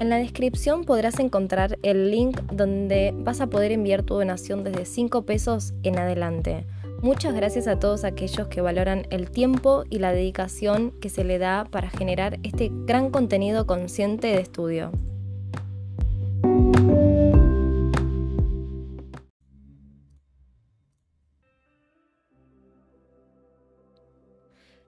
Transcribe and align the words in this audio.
En 0.00 0.08
la 0.08 0.16
descripción 0.16 0.84
podrás 0.84 1.18
encontrar 1.18 1.78
el 1.82 2.10
link 2.10 2.40
donde 2.50 3.12
vas 3.14 3.42
a 3.42 3.48
poder 3.48 3.70
enviar 3.70 4.02
tu 4.02 4.14
donación 4.14 4.64
desde 4.64 4.86
5 4.86 5.26
pesos 5.26 5.74
en 5.82 5.98
adelante. 5.98 6.64
Muchas 7.02 7.34
gracias 7.34 7.66
a 7.66 7.78
todos 7.78 8.04
aquellos 8.04 8.48
que 8.48 8.62
valoran 8.62 9.06
el 9.10 9.30
tiempo 9.30 9.84
y 9.90 9.98
la 9.98 10.14
dedicación 10.14 10.98
que 11.02 11.10
se 11.10 11.22
le 11.22 11.38
da 11.38 11.66
para 11.70 11.90
generar 11.90 12.38
este 12.44 12.70
gran 12.86 13.10
contenido 13.10 13.66
consciente 13.66 14.28
de 14.28 14.40
estudio. 14.40 14.90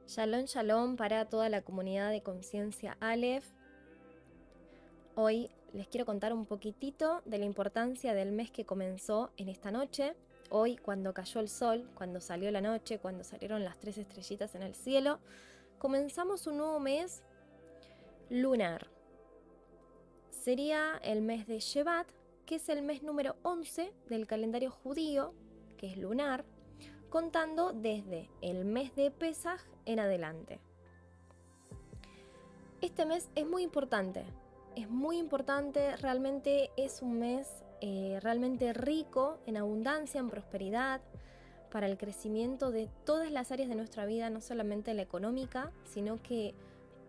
Shalom, 0.06 0.46
shalom 0.46 0.96
para 0.96 1.26
toda 1.26 1.50
la 1.50 1.60
comunidad 1.60 2.10
de 2.10 2.22
conciencia 2.22 2.96
Aleph. 3.00 3.44
Hoy 5.14 5.50
les 5.74 5.88
quiero 5.88 6.06
contar 6.06 6.32
un 6.32 6.46
poquitito 6.46 7.20
de 7.26 7.36
la 7.36 7.44
importancia 7.44 8.14
del 8.14 8.32
mes 8.32 8.50
que 8.50 8.64
comenzó 8.64 9.30
en 9.36 9.50
esta 9.50 9.70
noche. 9.70 10.14
Hoy, 10.48 10.78
cuando 10.78 11.12
cayó 11.12 11.40
el 11.40 11.50
sol, 11.50 11.86
cuando 11.94 12.18
salió 12.18 12.50
la 12.50 12.62
noche, 12.62 12.98
cuando 12.98 13.22
salieron 13.22 13.62
las 13.62 13.78
tres 13.78 13.98
estrellitas 13.98 14.54
en 14.54 14.62
el 14.62 14.74
cielo, 14.74 15.18
comenzamos 15.78 16.46
un 16.46 16.56
nuevo 16.56 16.80
mes 16.80 17.22
lunar. 18.30 18.86
Sería 20.30 20.98
el 21.04 21.20
mes 21.20 21.46
de 21.46 21.60
Shevat, 21.60 22.08
que 22.46 22.54
es 22.54 22.70
el 22.70 22.80
mes 22.80 23.02
número 23.02 23.36
11 23.42 23.92
del 24.08 24.26
calendario 24.26 24.70
judío, 24.70 25.34
que 25.76 25.88
es 25.88 25.98
lunar, 25.98 26.46
contando 27.10 27.74
desde 27.74 28.30
el 28.40 28.64
mes 28.64 28.94
de 28.94 29.10
Pesaj 29.10 29.60
en 29.84 30.00
adelante. 30.00 30.58
Este 32.80 33.04
mes 33.04 33.28
es 33.34 33.46
muy 33.46 33.62
importante, 33.62 34.24
es 34.76 34.88
muy 34.88 35.18
importante, 35.18 35.96
realmente 35.96 36.70
es 36.76 37.02
un 37.02 37.18
mes 37.18 37.48
eh, 37.80 38.18
realmente 38.22 38.72
rico 38.72 39.38
en 39.46 39.56
abundancia, 39.56 40.20
en 40.20 40.30
prosperidad, 40.30 41.00
para 41.70 41.86
el 41.86 41.96
crecimiento 41.96 42.70
de 42.70 42.88
todas 43.04 43.32
las 43.32 43.50
áreas 43.50 43.70
de 43.70 43.74
nuestra 43.74 44.04
vida, 44.04 44.28
no 44.28 44.42
solamente 44.42 44.92
la 44.92 45.02
económica, 45.02 45.72
sino 45.84 46.22
que 46.22 46.54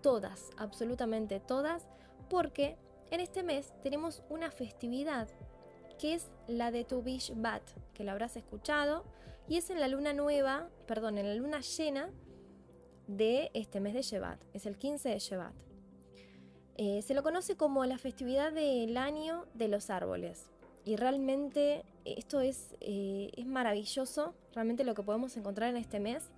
todas, 0.01 0.51
absolutamente 0.57 1.41
todas, 1.41 1.85
porque 2.29 2.77
en 3.11 3.19
este 3.19 3.43
mes 3.43 3.73
tenemos 3.83 4.23
una 4.29 4.51
festividad 4.51 5.27
que 5.99 6.13
es 6.13 6.31
la 6.47 6.71
de 6.71 6.85
Tu 6.85 7.03
Bat, 7.35 7.61
que 7.93 8.05
la 8.05 8.13
habrás 8.13 8.37
escuchado, 8.37 9.03
y 9.49 9.57
es 9.57 9.69
en 9.69 9.81
la 9.81 9.89
luna 9.89 10.13
nueva, 10.13 10.69
perdón, 10.87 11.17
en 11.17 11.27
la 11.27 11.35
luna 11.35 11.59
llena 11.59 12.09
de 13.07 13.51
este 13.53 13.81
mes 13.81 13.93
de 13.93 14.01
Shevat, 14.01 14.39
es 14.53 14.65
el 14.65 14.77
15 14.77 15.09
de 15.09 15.19
Shevat. 15.19 15.72
Eh, 16.77 17.01
se 17.03 17.13
lo 17.13 17.21
conoce 17.21 17.55
como 17.55 17.85
la 17.85 17.97
festividad 17.97 18.51
del 18.51 18.97
año 18.97 19.45
de 19.53 19.67
los 19.67 19.89
árboles. 19.89 20.49
Y 20.85 20.95
realmente 20.95 21.85
esto 22.03 22.41
es, 22.41 22.75
eh, 22.81 23.31
es 23.37 23.45
maravilloso, 23.45 24.33
realmente 24.53 24.83
lo 24.83 24.95
que 24.95 25.03
podemos 25.03 25.37
encontrar 25.37 25.69
en 25.69 25.77
este 25.77 25.99
mes. 25.99 26.31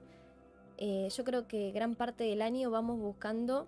Eh, 0.78 1.08
yo 1.16 1.23
creo 1.23 1.47
que 1.47 1.72
gran 1.72 1.95
parte 1.95 2.25
del 2.25 2.41
año 2.41 2.69
vamos 2.69 3.00
buscando 3.00 3.67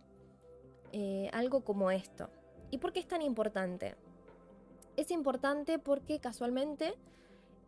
algo 1.32 1.62
como 1.62 1.92
esto. 1.92 2.28
¿Y 2.72 2.80
por 2.80 2.92
qué 2.92 3.00
es 3.00 3.08
tan 3.08 3.22
importante? 3.22 3.94
Es 4.96 5.12
importante 5.12 5.78
porque 5.78 6.20
casualmente 6.20 6.96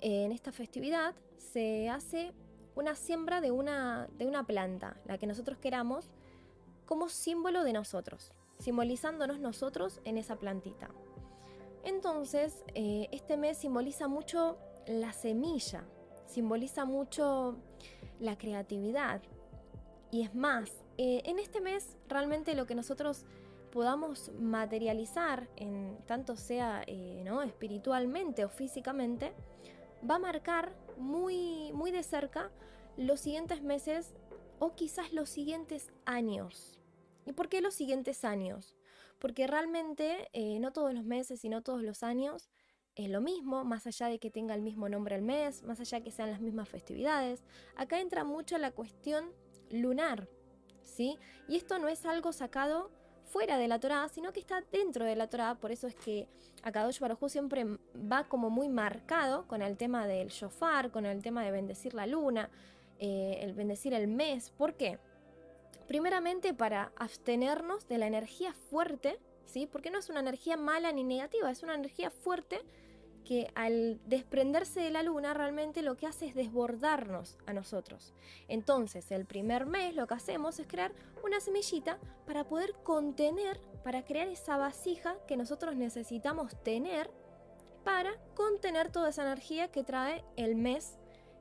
en 0.02 0.32
esta 0.32 0.52
festividad 0.52 1.14
se 1.38 1.90
hace 1.90 2.34
una 2.76 2.96
siembra 2.96 3.40
de 3.40 3.52
una, 3.52 4.08
de 4.18 4.26
una 4.26 4.48
planta, 4.48 4.98
la 5.06 5.20
que 5.20 5.28
nosotros 5.28 5.60
queramos, 5.60 6.10
como 6.86 7.10
símbolo 7.10 7.64
de 7.64 7.74
nosotros, 7.74 8.34
simbolizándonos 8.60 9.40
nosotros 9.40 10.02
en 10.06 10.18
esa 10.18 10.36
plantita. 10.38 10.90
Entonces, 11.84 12.64
eh, 12.76 13.08
este 13.12 13.38
mes 13.38 13.58
simboliza 13.58 14.08
mucho 14.08 14.58
la 14.86 15.14
semilla, 15.14 15.84
simboliza 16.26 16.86
mucho 16.86 17.58
la 18.20 18.38
creatividad. 18.38 19.22
Y 20.12 20.24
es 20.24 20.36
más, 20.36 20.72
eh, 20.98 21.22
en 21.26 21.40
este 21.40 21.62
mes 21.62 21.98
realmente 22.08 22.56
lo 22.56 22.66
que 22.66 22.76
nosotros 22.76 23.26
podamos 23.72 24.32
materializar, 24.40 25.48
en 25.56 25.98
tanto 26.06 26.36
sea 26.36 26.84
eh, 26.88 27.22
¿no? 27.24 27.44
espiritualmente 27.44 28.44
o 28.44 28.50
físicamente, 28.50 29.34
va 30.10 30.16
a 30.16 30.20
marcar 30.20 30.74
muy, 30.98 31.72
muy 31.74 31.92
de 31.92 32.04
cerca 32.04 32.50
los 32.98 33.22
siguientes 33.22 33.62
meses 33.62 34.14
o 34.58 34.74
quizás 34.74 35.14
los 35.14 35.30
siguientes 35.30 35.92
años. 36.06 36.79
¿Y 37.30 37.34
por 37.34 37.48
qué 37.48 37.62
los 37.62 37.76
siguientes 37.76 38.26
años? 38.26 38.76
Porque 39.20 39.46
realmente 39.46 40.30
eh, 40.34 40.60
no 40.60 40.74
todos 40.74 40.96
los 40.96 41.06
meses 41.06 41.46
y 41.46 41.50
no 41.50 41.62
todos 41.62 41.84
los 41.84 42.02
años 42.02 42.50
es 42.96 43.08
lo 43.08 43.22
mismo, 43.22 43.64
más 43.64 43.86
allá 43.86 44.08
de 44.08 44.18
que 44.18 44.32
tenga 44.32 44.56
el 44.56 44.64
mismo 44.64 44.90
nombre 44.90 45.16
el 45.16 45.22
mes, 45.22 45.62
más 45.62 45.80
allá 45.80 46.00
de 46.00 46.06
que 46.06 46.12
sean 46.12 46.32
las 46.32 46.42
mismas 46.42 46.68
festividades. 46.68 47.44
Acá 47.76 48.02
entra 48.02 48.24
mucho 48.24 48.58
la 48.58 48.72
cuestión 48.72 49.32
lunar, 49.70 50.28
¿sí? 50.82 51.20
Y 51.48 51.56
esto 51.56 51.78
no 51.78 51.88
es 51.88 52.04
algo 52.08 52.34
sacado 52.34 52.90
fuera 53.26 53.60
de 53.60 53.68
la 53.68 53.80
Torá, 53.80 54.10
sino 54.10 54.34
que 54.34 54.40
está 54.40 54.64
dentro 54.72 55.06
de 55.06 55.16
la 55.16 55.28
Torá, 55.28 55.54
por 55.54 55.72
eso 55.72 55.86
es 55.86 55.94
que 55.94 56.28
Akadosh 56.64 57.00
Baruj 57.00 57.30
siempre 57.30 57.64
va 57.96 58.28
como 58.28 58.50
muy 58.50 58.70
marcado 58.70 59.48
con 59.48 59.62
el 59.62 59.78
tema 59.78 60.08
del 60.08 60.30
shofar, 60.30 60.90
con 60.90 61.06
el 61.06 61.22
tema 61.22 61.46
de 61.46 61.52
bendecir 61.52 61.94
la 61.94 62.08
luna, 62.08 62.50
eh, 62.98 63.38
el 63.42 63.54
bendecir 63.54 63.94
el 63.94 64.08
mes. 64.08 64.50
¿Por 64.50 64.74
qué? 64.74 64.98
Primeramente 65.90 66.54
para 66.54 66.92
abstenernos 66.98 67.88
de 67.88 67.98
la 67.98 68.06
energía 68.06 68.54
fuerte, 68.54 69.20
¿sí? 69.48 69.66
Porque 69.66 69.90
no 69.90 69.98
es 69.98 70.08
una 70.12 70.20
energía 70.20 70.56
mala 70.56 70.92
ni 70.92 71.04
negativa, 71.04 71.50
es 71.50 71.64
una 71.64 71.74
energía 71.74 72.12
fuerte 72.12 72.62
que 73.26 73.52
al 73.56 74.00
desprenderse 74.06 74.82
de 74.82 74.92
la 74.92 75.02
luna 75.02 75.34
realmente 75.34 75.82
lo 75.82 75.98
que 75.98 76.06
hace 76.06 76.28
es 76.28 76.36
desbordarnos 76.36 77.40
a 77.48 77.54
nosotros. 77.54 78.14
Entonces, 78.48 79.10
el 79.10 79.26
primer 79.26 79.66
mes 79.66 79.96
lo 79.96 80.06
que 80.06 80.14
hacemos 80.14 80.60
es 80.60 80.68
crear 80.68 80.94
una 81.24 81.40
semillita 81.40 81.98
para 82.28 82.44
poder 82.44 82.76
contener, 82.84 83.60
para 83.84 84.06
crear 84.06 84.28
esa 84.28 84.58
vasija 84.58 85.18
que 85.26 85.38
nosotros 85.38 85.76
necesitamos 85.76 86.56
tener 86.62 87.10
para 87.84 88.12
contener 88.36 88.92
toda 88.92 89.10
esa 89.10 89.24
energía 89.24 89.72
que 89.72 89.84
trae 89.84 90.24
el 90.36 90.54
mes, 90.54 91.00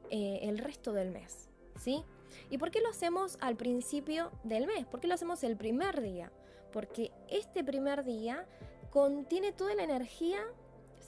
eh, 0.09 0.39
el 0.45 0.57
resto 0.57 0.95
del 0.95 1.11
mes. 1.11 1.51
¿Sí? 1.77 2.03
¿Y 2.51 2.59
por 2.59 2.71
qué 2.71 2.81
lo 2.81 2.89
hacemos 2.89 3.39
al 3.41 3.57
principio 3.57 4.31
del 4.45 4.67
mes? 4.67 4.87
¿Por 4.87 5.01
qué 5.01 5.09
lo 5.09 5.15
hacemos 5.15 5.43
el 5.45 5.57
primer 5.57 6.01
día? 6.01 6.33
Porque 6.73 7.13
este 7.29 7.65
primer 7.65 8.05
día 8.05 8.47
contiene 8.91 9.53
toda 9.53 9.75
la 9.75 9.85
energía 9.85 10.41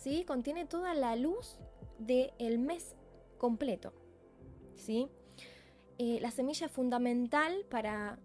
¿sí? 0.00 0.24
Contiene 0.24 0.64
toda 0.64 0.94
la 0.94 1.14
luz 1.16 1.58
del 1.98 2.58
mes 2.58 2.96
completo, 3.38 3.92
¿sí? 4.76 5.08
Eh, 5.98 6.18
la 6.20 6.30
semilla 6.30 6.66
es 6.66 6.72
fundamental 6.72 7.66
para, 7.68 8.18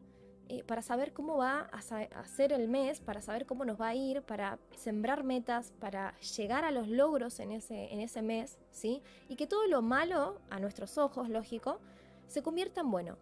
eh, 0.47 0.63
para 0.63 0.81
saber 0.81 1.11
cómo 1.11 1.37
va 1.37 1.69
a, 1.73 1.81
ser 2.25 2.53
el 2.53 2.69
mes, 2.69 3.01
para 3.01 3.21
saber 3.21 3.45
cómo 3.45 3.65
nos 3.65 3.79
va 3.79 3.89
a 3.89 3.95
ir, 3.95 4.21
para 4.21 4.59
sembrar 4.77 5.25
metas, 5.25 5.73
para 5.79 6.17
llegar 6.19 6.63
a 6.63 6.71
los 6.71 6.87
logros 6.87 7.39
en 7.41 7.51
ese, 7.51 7.93
en 7.93 7.99
ese 7.99 8.21
mes, 8.21 8.57
¿sí? 8.71 9.01
Y 9.27 9.35
que 9.35 9.47
todo 9.47 9.67
lo 9.67 9.81
malo, 9.81 10.39
a 10.49 10.59
nuestros 10.59 10.97
ojos, 10.97 11.27
lógico, 11.29 11.79
se 12.27 12.43
convierta 12.43 12.81
en 12.81 12.91
bueno. 12.91 13.17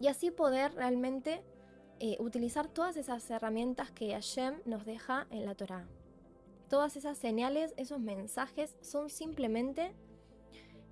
Y 0.00 0.08
así 0.08 0.30
poder 0.30 0.74
realmente 0.74 1.42
eh, 2.00 2.16
utilizar 2.18 2.66
todas 2.66 2.96
esas 2.96 3.30
herramientas 3.30 3.90
que 3.92 4.12
Hashem 4.12 4.56
nos 4.64 4.84
deja 4.84 5.26
en 5.30 5.44
la 5.46 5.54
Torah. 5.54 5.86
Todas 6.68 6.96
esas 6.96 7.18
señales, 7.18 7.74
esos 7.76 8.00
mensajes 8.00 8.74
son 8.80 9.10
simplemente 9.10 9.92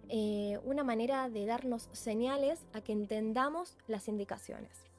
eh, 0.08 0.58
una 0.64 0.84
manera 0.84 1.28
de 1.28 1.46
darnos 1.46 1.88
señales 1.92 2.66
a 2.72 2.80
que 2.80 2.92
entendamos 2.92 3.76
las 3.88 4.08
indicaciones. 4.08 4.90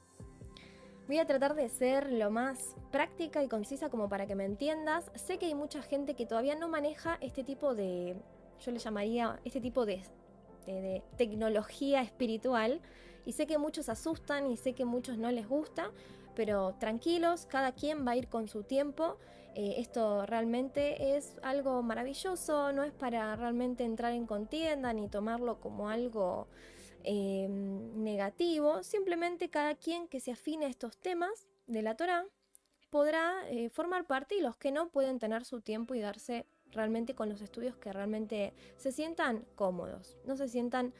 Voy 1.06 1.18
a 1.18 1.26
tratar 1.26 1.54
de 1.54 1.68
ser 1.68 2.12
lo 2.12 2.30
más 2.30 2.76
práctica 2.90 3.42
y 3.42 3.48
concisa 3.48 3.90
como 3.90 4.08
para 4.08 4.26
que 4.26 4.34
me 4.34 4.44
entiendas. 4.44 5.10
Sé 5.14 5.38
que 5.38 5.46
hay 5.46 5.54
mucha 5.54 5.82
gente 5.82 6.14
que 6.14 6.26
todavía 6.26 6.54
no 6.54 6.68
maneja 6.68 7.18
este 7.20 7.44
tipo 7.44 7.74
de, 7.74 8.16
yo 8.60 8.70
le 8.70 8.78
llamaría 8.78 9.40
este 9.44 9.60
tipo 9.60 9.84
de, 9.84 10.02
de 10.66 11.02
tecnología 11.16 12.02
espiritual. 12.02 12.80
Y 13.24 13.32
sé 13.32 13.46
que 13.46 13.58
muchos 13.58 13.88
asustan 13.88 14.50
y 14.50 14.56
sé 14.56 14.72
que 14.72 14.84
muchos 14.84 15.16
no 15.16 15.30
les 15.30 15.48
gusta, 15.48 15.90
pero 16.34 16.74
tranquilos, 16.80 17.46
cada 17.46 17.72
quien 17.72 18.06
va 18.06 18.12
a 18.12 18.16
ir 18.16 18.28
con 18.28 18.48
su 18.48 18.64
tiempo 18.64 19.16
eh, 19.54 19.74
esto 19.78 20.24
realmente 20.24 21.16
es 21.16 21.36
algo 21.42 21.82
maravilloso, 21.82 22.72
no 22.72 22.84
es 22.84 22.92
para 22.92 23.36
realmente 23.36 23.84
entrar 23.84 24.12
en 24.12 24.26
contienda 24.26 24.92
ni 24.94 25.08
tomarlo 25.08 25.60
como 25.60 25.90
algo 25.90 26.48
eh, 27.04 27.48
negativo, 27.48 28.82
simplemente 28.82 29.50
cada 29.50 29.74
quien 29.74 30.08
que 30.08 30.20
se 30.20 30.32
afine 30.32 30.66
a 30.66 30.68
estos 30.68 30.96
temas 30.96 31.48
de 31.66 31.82
la 31.82 31.96
Torah 31.96 32.24
podrá 32.88 33.46
eh, 33.50 33.68
formar 33.68 34.06
parte 34.06 34.36
y 34.36 34.40
los 34.40 34.56
que 34.56 34.72
no 34.72 34.88
pueden 34.88 35.18
tener 35.18 35.44
su 35.44 35.60
tiempo 35.60 35.94
y 35.94 36.00
darse 36.00 36.46
realmente 36.72 37.14
con 37.14 37.28
los 37.28 37.40
estudios 37.40 37.76
que 37.76 37.92
realmente 37.92 38.52
se 38.76 38.92
sientan 38.92 39.44
cómodos, 39.54 40.16
no 40.26 40.36
se 40.36 40.48
sientan 40.48 40.92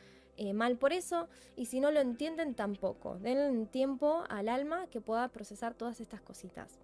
mal 0.55 0.77
por 0.77 0.93
eso 0.93 1.29
y 1.57 1.67
si 1.67 1.79
no 1.79 1.93
lo 1.93 2.01
entienden 2.01 2.55
tampoco, 2.55 3.17
den 3.19 3.67
tiempo 3.67 4.25
al 4.29 4.49
alma 4.49 4.89
que 4.89 5.01
pueda 5.01 5.29
procesar 5.29 5.75
todas 5.75 6.01
estas 6.01 6.21
cositas. 6.21 6.81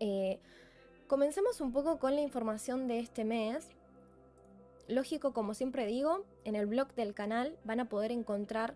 Eh, 0.00 0.38
comencemos 1.06 1.60
un 1.60 1.72
poco 1.72 1.98
con 1.98 2.14
la 2.14 2.20
información 2.20 2.88
de 2.88 2.98
este 2.98 3.24
mes. 3.24 3.68
Lógico, 4.88 5.32
como 5.32 5.54
siempre 5.54 5.86
digo, 5.86 6.24
en 6.44 6.56
el 6.56 6.66
blog 6.66 6.94
del 6.94 7.14
canal 7.14 7.56
van 7.64 7.80
a 7.80 7.88
poder 7.88 8.10
encontrar 8.10 8.74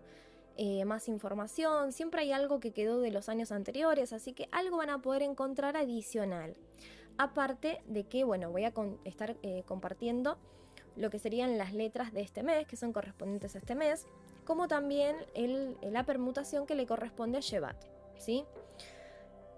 eh, 0.57 0.83
más 0.85 1.07
información. 1.07 1.91
Siempre 1.91 2.21
hay 2.21 2.31
algo 2.31 2.59
que 2.59 2.71
quedó 2.71 2.99
de 2.99 3.11
los 3.11 3.29
años 3.29 3.51
anteriores, 3.51 4.11
así 4.11 4.33
que 4.33 4.49
algo 4.51 4.77
van 4.77 4.89
a 4.89 5.01
poder 5.01 5.21
encontrar 5.21 5.77
adicional. 5.77 6.55
Aparte 7.19 7.81
de 7.85 8.05
que, 8.05 8.23
bueno, 8.23 8.49
voy 8.49 8.63
a 8.63 8.71
estar 9.03 9.35
eh, 9.43 9.63
compartiendo 9.65 10.37
lo 10.95 11.09
que 11.09 11.19
serían 11.19 11.57
las 11.57 11.73
letras 11.73 12.13
de 12.13 12.21
este 12.21 12.43
mes, 12.43 12.65
que 12.65 12.77
son 12.77 12.93
correspondientes 12.93 13.55
a 13.55 13.57
este 13.57 13.75
mes, 13.75 14.07
como 14.45 14.69
también 14.69 15.17
la 15.81 16.05
permutación 16.05 16.65
que 16.65 16.75
le 16.75 16.85
corresponde 16.85 17.39
a 17.39 17.41
Shevat, 17.41 17.75
¿sí? 18.17 18.45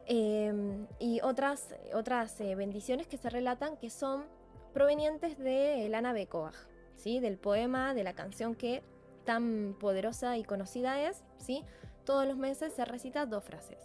Em, 0.08 0.88
y 0.98 1.22
otras, 1.22 1.76
otras 1.94 2.42
eh, 2.42 2.56
bendiciones 2.56 3.06
que 3.06 3.18
se 3.18 3.30
relatan 3.30 3.78
que 3.78 3.92
son 3.92 4.26
provenientes 4.74 5.38
de 5.38 5.86
Elana 5.86 6.14
Bekoach, 6.14 6.56
¿sí? 6.96 7.20
del 7.20 7.38
poema, 7.38 7.94
de 7.94 8.04
la 8.04 8.14
canción 8.14 8.56
que 8.56 8.82
tan 9.24 9.76
poderosa 9.80 10.36
y 10.38 10.44
conocida 10.44 11.00
es, 11.08 11.24
¿sí? 11.38 11.64
todos 12.06 12.26
los 12.28 12.38
meses 12.38 12.74
se 12.74 12.86
recita 12.86 13.28
dos 13.28 13.44
frases. 13.44 13.78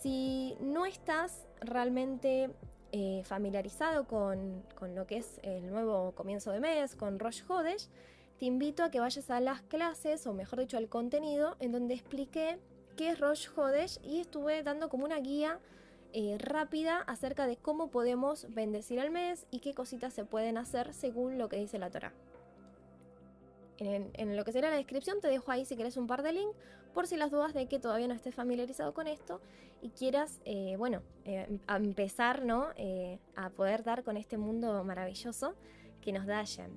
Si 0.00 0.56
no 0.60 0.86
estás 0.86 1.48
realmente 1.60 2.54
eh, 2.92 3.22
familiarizado 3.24 4.06
con, 4.06 4.62
lo 4.94 5.06
que 5.06 5.18
es 5.18 5.40
el 5.42 5.70
nuevo 5.70 6.12
comienzo 6.12 6.52
de 6.52 6.60
mes, 6.60 6.96
con 6.96 7.18
Rosh 7.18 7.42
Hodesh, 7.48 7.88
te 8.38 8.44
invito 8.44 8.84
a 8.84 8.90
que 8.90 9.00
vayas 9.00 9.30
a 9.30 9.40
las 9.40 9.62
clases, 9.62 10.26
o 10.26 10.32
mejor 10.32 10.60
dicho, 10.60 10.76
al 10.76 10.88
contenido, 10.88 11.56
en 11.58 11.72
donde 11.72 11.94
expliqué 11.94 12.58
qué 12.96 13.10
es 13.10 13.20
Rosh 13.20 13.48
Hodesh 13.56 13.98
y 14.04 14.20
estuve 14.20 14.62
dando 14.62 14.88
como 14.88 15.04
una 15.04 15.18
guía 15.20 15.58
eh, 16.12 16.38
rápida 16.38 17.00
acerca 17.00 17.46
de 17.46 17.56
cómo 17.56 17.90
podemos 17.90 18.46
bendecir 18.54 18.98
el 18.98 19.10
mes 19.10 19.46
y 19.50 19.60
qué 19.60 19.74
cositas 19.74 20.14
se 20.14 20.24
pueden 20.24 20.56
hacer 20.56 20.94
según 20.94 21.36
lo 21.36 21.48
que 21.48 21.58
dice 21.58 21.78
la 21.78 21.90
Torah. 21.90 22.12
En, 23.78 24.36
lo 24.36 24.44
que 24.44 24.52
será 24.52 24.70
la 24.70 24.76
descripción 24.76 25.20
te 25.20 25.28
dejo 25.28 25.52
ahí 25.52 25.66
si 25.66 25.74
quieres 25.74 25.98
un 25.98 26.06
par 26.06 26.22
de 26.22 26.32
links 26.32 26.56
por 26.94 27.06
si 27.06 27.18
las 27.18 27.30
dudas 27.30 27.52
de 27.52 27.66
que 27.66 27.78
todavía 27.78 28.08
no 28.08 28.14
estés 28.14 28.34
familiarizado 28.34 28.94
con 28.94 29.06
esto 29.06 29.42
quieras, 29.90 30.40
eh, 30.44 30.76
bueno, 30.78 31.02
eh, 31.24 31.58
empezar 31.68 32.44
¿no? 32.44 32.68
a 33.36 33.50
poder 33.50 33.82
dar 33.82 34.04
con 34.04 34.16
este 34.16 34.38
mundo 34.38 34.82
maravilloso 34.84 35.54
que 36.00 36.12
nos 36.12 36.26
da 36.26 36.36
Hashem. 36.36 36.70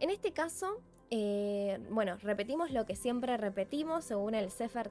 En 0.00 0.10
este 0.10 0.32
caso, 0.32 0.80
bueno, 1.90 2.16
repetimos 2.22 2.70
lo 2.70 2.84
que 2.84 2.96
siempre 2.96 3.36
repetimos 3.36 4.04
según 4.04 4.34
el 4.34 4.50
Sefer 4.50 4.90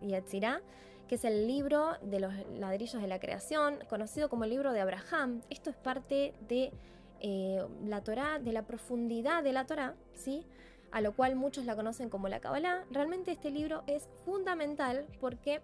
Yetzirah 0.00 0.62
que 1.08 1.14
es 1.14 1.24
el 1.24 1.46
libro 1.46 1.96
de 2.02 2.20
los 2.20 2.32
ladrillos 2.58 3.00
de 3.00 3.08
la 3.08 3.20
creación, 3.20 3.78
conocido 3.88 4.28
como 4.28 4.44
el 4.44 4.50
libro 4.50 4.72
de 4.72 4.80
Abraham. 4.80 5.42
Esto 5.50 5.70
es 5.70 5.76
parte 5.76 6.34
de 6.48 6.72
eh, 7.20 7.64
la 7.84 8.02
Torá, 8.02 8.38
de 8.38 8.52
la 8.52 8.62
profundidad 8.62 9.42
de 9.42 9.52
la 9.52 9.66
Torá, 9.66 9.94
¿sí? 10.14 10.44
a 10.90 11.00
lo 11.00 11.14
cual 11.14 11.36
muchos 11.36 11.64
la 11.64 11.76
conocen 11.76 12.10
como 12.10 12.28
la 12.28 12.40
Kabbalah. 12.40 12.84
Realmente 12.90 13.30
este 13.32 13.50
libro 13.50 13.84
es 13.86 14.08
fundamental 14.24 15.06
porque 15.20 15.60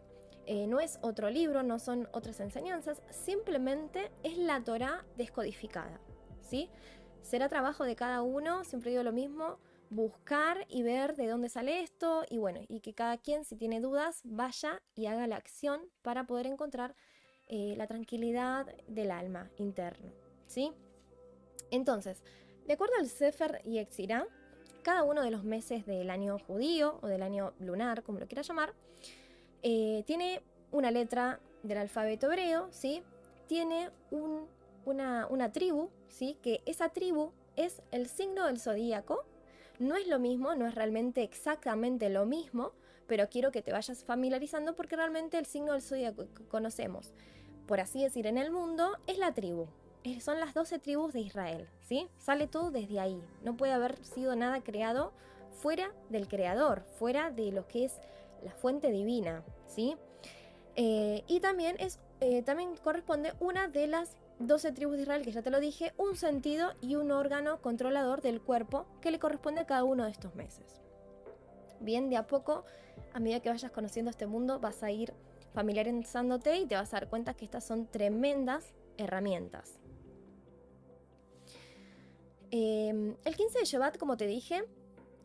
eh, 0.46 0.66
no 0.66 0.80
es 0.80 0.98
otro 1.02 1.30
libro, 1.30 1.62
no 1.62 1.78
son 1.78 2.08
otras 2.12 2.40
enseñanzas, 2.40 3.02
simplemente 3.10 4.10
es 4.22 4.36
la 4.38 4.62
Torá 4.62 5.04
descodificada. 5.16 6.00
¿sí? 6.40 6.68
Será 7.22 7.48
trabajo 7.48 7.84
de 7.84 7.96
cada 7.96 8.22
uno, 8.22 8.64
siempre 8.64 8.90
digo 8.90 9.02
lo 9.02 9.12
mismo, 9.12 9.58
buscar 9.90 10.66
y 10.68 10.82
ver 10.82 11.16
de 11.16 11.28
dónde 11.28 11.48
sale 11.48 11.82
esto 11.82 12.24
y 12.28 12.38
bueno, 12.38 12.60
y 12.68 12.80
que 12.80 12.94
cada 12.94 13.18
quien 13.18 13.44
si 13.44 13.56
tiene 13.56 13.80
dudas 13.80 14.22
vaya 14.24 14.82
y 14.94 15.06
haga 15.06 15.26
la 15.26 15.36
acción 15.36 15.82
para 16.02 16.26
poder 16.26 16.46
encontrar 16.46 16.96
eh, 17.48 17.74
la 17.76 17.86
tranquilidad 17.86 18.66
del 18.88 19.10
alma 19.10 19.50
interno, 19.58 20.12
¿sí? 20.46 20.72
Entonces, 21.70 22.22
de 22.66 22.72
acuerdo 22.72 22.94
al 22.98 23.08
Sefer 23.08 23.60
y 23.64 23.78
Exirá, 23.78 24.26
cada 24.82 25.04
uno 25.04 25.22
de 25.22 25.30
los 25.30 25.44
meses 25.44 25.86
del 25.86 26.10
año 26.10 26.38
judío 26.38 26.98
o 27.02 27.06
del 27.06 27.22
año 27.22 27.52
lunar, 27.58 28.02
como 28.02 28.18
lo 28.18 28.26
quiera 28.26 28.42
llamar, 28.42 28.74
eh, 29.62 30.02
tiene 30.06 30.42
una 30.70 30.90
letra 30.90 31.40
del 31.62 31.78
alfabeto 31.78 32.26
hebreo, 32.26 32.68
¿sí? 32.70 33.02
Tiene 33.46 33.90
una, 34.84 35.26
una 35.26 35.52
tribu, 35.52 35.90
¿sí? 36.08 36.38
Que 36.42 36.62
esa 36.66 36.88
tribu 36.88 37.32
es 37.56 37.82
el 37.90 38.08
signo 38.08 38.46
del 38.46 38.58
zodíaco 38.58 39.24
no 39.82 39.96
es 39.96 40.06
lo 40.06 40.18
mismo, 40.18 40.54
no 40.54 40.66
es 40.66 40.74
realmente 40.74 41.22
exactamente 41.22 42.08
lo 42.08 42.24
mismo, 42.24 42.72
pero 43.08 43.28
quiero 43.28 43.50
que 43.50 43.62
te 43.62 43.72
vayas 43.72 44.04
familiarizando 44.04 44.74
porque 44.74 44.96
realmente 44.96 45.38
el 45.38 45.46
signo 45.46 45.72
del 45.72 45.82
zodiaco 45.82 46.26
que 46.34 46.44
conocemos, 46.44 47.12
por 47.66 47.80
así 47.80 48.02
decir, 48.02 48.26
en 48.26 48.38
el 48.38 48.52
mundo, 48.52 48.96
es 49.06 49.18
la 49.18 49.34
tribu. 49.34 49.66
Son 50.20 50.40
las 50.40 50.54
12 50.54 50.78
tribus 50.78 51.12
de 51.12 51.20
Israel, 51.20 51.68
¿sí? 51.80 52.08
Sale 52.18 52.48
todo 52.48 52.70
desde 52.70 53.00
ahí. 53.00 53.20
No 53.42 53.56
puede 53.56 53.72
haber 53.72 54.04
sido 54.04 54.34
nada 54.34 54.60
creado 54.62 55.12
fuera 55.50 55.92
del 56.10 56.28
creador, 56.28 56.84
fuera 56.98 57.30
de 57.30 57.52
lo 57.52 57.68
que 57.68 57.84
es 57.84 58.00
la 58.42 58.52
fuente 58.52 58.90
divina, 58.90 59.44
¿sí? 59.66 59.96
Eh, 60.76 61.24
y 61.26 61.40
también, 61.40 61.76
es, 61.78 61.98
eh, 62.20 62.42
también 62.42 62.76
corresponde 62.76 63.32
una 63.40 63.68
de 63.68 63.86
las 63.86 64.16
12 64.38 64.72
tribus 64.72 64.96
de 64.96 65.02
Israel, 65.02 65.22
que 65.22 65.32
ya 65.32 65.42
te 65.42 65.50
lo 65.50 65.60
dije, 65.60 65.92
un 65.96 66.16
sentido 66.16 66.72
y 66.80 66.96
un 66.96 67.10
órgano 67.10 67.60
controlador 67.60 68.22
del 68.22 68.40
cuerpo 68.40 68.86
que 69.00 69.10
le 69.10 69.18
corresponde 69.18 69.60
a 69.60 69.66
cada 69.66 69.84
uno 69.84 70.04
de 70.04 70.10
estos 70.10 70.34
meses. 70.34 70.80
Bien, 71.80 72.10
de 72.10 72.16
a 72.16 72.26
poco, 72.26 72.64
a 73.12 73.20
medida 73.20 73.40
que 73.40 73.48
vayas 73.48 73.70
conociendo 73.70 74.10
este 74.10 74.26
mundo, 74.26 74.60
vas 74.60 74.82
a 74.82 74.90
ir 74.90 75.12
familiarizándote 75.52 76.56
y 76.58 76.66
te 76.66 76.74
vas 76.74 76.92
a 76.94 77.00
dar 77.00 77.08
cuenta 77.08 77.34
que 77.34 77.44
estas 77.44 77.64
son 77.64 77.86
tremendas 77.86 78.72
herramientas. 78.96 79.78
Em, 82.50 83.16
el 83.24 83.36
15 83.36 83.60
de 83.60 83.64
Shevat, 83.64 83.98
como 83.98 84.16
te 84.16 84.26
dije, 84.26 84.64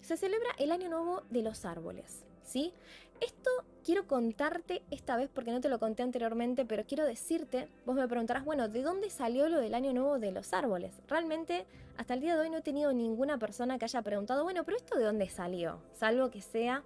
se 0.01 0.17
celebra 0.17 0.49
el 0.57 0.71
Año 0.71 0.89
Nuevo 0.89 1.23
de 1.29 1.41
los 1.41 1.65
Árboles. 1.65 2.25
¿Sí? 2.47 2.73
Esto 3.19 3.49
quiero 3.83 4.07
contarte 4.07 4.83
esta 4.91 5.15
vez 5.17 5.29
porque 5.33 5.51
no 5.51 5.61
te 5.61 5.69
lo 5.69 5.79
conté 5.79 6.03
anteriormente, 6.03 6.65
pero 6.65 6.83
quiero 6.85 7.05
decirte, 7.05 7.67
vos 7.85 7.95
me 7.95 8.07
preguntarás, 8.07 8.45
bueno, 8.45 8.67
¿de 8.69 8.81
dónde 8.81 9.09
salió 9.09 9.49
lo 9.49 9.59
del 9.59 9.73
año 9.73 9.93
nuevo 9.93 10.19
de 10.19 10.31
los 10.31 10.53
árboles? 10.53 10.93
Realmente, 11.07 11.65
hasta 11.97 12.13
el 12.13 12.21
día 12.21 12.35
de 12.35 12.41
hoy 12.41 12.49
no 12.49 12.57
he 12.57 12.61
tenido 12.61 12.93
ninguna 12.93 13.37
persona 13.37 13.77
que 13.77 13.85
haya 13.85 14.01
preguntado, 14.01 14.43
bueno, 14.43 14.63
pero 14.63 14.77
esto 14.77 14.97
de 14.97 15.05
dónde 15.05 15.29
salió, 15.29 15.79
salvo 15.93 16.29
que 16.29 16.41
sea 16.41 16.83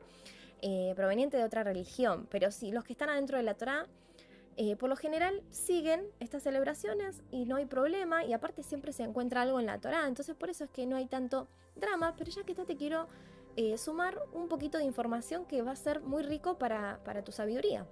eh, 0.61 0.93
proveniente 0.95 1.37
de 1.37 1.43
otra 1.43 1.63
religión, 1.63 2.27
pero 2.29 2.51
sí, 2.51 2.71
los 2.71 2.83
que 2.83 2.93
están 2.93 3.09
adentro 3.09 3.37
de 3.37 3.43
la 3.43 3.55
Torah, 3.55 3.87
eh, 4.57 4.75
por 4.75 4.89
lo 4.89 4.95
general 4.95 5.41
siguen 5.49 6.05
estas 6.19 6.43
celebraciones 6.43 7.21
y 7.31 7.45
no 7.45 7.55
hay 7.55 7.65
problema, 7.65 8.23
y 8.23 8.33
aparte 8.33 8.63
siempre 8.63 8.93
se 8.93 9.03
encuentra 9.03 9.41
algo 9.41 9.59
en 9.59 9.65
la 9.65 9.79
Torah, 9.79 10.07
entonces 10.07 10.35
por 10.35 10.49
eso 10.49 10.65
es 10.65 10.69
que 10.69 10.85
no 10.85 10.95
hay 10.95 11.07
tanto 11.07 11.47
drama, 11.75 12.13
pero 12.17 12.31
ya 12.31 12.43
que 12.43 12.53
te 12.53 12.77
quiero 12.77 13.07
eh, 13.55 13.77
sumar 13.77 14.19
un 14.33 14.47
poquito 14.47 14.77
de 14.77 14.85
información 14.85 15.45
que 15.45 15.61
va 15.61 15.71
a 15.71 15.75
ser 15.75 16.01
muy 16.01 16.23
rico 16.23 16.57
para, 16.57 16.99
tu 17.25 17.31
sabiduría. 17.31 17.85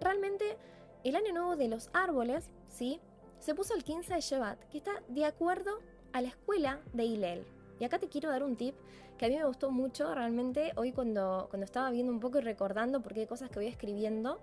Realmente, 0.00 0.56
el 1.02 1.16
año 1.16 1.32
nuevo 1.32 1.56
de 1.56 1.68
los 1.68 1.90
árboles, 1.92 2.50
¿sí? 2.68 3.00
Se 3.38 3.54
puso 3.54 3.74
el 3.74 3.84
15 3.84 4.14
de 4.14 4.20
Shevat, 4.20 4.58
que 4.68 4.78
está 4.78 5.02
de 5.08 5.24
acuerdo 5.24 5.78
a 6.12 6.20
la 6.20 6.28
escuela 6.28 6.80
de 6.92 7.04
Hillel. 7.04 7.46
Y 7.80 7.84
acá 7.84 7.98
te 7.98 8.08
quiero 8.08 8.30
dar 8.30 8.42
un 8.42 8.56
tip 8.56 8.74
que 9.18 9.26
a 9.26 9.28
mí 9.28 9.36
me 9.36 9.44
gustó 9.44 9.70
mucho 9.70 10.14
realmente 10.14 10.72
hoy 10.76 10.92
cuando, 10.92 11.46
cuando 11.50 11.64
estaba 11.64 11.90
viendo 11.90 12.12
un 12.12 12.20
poco 12.20 12.38
y 12.38 12.42
recordando 12.42 13.00
porque 13.00 13.20
hay 13.20 13.26
cosas 13.26 13.50
que 13.50 13.58
voy 13.58 13.66
escribiendo. 13.66 14.40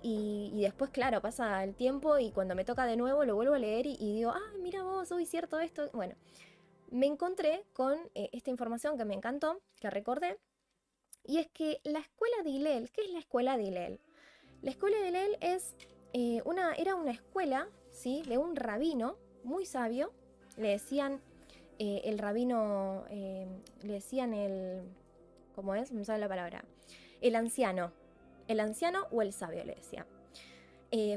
Y, 0.00 0.60
después, 0.62 0.90
claro, 0.90 1.20
pasa 1.20 1.64
el 1.64 1.74
tiempo 1.74 2.18
y 2.18 2.30
cuando 2.30 2.54
me 2.54 2.64
toca 2.64 2.86
de 2.86 2.96
nuevo 2.96 3.24
lo 3.24 3.34
vuelvo 3.34 3.54
a 3.54 3.58
leer 3.58 3.86
y, 3.86 3.96
y 3.98 4.14
digo, 4.14 4.30
ah, 4.30 4.52
mira 4.62 4.84
vos, 4.84 5.10
hoy 5.10 5.26
cierto 5.26 5.58
esto. 5.58 5.90
Bueno, 5.92 6.14
me 6.90 7.06
encontré 7.06 7.64
con 7.72 7.98
eh, 8.14 8.30
esta 8.32 8.50
información 8.50 8.96
que 8.96 9.04
me 9.04 9.14
encantó, 9.14 9.60
que 9.80 9.90
recordé, 9.90 10.38
y 11.24 11.38
es 11.38 11.48
que 11.48 11.80
la 11.84 11.98
escuela 11.98 12.36
de 12.42 12.50
Hillel, 12.50 12.90
¿qué 12.90 13.02
es 13.02 13.10
la 13.10 13.18
escuela 13.18 13.56
de 13.56 13.64
Hillel? 13.64 14.00
La 14.62 14.70
escuela 14.70 14.98
de 14.98 15.08
Hillel 15.08 15.36
es, 15.40 15.74
eh, 16.12 16.42
una, 16.44 16.74
era 16.74 16.94
una 16.94 17.10
escuela 17.10 17.68
¿sí? 17.90 18.22
de 18.22 18.38
un 18.38 18.56
rabino 18.56 19.16
muy 19.44 19.66
sabio, 19.66 20.12
le 20.56 20.68
decían 20.68 21.20
eh, 21.78 22.02
el 22.04 22.18
rabino, 22.18 23.04
le 23.10 23.92
decían 23.92 24.34
el, 24.34 24.82
¿cómo 25.54 25.74
es? 25.74 25.92
No 25.92 26.04
sabe 26.04 26.18
la 26.18 26.28
palabra, 26.28 26.64
el 27.20 27.36
anciano, 27.36 27.92
el 28.48 28.60
anciano 28.60 29.06
o 29.12 29.22
el 29.22 29.32
sabio 29.32 29.64
le 29.64 29.74
decía. 29.74 30.06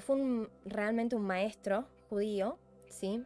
fue 0.02 0.50
realmente 0.66 1.16
un 1.16 1.24
maestro 1.24 1.86
judío, 2.10 2.60
¿sí? 2.90 3.24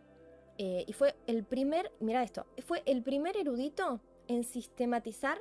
Eh, 0.58 0.86
y 0.88 0.94
fue 0.94 1.16
el 1.28 1.44
primer, 1.44 1.92
mira 2.00 2.24
esto, 2.24 2.46
fue 2.66 2.82
el 2.86 3.04
primer 3.04 3.36
erudito 3.36 4.00
en 4.28 4.44
sistematizar 4.44 5.38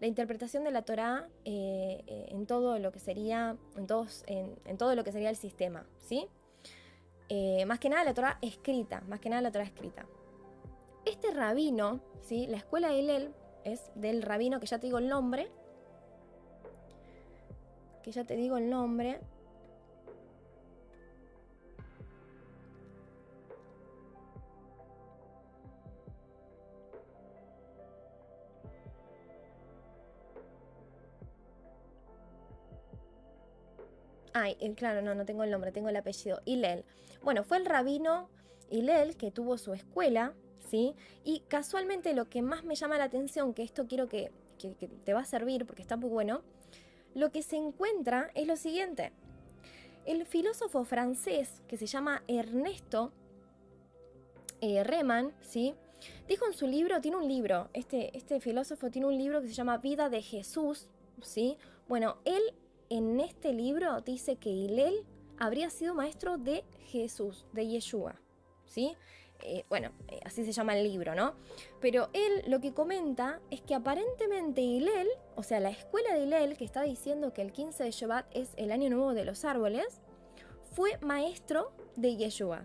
la 0.00 0.08
interpretación 0.08 0.64
de 0.64 0.72
la 0.72 0.82
Torá 0.82 1.28
eh, 1.44 2.02
eh, 2.06 2.26
en 2.30 2.46
todo 2.46 2.78
lo 2.78 2.90
que 2.90 2.98
sería, 2.98 3.56
en, 3.76 3.86
todos, 3.86 4.24
en, 4.26 4.76
todo 4.76 4.94
lo 4.96 5.04
que 5.04 5.12
sería 5.12 5.30
el 5.30 5.36
sistema, 5.36 5.86
¿sí? 5.98 6.26
más 7.66 7.80
que 7.80 7.88
nada 7.88 8.04
la 8.04 8.14
Torá 8.14 8.38
escrita, 8.42 9.00
más 9.08 9.18
que 9.18 9.28
nada 9.28 9.42
la 9.42 9.50
Torá 9.50 9.64
escrita. 9.64 10.06
Este 11.04 11.32
rabino, 11.32 12.00
¿sí? 12.20 12.46
La 12.46 12.58
escuela 12.58 12.88
de 12.88 12.98
Hillel 12.98 13.34
es 13.64 13.90
del 13.94 14.22
rabino 14.22 14.60
que 14.60 14.66
ya 14.66 14.78
te 14.78 14.86
digo 14.86 14.98
el 14.98 15.08
nombre, 15.08 15.50
que 18.02 18.12
ya 18.12 18.24
te 18.24 18.36
digo 18.36 18.56
el 18.56 18.68
nombre, 18.70 19.20
Ay, 34.36 34.56
eh, 34.58 34.74
claro, 34.74 35.00
no, 35.00 35.14
no 35.14 35.24
tengo 35.24 35.44
el 35.44 35.50
nombre, 35.52 35.70
tengo 35.70 35.88
el 35.88 35.96
apellido. 35.96 36.42
Hillel. 36.44 36.84
Bueno, 37.22 37.44
fue 37.44 37.56
el 37.56 37.66
rabino 37.66 38.28
Hillel 38.68 39.16
que 39.16 39.30
tuvo 39.30 39.56
su 39.58 39.72
escuela, 39.74 40.34
¿sí? 40.68 40.96
Y 41.22 41.40
casualmente 41.46 42.12
lo 42.14 42.28
que 42.28 42.42
más 42.42 42.64
me 42.64 42.74
llama 42.74 42.98
la 42.98 43.04
atención, 43.04 43.54
que 43.54 43.62
esto 43.62 43.86
quiero 43.86 44.08
que, 44.08 44.32
te 45.04 45.12
va 45.12 45.20
a 45.20 45.24
servir 45.24 45.66
porque 45.66 45.82
está 45.82 45.96
muy 45.96 46.10
bueno, 46.10 46.42
lo 47.14 47.30
que 47.30 47.42
se 47.42 47.56
encuentra 47.56 48.30
es 48.34 48.48
lo 48.48 48.56
siguiente. 48.56 49.12
El 50.04 50.26
filósofo 50.26 50.84
francés 50.84 51.62
que 51.68 51.76
se 51.76 51.86
llama 51.86 52.24
Ernesto 52.26 53.12
eh, 54.60 54.82
Reman, 54.82 55.32
¿sí? 55.42 55.74
Dijo 56.26 56.46
en 56.46 56.54
su 56.54 56.66
libro, 56.66 57.00
tiene 57.00 57.18
un 57.18 57.28
libro, 57.28 57.68
este, 57.72 58.16
este 58.16 58.40
filósofo 58.40 58.90
tiene 58.90 59.06
un 59.06 59.16
libro 59.16 59.40
que 59.40 59.48
se 59.48 59.54
llama 59.54 59.78
Vida 59.78 60.08
de 60.08 60.22
Jesús, 60.22 60.88
¿sí? 61.22 61.56
Bueno, 61.86 62.16
él 62.24 62.42
en 62.96 63.20
este 63.20 63.52
libro 63.52 64.00
dice 64.00 64.36
que 64.36 64.50
Hillel 64.50 65.04
habría 65.38 65.70
sido 65.70 65.94
maestro 65.94 66.38
de 66.38 66.64
Jesús, 66.86 67.44
de 67.52 67.66
Yeshua, 67.66 68.20
¿sí? 68.66 68.96
Eh, 69.42 69.64
bueno, 69.68 69.90
eh, 70.08 70.20
así 70.24 70.44
se 70.44 70.52
llama 70.52 70.76
el 70.76 70.84
libro, 70.84 71.14
¿no? 71.14 71.34
Pero 71.80 72.08
él 72.12 72.44
lo 72.46 72.60
que 72.60 72.72
comenta 72.72 73.40
es 73.50 73.60
que 73.60 73.74
aparentemente 73.74 74.60
Hillel, 74.60 75.08
o 75.34 75.42
sea, 75.42 75.60
la 75.60 75.70
escuela 75.70 76.14
de 76.14 76.24
Hillel, 76.24 76.56
que 76.56 76.64
está 76.64 76.82
diciendo 76.82 77.32
que 77.32 77.42
el 77.42 77.52
15 77.52 77.84
de 77.84 77.90
Shabbat 77.90 78.26
es 78.34 78.52
el 78.56 78.72
año 78.72 78.88
nuevo 78.90 79.12
de 79.12 79.24
los 79.24 79.44
árboles, 79.44 80.00
fue 80.72 80.98
maestro 80.98 81.72
de 81.96 82.16
Yeshua, 82.16 82.64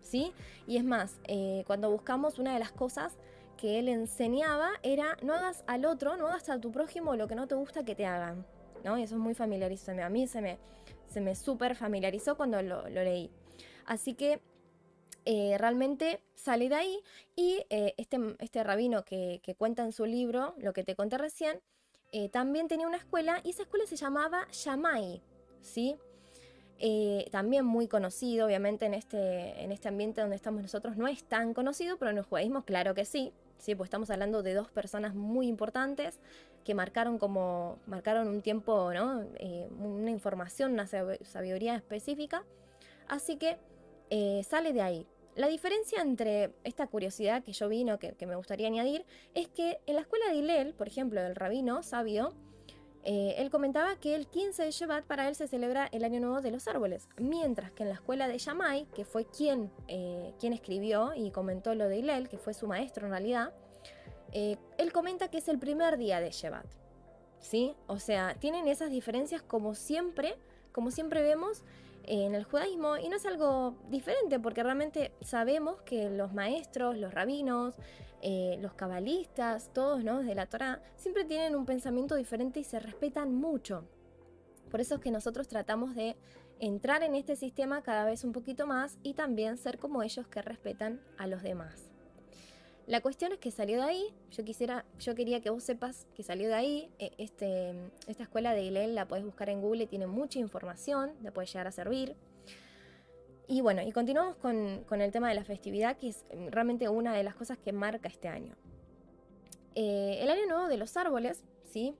¿sí? 0.00 0.32
Y 0.66 0.76
es 0.76 0.84
más, 0.84 1.20
eh, 1.28 1.64
cuando 1.66 1.90
buscamos 1.90 2.38
una 2.38 2.52
de 2.52 2.58
las 2.58 2.72
cosas 2.72 3.16
que 3.56 3.78
él 3.78 3.88
enseñaba 3.88 4.70
era 4.82 5.16
no 5.22 5.34
hagas 5.34 5.64
al 5.66 5.84
otro, 5.84 6.16
no 6.16 6.26
hagas 6.26 6.48
a 6.48 6.60
tu 6.60 6.72
prójimo 6.72 7.14
lo 7.16 7.28
que 7.28 7.36
no 7.36 7.46
te 7.46 7.54
gusta 7.54 7.84
que 7.84 7.94
te 7.94 8.06
hagan, 8.06 8.44
¿no? 8.84 8.98
Y 8.98 9.02
eso 9.02 9.14
es 9.14 9.20
muy 9.20 9.34
familiarizado. 9.34 10.02
A 10.02 10.08
mí 10.08 10.26
se 10.26 10.40
me, 10.40 10.58
se 11.08 11.20
me 11.20 11.34
súper 11.34 11.74
familiarizó 11.74 12.36
cuando 12.36 12.62
lo, 12.62 12.88
leí. 12.88 13.30
Así 13.86 14.14
que 14.14 14.40
eh, 15.24 15.56
realmente 15.58 16.22
sale 16.34 16.68
de 16.68 16.74
ahí 16.74 16.98
y 17.36 17.64
eh, 17.70 17.94
este, 17.96 18.18
este 18.38 18.64
rabino 18.64 19.04
que, 19.04 19.40
cuenta 19.58 19.84
en 19.84 19.92
su 19.92 20.06
libro, 20.06 20.54
lo 20.58 20.72
que 20.72 20.84
te 20.84 20.94
conté 20.94 21.18
recién, 21.18 21.60
también 22.30 22.68
tenía 22.68 22.86
una 22.86 22.98
escuela 22.98 23.40
y 23.42 23.50
esa 23.50 23.62
escuela 23.62 23.86
se 23.86 23.96
llamaba 23.96 24.46
Yamai, 24.50 25.22
¿sí? 25.62 25.96
Eh, 26.84 27.28
también 27.30 27.64
muy 27.64 27.86
conocido, 27.86 28.44
obviamente 28.44 28.86
en 28.86 28.94
este, 28.94 29.62
en 29.62 29.70
este 29.70 29.86
ambiente 29.86 30.20
donde 30.20 30.34
estamos 30.34 30.62
nosotros 30.62 30.96
no 30.96 31.06
es 31.06 31.22
tan 31.22 31.54
conocido, 31.54 31.96
pero 31.96 32.10
en 32.10 32.18
el 32.18 32.24
judaísmo 32.24 32.64
claro 32.64 32.92
que 32.92 33.04
sí, 33.04 33.32
sí, 33.56 33.76
pues 33.76 33.86
estamos 33.86 34.10
hablando 34.10 34.42
de 34.42 34.52
dos 34.52 34.68
personas 34.72 35.14
muy 35.14 35.46
importantes 35.46 36.18
que 36.64 36.74
marcaron 36.74 37.18
como, 37.18 37.78
marcaron 37.86 38.28
un 38.28 38.42
tiempo, 38.42 38.92
¿no? 38.92 39.22
Eh, 39.38 39.68
una 39.78 40.10
información, 40.10 40.72
una 40.72 40.86
sabiduría 40.86 41.76
específica, 41.76 42.44
así 43.08 43.36
que 43.36 43.58
eh, 44.10 44.42
sale 44.44 44.72
de 44.72 44.82
ahí. 44.82 45.06
La 45.34 45.48
diferencia 45.48 46.02
entre 46.02 46.52
esta 46.64 46.86
curiosidad 46.86 47.42
que 47.42 47.52
yo 47.52 47.68
vino, 47.68 47.98
que, 47.98 48.12
que 48.12 48.26
me 48.26 48.36
gustaría 48.36 48.66
añadir, 48.66 49.06
es 49.34 49.48
que 49.48 49.80
en 49.86 49.94
la 49.94 50.02
escuela 50.02 50.28
de 50.28 50.36
Hillel, 50.36 50.74
por 50.74 50.88
ejemplo, 50.88 51.20
el 51.20 51.34
rabino 51.34 51.82
sabio, 51.82 52.34
eh, 53.04 53.34
él 53.38 53.50
comentaba 53.50 53.96
que 53.96 54.14
el 54.14 54.28
15 54.28 54.62
de 54.64 54.70
Shevat 54.70 55.04
para 55.04 55.28
él 55.28 55.34
se 55.34 55.48
celebra 55.48 55.88
el 55.90 56.04
Año 56.04 56.20
Nuevo 56.20 56.40
de 56.40 56.52
los 56.52 56.68
Árboles, 56.68 57.08
mientras 57.18 57.72
que 57.72 57.82
en 57.82 57.88
la 57.88 57.96
escuela 57.96 58.28
de 58.28 58.38
Yamai, 58.38 58.86
que 58.94 59.04
fue 59.04 59.24
quien, 59.24 59.72
eh, 59.88 60.32
quien 60.38 60.52
escribió 60.52 61.12
y 61.14 61.30
comentó 61.32 61.74
lo 61.74 61.88
de 61.88 61.98
Hillel, 61.98 62.28
que 62.28 62.38
fue 62.38 62.54
su 62.54 62.68
maestro 62.68 63.06
en 63.06 63.12
realidad, 63.12 63.52
eh, 64.32 64.56
él 64.78 64.92
comenta 64.92 65.28
que 65.28 65.38
es 65.38 65.48
el 65.48 65.58
primer 65.58 65.98
día 65.98 66.20
de 66.20 66.30
Shevat. 66.30 66.66
¿Sí? 67.40 67.74
O 67.88 67.98
sea, 67.98 68.36
tienen 68.38 68.68
esas 68.68 68.90
diferencias 68.90 69.42
como 69.42 69.74
siempre, 69.74 70.36
como 70.72 70.90
siempre 70.90 71.22
vemos 71.22 71.64
en 72.04 72.34
el 72.34 72.44
judaísmo 72.44 72.96
y 72.96 73.08
no 73.08 73.16
es 73.16 73.26
algo 73.26 73.76
diferente 73.88 74.38
porque 74.38 74.62
realmente 74.62 75.12
sabemos 75.20 75.82
que 75.82 76.10
los 76.10 76.32
maestros, 76.32 76.96
los 76.96 77.12
rabinos, 77.12 77.74
eh, 78.20 78.58
los 78.60 78.74
cabalistas, 78.74 79.72
todos 79.72 80.04
¿no? 80.04 80.22
de 80.22 80.34
la 80.34 80.46
Torah, 80.46 80.80
siempre 80.96 81.24
tienen 81.24 81.56
un 81.56 81.66
pensamiento 81.66 82.14
diferente 82.14 82.60
y 82.60 82.64
se 82.64 82.78
respetan 82.78 83.34
mucho. 83.34 83.84
Por 84.70 84.80
eso 84.80 84.94
es 84.94 85.00
que 85.00 85.10
nosotros 85.10 85.48
tratamos 85.48 85.94
de 85.94 86.16
entrar 86.60 87.02
en 87.02 87.16
este 87.16 87.36
sistema 87.36 87.82
cada 87.82 88.04
vez 88.04 88.24
un 88.24 88.32
poquito 88.32 88.66
más 88.66 88.98
y 89.02 89.14
también 89.14 89.58
ser 89.58 89.78
como 89.78 90.02
ellos 90.02 90.28
que 90.28 90.42
respetan 90.42 91.00
a 91.18 91.26
los 91.26 91.42
demás. 91.42 91.91
La 92.86 93.00
cuestión 93.00 93.32
es 93.32 93.38
que 93.38 93.50
salió 93.52 93.76
de 93.76 93.84
ahí, 93.84 94.14
yo 94.32 94.44
quisiera, 94.44 94.84
yo 94.98 95.14
quería 95.14 95.40
que 95.40 95.50
vos 95.50 95.62
sepas 95.62 96.06
que 96.16 96.24
salió 96.24 96.48
de 96.48 96.54
ahí, 96.54 96.90
e, 96.98 97.12
este, 97.16 97.74
esta 98.08 98.24
escuela 98.24 98.54
de 98.54 98.62
Hillel 98.64 98.94
la 98.96 99.06
podés 99.06 99.24
buscar 99.24 99.48
en 99.50 99.60
Google, 99.60 99.86
tiene 99.86 100.08
mucha 100.08 100.40
información, 100.40 101.12
la 101.22 101.30
puede 101.30 101.46
llegar 101.46 101.68
a 101.68 101.72
servir. 101.72 102.16
Y 103.46 103.60
bueno, 103.60 103.82
y 103.82 103.92
continuamos 103.92 104.36
con, 104.36 105.00
el 105.00 105.12
tema 105.12 105.28
de 105.28 105.34
la 105.34 105.44
festividad, 105.44 105.96
que 105.96 106.08
es 106.08 106.24
realmente 106.50 106.88
una 106.88 107.14
de 107.14 107.22
las 107.22 107.34
cosas 107.34 107.58
que 107.58 107.72
marca 107.72 108.08
este 108.08 108.28
año. 108.28 108.56
Eh, 109.74 110.18
el 110.20 110.30
año 110.30 110.46
nuevo 110.46 110.68
de 110.68 110.76
los 110.76 110.96
árboles, 110.96 111.44
¿sí? 111.64 111.94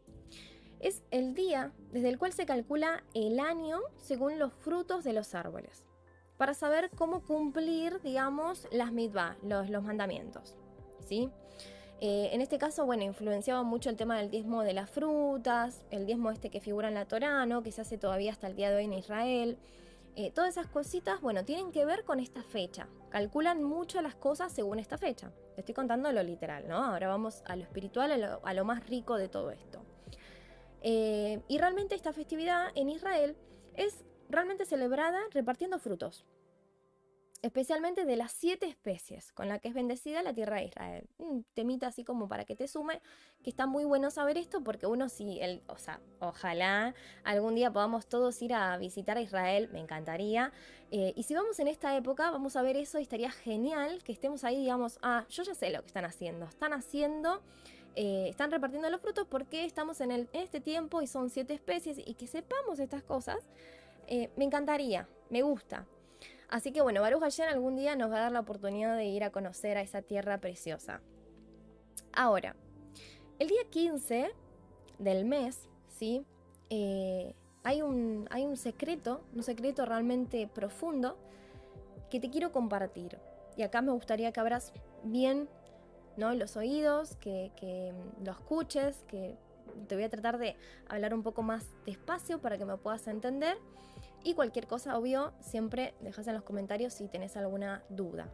Es 0.80 1.02
el 1.12 1.34
día 1.34 1.72
desde 1.92 2.08
el 2.08 2.18
cual 2.18 2.32
se 2.32 2.44
calcula 2.44 3.04
el 3.14 3.38
año 3.38 3.80
según 3.98 4.38
los 4.38 4.52
frutos 4.52 5.04
de 5.04 5.12
los 5.12 5.34
árboles, 5.34 5.84
para 6.38 6.54
saber 6.54 6.90
cómo 6.96 7.22
cumplir, 7.22 8.00
digamos, 8.00 8.66
las 8.72 8.92
mitzvah, 8.92 9.36
los, 9.42 9.70
los 9.70 9.84
mandamientos, 9.84 10.56
¿sí? 11.02 11.30
Eh, 12.04 12.30
en 12.32 12.40
este 12.40 12.59
caso, 12.59 12.85
bueno, 12.85 13.04
influenciaba 13.04 13.62
mucho 13.62 13.88
el 13.88 13.97
tema 13.97 14.18
del 14.18 14.28
diezmo 14.28 14.64
de 14.64 14.73
las 14.73 14.90
frutas, 14.90 15.85
el 15.92 16.04
diezmo 16.04 16.32
este 16.32 16.50
que 16.50 16.61
figura 16.61 16.88
en 16.88 16.94
la 16.94 17.04
Torá, 17.04 17.47
¿no? 17.47 17.62
que 17.62 17.71
se 17.71 17.80
hace 17.80 17.97
todavía 17.97 18.32
hasta 18.32 18.49
el 18.49 18.56
día 18.56 18.71
de 18.71 18.78
hoy 18.78 18.85
en 18.87 18.94
Israel. 18.94 19.56
Eh, 20.16 20.32
todas 20.32 20.50
esas 20.50 20.66
cositas, 20.66 21.21
bueno, 21.21 21.44
tienen 21.44 21.71
que 21.71 21.85
ver 21.85 22.04
con 22.04 22.18
esta 22.18 22.42
fecha. 22.42 22.88
Calculan 23.11 23.62
mucho 23.62 24.02
las 24.02 24.16
cosas 24.16 24.52
según 24.52 24.80
esta 24.80 24.99
fecha. 24.99 25.30
estoy 25.56 25.75
contando 25.75 26.11
lo 26.11 26.25
literal, 26.25 26.66
¿no? 26.66 26.85
Ahora 26.85 27.06
vamos 27.06 27.44
a 27.47 27.54
lo 27.54 27.62
espiritual, 27.62 28.40
a 28.42 28.52
lo, 28.52 28.64
más 28.64 28.85
rico 28.88 29.16
de 29.16 29.28
todo 29.28 29.52
esto. 29.52 29.85
Eh, 30.82 31.40
y 31.47 31.59
realmente 31.59 31.94
esta 31.94 32.12
festividad 32.12 32.73
en 32.75 32.88
Israel 32.88 33.37
es 33.76 34.04
realmente 34.28 34.66
celebrada 34.66 35.21
repartiendo 35.30 35.78
frutos 35.78 36.26
especialmente 37.42 38.04
de 38.04 38.16
las 38.16 38.30
siete 38.30 38.66
especies 38.66 39.32
con 39.32 39.49
las 39.49 39.61
que 39.61 39.68
es 39.68 39.75
bendecida 39.75 40.22
la 40.22 40.32
tierra 40.32 40.58
de 40.58 40.66
Israel. 40.66 41.08
Un 41.18 41.44
temita 41.54 41.88
así 41.88 42.04
como 42.04 42.28
para 42.28 42.44
que 42.44 42.54
te 42.54 42.68
sume, 42.68 43.02
que 43.42 43.50
está 43.50 43.66
muy 43.66 43.84
bueno 43.84 44.12
saber 44.12 44.38
esto 44.38 44.62
porque 44.62 44.87
uno 44.87 45.08
sí, 45.08 45.38
el, 45.40 45.61
o 45.66 45.76
sea, 45.76 46.00
ojalá 46.20 46.94
algún 47.25 47.56
día 47.56 47.72
podamos 47.72 48.06
todos 48.06 48.40
ir 48.42 48.54
a 48.54 48.76
visitar 48.78 49.16
a 49.16 49.20
Israel, 49.20 49.68
me 49.72 49.80
encantaría. 49.80 50.52
Eh, 50.92 51.12
y 51.16 51.25
si 51.25 51.34
vamos 51.34 51.58
en 51.58 51.66
esta 51.66 51.96
época, 51.96 52.30
vamos 52.30 52.54
a 52.54 52.62
ver 52.62 52.76
eso 52.76 53.00
y 53.00 53.02
estaría 53.02 53.30
genial 53.30 54.02
que 54.04 54.12
estemos 54.12 54.44
ahí, 54.44 54.58
digamos, 54.58 55.00
ah, 55.02 55.26
yo 55.28 55.42
ya 55.42 55.54
sé 55.54 55.70
lo 55.70 55.80
que 55.80 55.88
están 55.88 56.04
haciendo, 56.04 56.46
están 56.46 56.72
haciendo... 56.72 57.42
Eh, 57.94 58.28
están 58.30 58.50
repartiendo 58.50 58.88
los 58.88 59.02
frutos 59.02 59.26
porque 59.28 59.66
estamos 59.66 60.00
en, 60.00 60.12
el, 60.12 60.26
este 60.32 60.62
tiempo 60.62 61.02
y 61.02 61.06
son 61.06 61.28
siete 61.28 61.52
especies 61.52 61.99
y 61.99 62.14
que 62.14 62.26
sepamos 62.26 62.78
estas 62.78 63.02
cosas, 63.02 63.37
eh, 64.06 64.30
me 64.34 64.46
encantaría, 64.46 65.06
me 65.28 65.42
gusta. 65.42 65.87
Así 66.52 66.71
que 66.71 66.82
bueno, 66.82 67.00
Baruch 67.00 67.23
Hashem 67.23 67.49
algún 67.49 67.76
día 67.76 67.97
nos 67.97 68.12
va 68.12 68.18
a 68.18 68.21
dar 68.21 68.32
la 68.32 68.40
oportunidad 68.40 68.94
de 68.94 69.06
ir 69.06 69.25
a 69.25 69.30
conocer 69.30 69.78
a 69.78 69.80
esa 69.80 70.02
tierra 70.02 70.37
preciosa. 70.37 71.00
Ahora, 72.12 72.54
el 73.38 73.49
día 73.49 73.62
15 73.71 74.30
del 74.99 75.25
mes, 75.25 75.66
¿sí? 75.88 76.26
Eh, 76.68 77.35
hay, 77.64 77.80
un, 77.80 78.28
hay 78.30 78.44
un 78.44 78.59
secreto, 78.59 79.25
un 79.35 79.42
secreto 79.42 79.87
realmente 79.87 80.47
profundo 80.47 81.16
que 82.11 82.21
te 82.21 82.28
quiero 82.28 82.52
compartir. 82.52 83.18
Y 83.56 83.62
acá 83.62 83.80
me 83.80 83.92
gustaría 83.92 84.30
que 84.30 84.40
abras 84.40 84.75
bien 85.04 85.49
¿no? 86.18 86.35
los 86.35 86.59
oídos, 86.59 87.16
que, 87.16 87.50
que 87.56 87.94
lo 88.23 88.32
escuches, 88.32 89.02
que 89.09 89.38
te 89.88 89.94
voy 89.94 90.04
a 90.04 90.11
tratar 90.11 90.37
de 90.37 90.56
hablar 90.87 91.14
un 91.14 91.23
poco 91.23 91.42
más 91.42 91.64
despacio 91.87 92.42
para 92.42 92.59
que 92.59 92.66
me 92.66 92.76
puedas 92.76 93.06
entender 93.09 93.56
y 94.24 94.34
cualquier 94.34 94.66
cosa, 94.66 94.98
obvio, 94.98 95.32
siempre 95.40 95.94
dejas 96.00 96.26
en 96.28 96.34
los 96.34 96.42
comentarios 96.42 96.94
si 96.94 97.08
tenés 97.08 97.36
alguna 97.36 97.82
duda. 97.88 98.28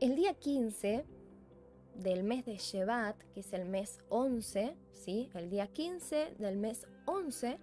El 0.00 0.14
día 0.14 0.34
15 0.34 1.04
del 1.96 2.22
mes 2.22 2.44
de 2.44 2.56
Shevat, 2.56 3.16
que 3.34 3.40
es 3.40 3.52
el 3.52 3.64
mes 3.64 3.98
11, 4.08 4.76
¿sí? 4.92 5.28
el 5.34 5.50
día 5.50 5.66
15 5.66 6.36
del 6.38 6.56
mes 6.56 6.86
11, 7.06 7.58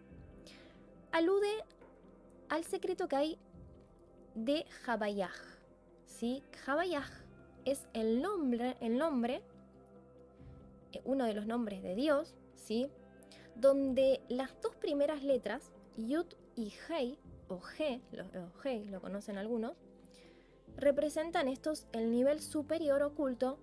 alude 1.14 1.64
al 2.50 2.66
secreto 2.66 3.08
que 3.08 3.16
hay 3.16 3.40
de 4.36 4.66
Jabayaj. 4.84 5.34
¿sí? 6.06 6.44
Jabayaj 6.66 7.10
es 7.64 7.88
el 7.94 8.22
nombre, 8.22 8.76
el 8.82 8.98
nombre 8.98 9.42
uno 11.04 11.26
de 11.26 11.34
los 11.34 11.46
nombres 11.46 11.84
de 11.84 11.96
Dios, 11.96 12.36
¿sí? 12.56 12.90
Donde 13.56 14.22
las 14.30 14.60
dos 14.62 14.76
primeras 14.76 15.24
letras, 15.24 15.72
Yud 15.98 16.28
y 16.56 16.74
Hei, 16.90 17.20
o 17.48 17.60
G, 17.60 18.02
G, 18.64 18.86
lo 18.86 19.02
conocen 19.02 19.38
algunos, 19.38 19.74
representan 20.78 21.48
estos 21.48 21.88
el 21.92 22.12
nivel 22.12 22.42
superior 22.42 23.02
oculto 23.04 23.60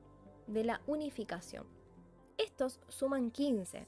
de 0.46 0.64
la 0.64 0.80
unificación. 0.86 1.66
Estos 2.38 2.80
suman 2.88 3.30
15 3.30 3.86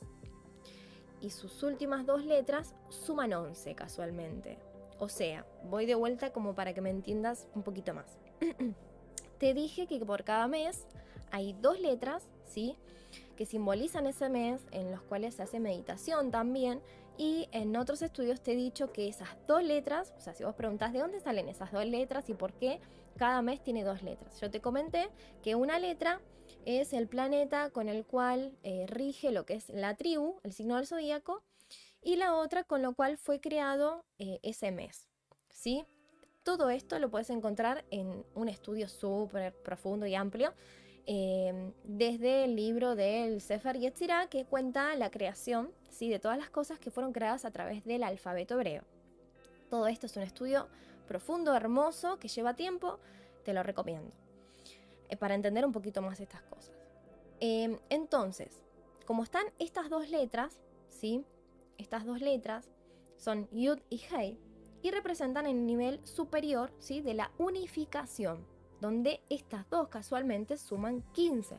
y 1.21 1.31
sus 1.31 1.63
últimas 1.63 2.05
dos 2.05 2.25
letras 2.25 2.75
suman 2.91 3.33
11 3.33 3.75
casualmente. 3.75 4.59
O 4.99 5.09
sea, 5.09 5.47
voy 5.65 5.87
de 5.87 5.95
vuelta 5.95 6.33
como 6.33 6.55
para 6.55 6.75
que 6.75 6.81
me 6.81 6.91
entiendas 6.91 7.49
un 7.55 7.63
poquito 7.63 7.95
más. 7.95 8.19
Te 9.39 9.55
dije 9.55 9.87
que 9.87 9.99
por 10.05 10.25
cada 10.25 10.47
mes 10.49 10.87
hay 11.31 11.55
dos 11.55 11.81
letras, 11.81 12.29
¿sí? 12.45 12.77
Que 13.37 13.47
simbolizan 13.47 14.07
ese 14.07 14.29
mes, 14.29 14.61
en 14.71 14.91
los 14.91 15.03
cuales 15.03 15.35
se 15.35 15.43
hace 15.43 15.61
meditación 15.61 16.31
también. 16.31 16.81
Y 17.17 17.49
en 17.53 17.77
otros 17.77 18.03
estudios 18.03 18.41
te 18.43 18.53
he 18.53 18.57
dicho 18.57 18.93
que 18.93 19.09
esas 19.09 19.29
dos 19.47 19.63
letras, 19.63 20.13
o 20.17 20.21
sea, 20.21 20.35
si 20.35 20.45
vos 20.45 20.55
preguntás 20.55 20.93
de 20.93 20.99
dónde 20.99 21.21
salen 21.21 21.49
esas 21.49 21.71
dos 21.71 21.87
letras 21.87 22.29
y 22.29 22.35
por 22.35 22.53
qué 22.55 22.81
cada 23.17 23.41
mes 23.43 23.63
tiene 23.63 23.85
dos 23.85 24.03
letras. 24.03 24.41
Yo 24.41 24.51
te 24.51 24.61
comenté 24.61 25.09
que 25.43 25.55
una 25.55 25.79
letra 25.79 26.21
es 26.65 26.93
el 26.93 27.07
planeta 27.09 27.71
con 27.71 27.89
el 27.89 28.05
cual 28.05 28.57
eh, 28.63 28.87
rige 28.89 29.31
lo 29.31 29.47
que 29.47 29.55
es 29.55 29.69
la 29.69 29.95
tribu, 29.97 30.41
el 30.43 30.53
signo 30.53 30.77
del 30.77 30.87
zodíaco, 30.87 31.43
y 32.03 32.17
la 32.17 32.35
otra 32.35 32.65
con 32.65 32.83
lo 32.83 32.95
cual 32.95 33.17
fue 33.17 33.41
creado 33.41 34.05
eh, 34.19 34.39
ese 34.43 34.71
mes. 34.73 35.09
¿sí? 35.49 35.85
Todo 36.43 36.69
esto 36.69 36.99
lo 36.99 37.11
puedes 37.11 37.31
encontrar 37.31 37.85
en 37.91 38.25
un 38.35 38.49
estudio 38.49 38.89
súper 38.89 39.55
profundo 39.63 40.07
y 40.07 40.15
amplio, 40.15 40.53
em, 41.07 41.73
desde 41.85 42.45
el 42.45 42.57
libro 42.57 42.95
del 42.95 43.41
Sefer 43.41 43.79
Yetzirah, 43.79 44.29
que 44.29 44.45
cuenta 44.45 44.95
la 44.97 45.11
creación 45.11 45.71
¿sí? 45.91 46.09
de 46.09 46.19
todas 46.19 46.39
las 46.39 46.51
cosas 46.51 46.79
que 46.79 46.91
fueron 46.91 47.13
creadas 47.13 47.45
a 47.45 47.51
través 47.51 47.85
del 47.85 48.03
alfabeto 48.03 48.55
hebreo. 48.55 48.83
Todo 49.71 49.87
esto 49.87 50.07
es 50.07 50.17
un 50.17 50.23
estudio 50.23 50.69
profundo, 51.07 51.55
hermoso, 51.55 52.19
que 52.19 52.29
lleva 52.29 52.55
tiempo, 52.55 52.99
te 53.45 53.53
lo 53.53 53.63
recomiendo. 53.63 54.13
Eh, 55.09 55.17
para 55.17 55.35
entender 55.35 55.65
un 55.65 55.73
poquito 55.73 56.01
más 56.03 56.21
estas 56.21 56.43
cosas. 56.43 56.75
Em, 57.41 57.79
entonces, 57.91 58.63
como 59.07 59.23
están 59.23 59.45
estas 59.59 59.91
dos 59.91 60.09
letras, 60.09 60.61
¿sí? 60.89 61.25
Estas 61.79 62.07
dos 62.07 62.21
letras 62.21 62.71
son 63.17 63.49
Yud 63.51 63.81
y 63.91 64.01
Hei 64.11 64.39
y 64.83 64.91
representan 64.91 65.47
el 65.47 65.67
nivel 65.67 66.01
superior, 66.07 66.73
¿sí? 66.79 67.01
De 67.01 67.15
la 67.15 67.31
unificación, 67.39 68.47
donde 68.85 69.23
estas 69.31 69.69
dos 69.71 69.89
casualmente 69.89 70.59
suman 70.59 71.01
15. 71.15 71.57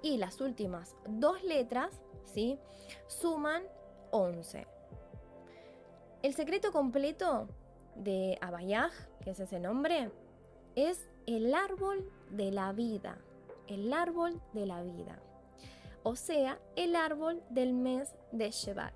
Y 0.00 0.16
las 0.16 0.40
últimas 0.40 0.94
dos 1.08 1.42
letras, 1.42 1.90
¿sí? 2.24 2.56
Suman 3.08 3.64
11. 4.12 4.64
El 6.22 6.34
secreto 6.34 6.70
completo 6.70 7.48
de 7.96 8.38
Abayaj, 8.40 8.92
que 9.24 9.30
es 9.30 9.40
ese 9.40 9.58
nombre, 9.58 10.12
es 10.76 11.08
el 11.26 11.52
árbol 11.52 12.08
de 12.30 12.52
la 12.52 12.72
vida, 12.72 13.18
el 13.66 13.92
árbol 13.92 14.40
de 14.52 14.66
la 14.66 14.84
vida, 14.84 15.18
o 16.04 16.14
sea, 16.14 16.60
el 16.76 16.94
árbol 16.94 17.42
del 17.50 17.72
mes 17.72 18.14
de 18.30 18.52
Shevat. 18.52 18.94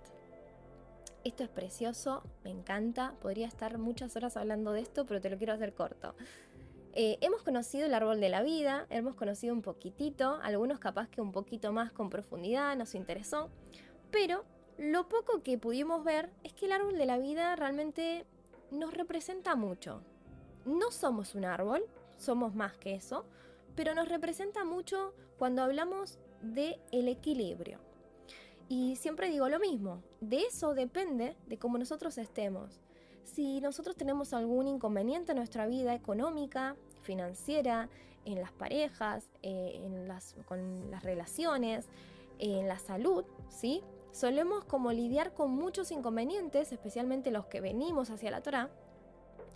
Esto 1.24 1.42
es 1.42 1.48
precioso, 1.48 2.22
me 2.44 2.50
encanta, 2.50 3.14
podría 3.20 3.48
estar 3.48 3.76
muchas 3.76 4.14
horas 4.14 4.36
hablando 4.36 4.70
de 4.72 4.82
esto, 4.82 5.04
pero 5.04 5.20
te 5.20 5.30
lo 5.30 5.36
quiero 5.36 5.52
hacer 5.52 5.74
corto. 5.74 6.14
Eh, 7.00 7.16
hemos 7.20 7.44
conocido 7.44 7.86
el 7.86 7.94
árbol 7.94 8.18
de 8.18 8.28
la 8.28 8.42
vida, 8.42 8.88
hemos 8.90 9.14
conocido 9.14 9.54
un 9.54 9.62
poquitito, 9.62 10.40
algunos 10.42 10.80
capaz 10.80 11.08
que 11.08 11.20
un 11.20 11.30
poquito 11.30 11.72
más 11.72 11.92
con 11.92 12.10
profundidad, 12.10 12.76
nos 12.76 12.96
interesó, 12.96 13.50
pero 14.10 14.44
lo 14.78 15.08
poco 15.08 15.44
que 15.44 15.58
pudimos 15.58 16.02
ver 16.02 16.32
es 16.42 16.54
que 16.54 16.66
el 16.66 16.72
árbol 16.72 16.98
de 16.98 17.06
la 17.06 17.18
vida 17.18 17.54
realmente 17.54 18.26
nos 18.72 18.92
representa 18.94 19.54
mucho. 19.54 20.02
No 20.64 20.90
somos 20.90 21.36
un 21.36 21.44
árbol, 21.44 21.84
somos 22.16 22.56
más 22.56 22.76
que 22.78 22.96
eso, 22.96 23.24
pero 23.76 23.94
nos 23.94 24.08
representa 24.08 24.64
mucho 24.64 25.14
cuando 25.38 25.62
hablamos 25.62 26.18
de 26.42 26.80
el 26.90 27.06
equilibrio. 27.06 27.78
Y 28.68 28.96
siempre 28.96 29.30
digo 29.30 29.48
lo 29.48 29.60
mismo, 29.60 30.02
de 30.20 30.40
eso 30.40 30.74
depende 30.74 31.36
de 31.46 31.58
cómo 31.60 31.78
nosotros 31.78 32.18
estemos. 32.18 32.80
Si 33.22 33.60
nosotros 33.60 33.94
tenemos 33.94 34.32
algún 34.32 34.66
inconveniente 34.66 35.30
en 35.30 35.38
nuestra 35.38 35.66
vida 35.66 35.94
económica, 35.94 36.76
financiera, 37.08 37.88
en 38.26 38.42
las 38.42 38.52
parejas, 38.52 39.30
eh, 39.42 39.80
en 39.82 40.06
las, 40.06 40.36
con 40.44 40.90
las 40.90 41.02
relaciones, 41.02 41.88
en 42.38 42.68
la 42.68 42.78
salud, 42.78 43.24
¿sí? 43.48 43.82
Solemos 44.12 44.66
como 44.66 44.92
lidiar 44.92 45.32
con 45.32 45.50
muchos 45.50 45.90
inconvenientes, 45.90 46.70
especialmente 46.70 47.30
los 47.30 47.46
que 47.46 47.62
venimos 47.62 48.10
hacia 48.10 48.30
la 48.30 48.42
Torah, 48.42 48.68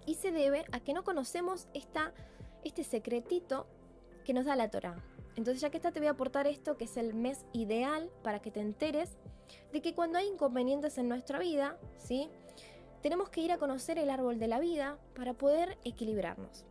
y 0.07 0.15
se 0.15 0.33
debe 0.33 0.65
a 0.73 0.81
que 0.81 0.95
no 0.95 1.05
conocemos 1.05 1.69
esta 1.75 2.15
este 2.65 2.85
secretito 2.85 3.67
que 4.25 4.33
nos 4.33 4.47
da 4.47 4.57
la 4.57 4.71
Torah. 4.71 4.97
Entonces 5.37 5.61
ya 5.61 5.71
que 5.71 5.77
está 5.77 5.93
te 5.93 6.01
voy 6.01 6.09
a 6.09 6.13
aportar 6.13 6.47
esto 6.47 6.77
que 6.77 6.85
es 6.85 6.97
el 6.97 7.13
mes 7.13 7.45
ideal 7.53 8.11
para 8.23 8.41
que 8.41 8.51
te 8.51 8.61
enteres 8.61 9.19
de 9.73 9.83
que 9.83 9.95
cuando 9.95 10.19
hay 10.19 10.29
inconvenientes 10.29 10.97
en 10.97 11.09
nuestra 11.09 11.39
vida, 11.39 11.77
¿sí? 11.99 12.31
Tenemos 13.03 13.29
que 13.29 13.41
ir 13.43 13.53
a 13.53 13.59
conocer 13.59 13.99
el 13.99 14.11
árbol 14.11 14.39
de 14.39 14.47
la 14.47 14.61
vida 14.61 14.97
para 15.15 15.35
poder 15.35 15.77
equilibrarnos. 15.85 16.65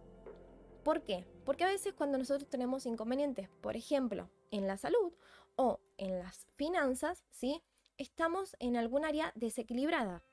¿Por 0.84 1.04
qué? 1.04 1.26
Porque 1.46 1.63
a 1.63 1.67
veces 1.67 1.94
cuando 1.94 2.17
nosotros 2.17 2.50
tenemos 2.50 2.86
inconvenientes, 2.86 3.50
por 3.62 3.76
ejemplo, 3.76 4.30
en 4.50 4.67
la 4.67 4.78
salud 4.78 5.13
o 5.56 5.80
en 5.98 6.20
las 6.20 6.48
finanzas, 6.56 7.24
¿sí? 7.30 7.62
Estamos 7.98 8.56
en 8.60 8.76
algún 8.78 9.06
área 9.06 9.32
desequilibrada. 9.36 10.24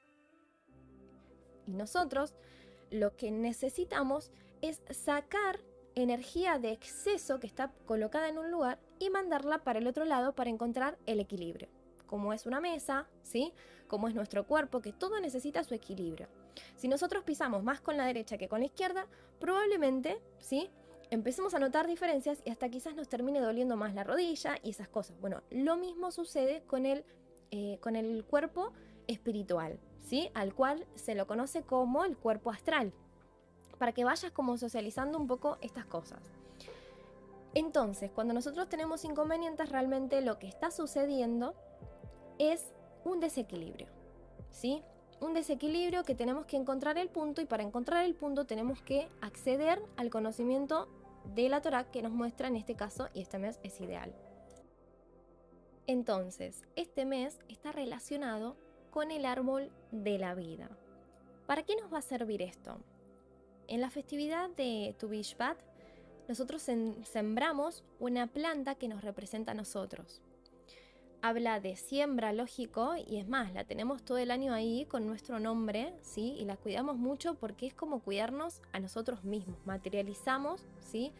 Y 1.66 1.72
nosotros 1.72 2.34
lo 2.90 3.16
que 3.16 3.30
necesitamos 3.30 4.32
es 4.62 4.80
sacar 4.90 5.60
energía 5.94 6.58
de 6.58 6.72
exceso 6.72 7.40
que 7.40 7.46
está 7.46 7.72
colocada 7.84 8.28
en 8.28 8.38
un 8.38 8.50
lugar 8.50 8.80
y 8.98 9.10
mandarla 9.10 9.64
para 9.64 9.80
el 9.80 9.86
otro 9.86 10.04
lado 10.04 10.34
para 10.34 10.50
encontrar 10.50 10.98
el 11.06 11.20
equilibrio. 11.20 11.68
Como 12.06 12.32
es 12.32 12.46
una 12.46 12.60
mesa, 12.60 13.06
¿sí? 13.22 13.52
Como 13.86 14.08
es 14.08 14.14
nuestro 14.14 14.46
cuerpo, 14.46 14.80
que 14.80 14.92
todo 14.92 15.20
necesita 15.20 15.62
su 15.64 15.74
equilibrio. 15.74 16.28
Si 16.76 16.88
nosotros 16.88 17.24
pisamos 17.24 17.62
más 17.62 17.80
con 17.80 17.96
la 17.96 18.06
derecha 18.06 18.38
que 18.38 18.48
con 18.48 18.60
la 18.60 18.66
izquierda, 18.66 19.06
probablemente, 19.40 20.20
¿sí? 20.38 20.70
Empecemos 21.10 21.54
a 21.54 21.58
notar 21.58 21.86
diferencias 21.86 22.42
y 22.44 22.50
hasta 22.50 22.68
quizás 22.68 22.94
nos 22.94 23.08
termine 23.08 23.40
doliendo 23.40 23.76
más 23.76 23.94
la 23.94 24.04
rodilla 24.04 24.56
y 24.62 24.70
esas 24.70 24.88
cosas. 24.88 25.18
Bueno, 25.20 25.42
lo 25.50 25.76
mismo 25.76 26.10
sucede 26.10 26.62
con 26.66 26.84
el, 26.84 27.04
eh, 27.50 27.78
con 27.80 27.96
el 27.96 28.24
cuerpo 28.24 28.72
espiritual, 29.06 29.78
¿sí? 30.02 30.30
Al 30.34 30.54
cual 30.54 30.86
se 30.94 31.14
lo 31.14 31.26
conoce 31.26 31.62
como 31.62 32.04
el 32.04 32.16
cuerpo 32.16 32.50
astral 32.50 32.92
para 33.78 33.92
que 33.92 34.04
vayas 34.04 34.32
como 34.32 34.58
socializando 34.58 35.18
un 35.18 35.26
poco 35.26 35.56
estas 35.62 35.86
cosas. 35.86 36.20
Entonces, 37.54 38.10
cuando 38.10 38.34
nosotros 38.34 38.68
tenemos 38.68 39.04
inconvenientes, 39.04 39.70
realmente 39.70 40.20
lo 40.20 40.38
que 40.38 40.48
está 40.48 40.70
sucediendo 40.70 41.54
es 42.38 42.72
un 43.04 43.20
desequilibrio, 43.20 43.88
¿sí? 44.50 44.82
Un 45.20 45.34
desequilibrio 45.34 46.04
que 46.04 46.14
tenemos 46.14 46.46
que 46.46 46.56
encontrar 46.56 46.96
el 46.96 47.08
punto 47.08 47.40
y 47.40 47.46
para 47.46 47.64
encontrar 47.64 48.04
el 48.04 48.14
punto 48.14 48.46
tenemos 48.46 48.80
que 48.82 49.08
acceder 49.20 49.82
al 49.96 50.10
conocimiento 50.10 50.88
de 51.34 51.48
la 51.48 51.60
Torah 51.60 51.90
que 51.90 52.02
nos 52.02 52.12
muestra 52.12 52.48
en 52.48 52.56
este 52.56 52.76
caso 52.76 53.08
y 53.14 53.20
este 53.20 53.38
mes 53.38 53.58
es 53.62 53.80
ideal. 53.80 54.14
Entonces, 55.88 56.64
este 56.76 57.04
mes 57.04 57.40
está 57.48 57.72
relacionado 57.72 58.56
con 58.90 59.10
el 59.10 59.24
árbol 59.24 59.70
de 59.90 60.18
la 60.18 60.34
vida. 60.34 60.70
¿Para 61.46 61.62
qué 61.62 61.74
nos 61.76 61.92
va 61.92 61.98
a 61.98 62.02
servir 62.02 62.42
esto? 62.42 62.78
En 63.66 63.80
la 63.80 63.90
festividad 63.90 64.50
de 64.50 64.94
Tu 64.98 65.08
Bishvat, 65.08 65.58
nosotros 66.28 66.62
sembramos 67.04 67.84
una 67.98 68.26
planta 68.26 68.74
que 68.74 68.86
nos 68.86 69.02
representa 69.02 69.52
a 69.52 69.54
nosotros. 69.54 70.20
Habla 71.20 71.58
de 71.58 71.74
siembra, 71.74 72.32
lógico, 72.32 72.94
y 72.94 73.16
es 73.16 73.26
más, 73.26 73.52
la 73.52 73.64
tenemos 73.64 74.04
todo 74.04 74.18
el 74.18 74.30
año 74.30 74.54
ahí 74.54 74.84
con 74.84 75.04
nuestro 75.04 75.40
nombre, 75.40 75.92
¿sí? 76.00 76.36
Y 76.38 76.44
la 76.44 76.56
cuidamos 76.56 76.96
mucho 76.96 77.34
porque 77.34 77.66
es 77.66 77.74
como 77.74 77.98
cuidarnos 77.98 78.62
a 78.72 78.78
nosotros 78.78 79.24
mismos. 79.24 79.58
Materializamos, 79.66 80.64
¿sí? 80.80 81.12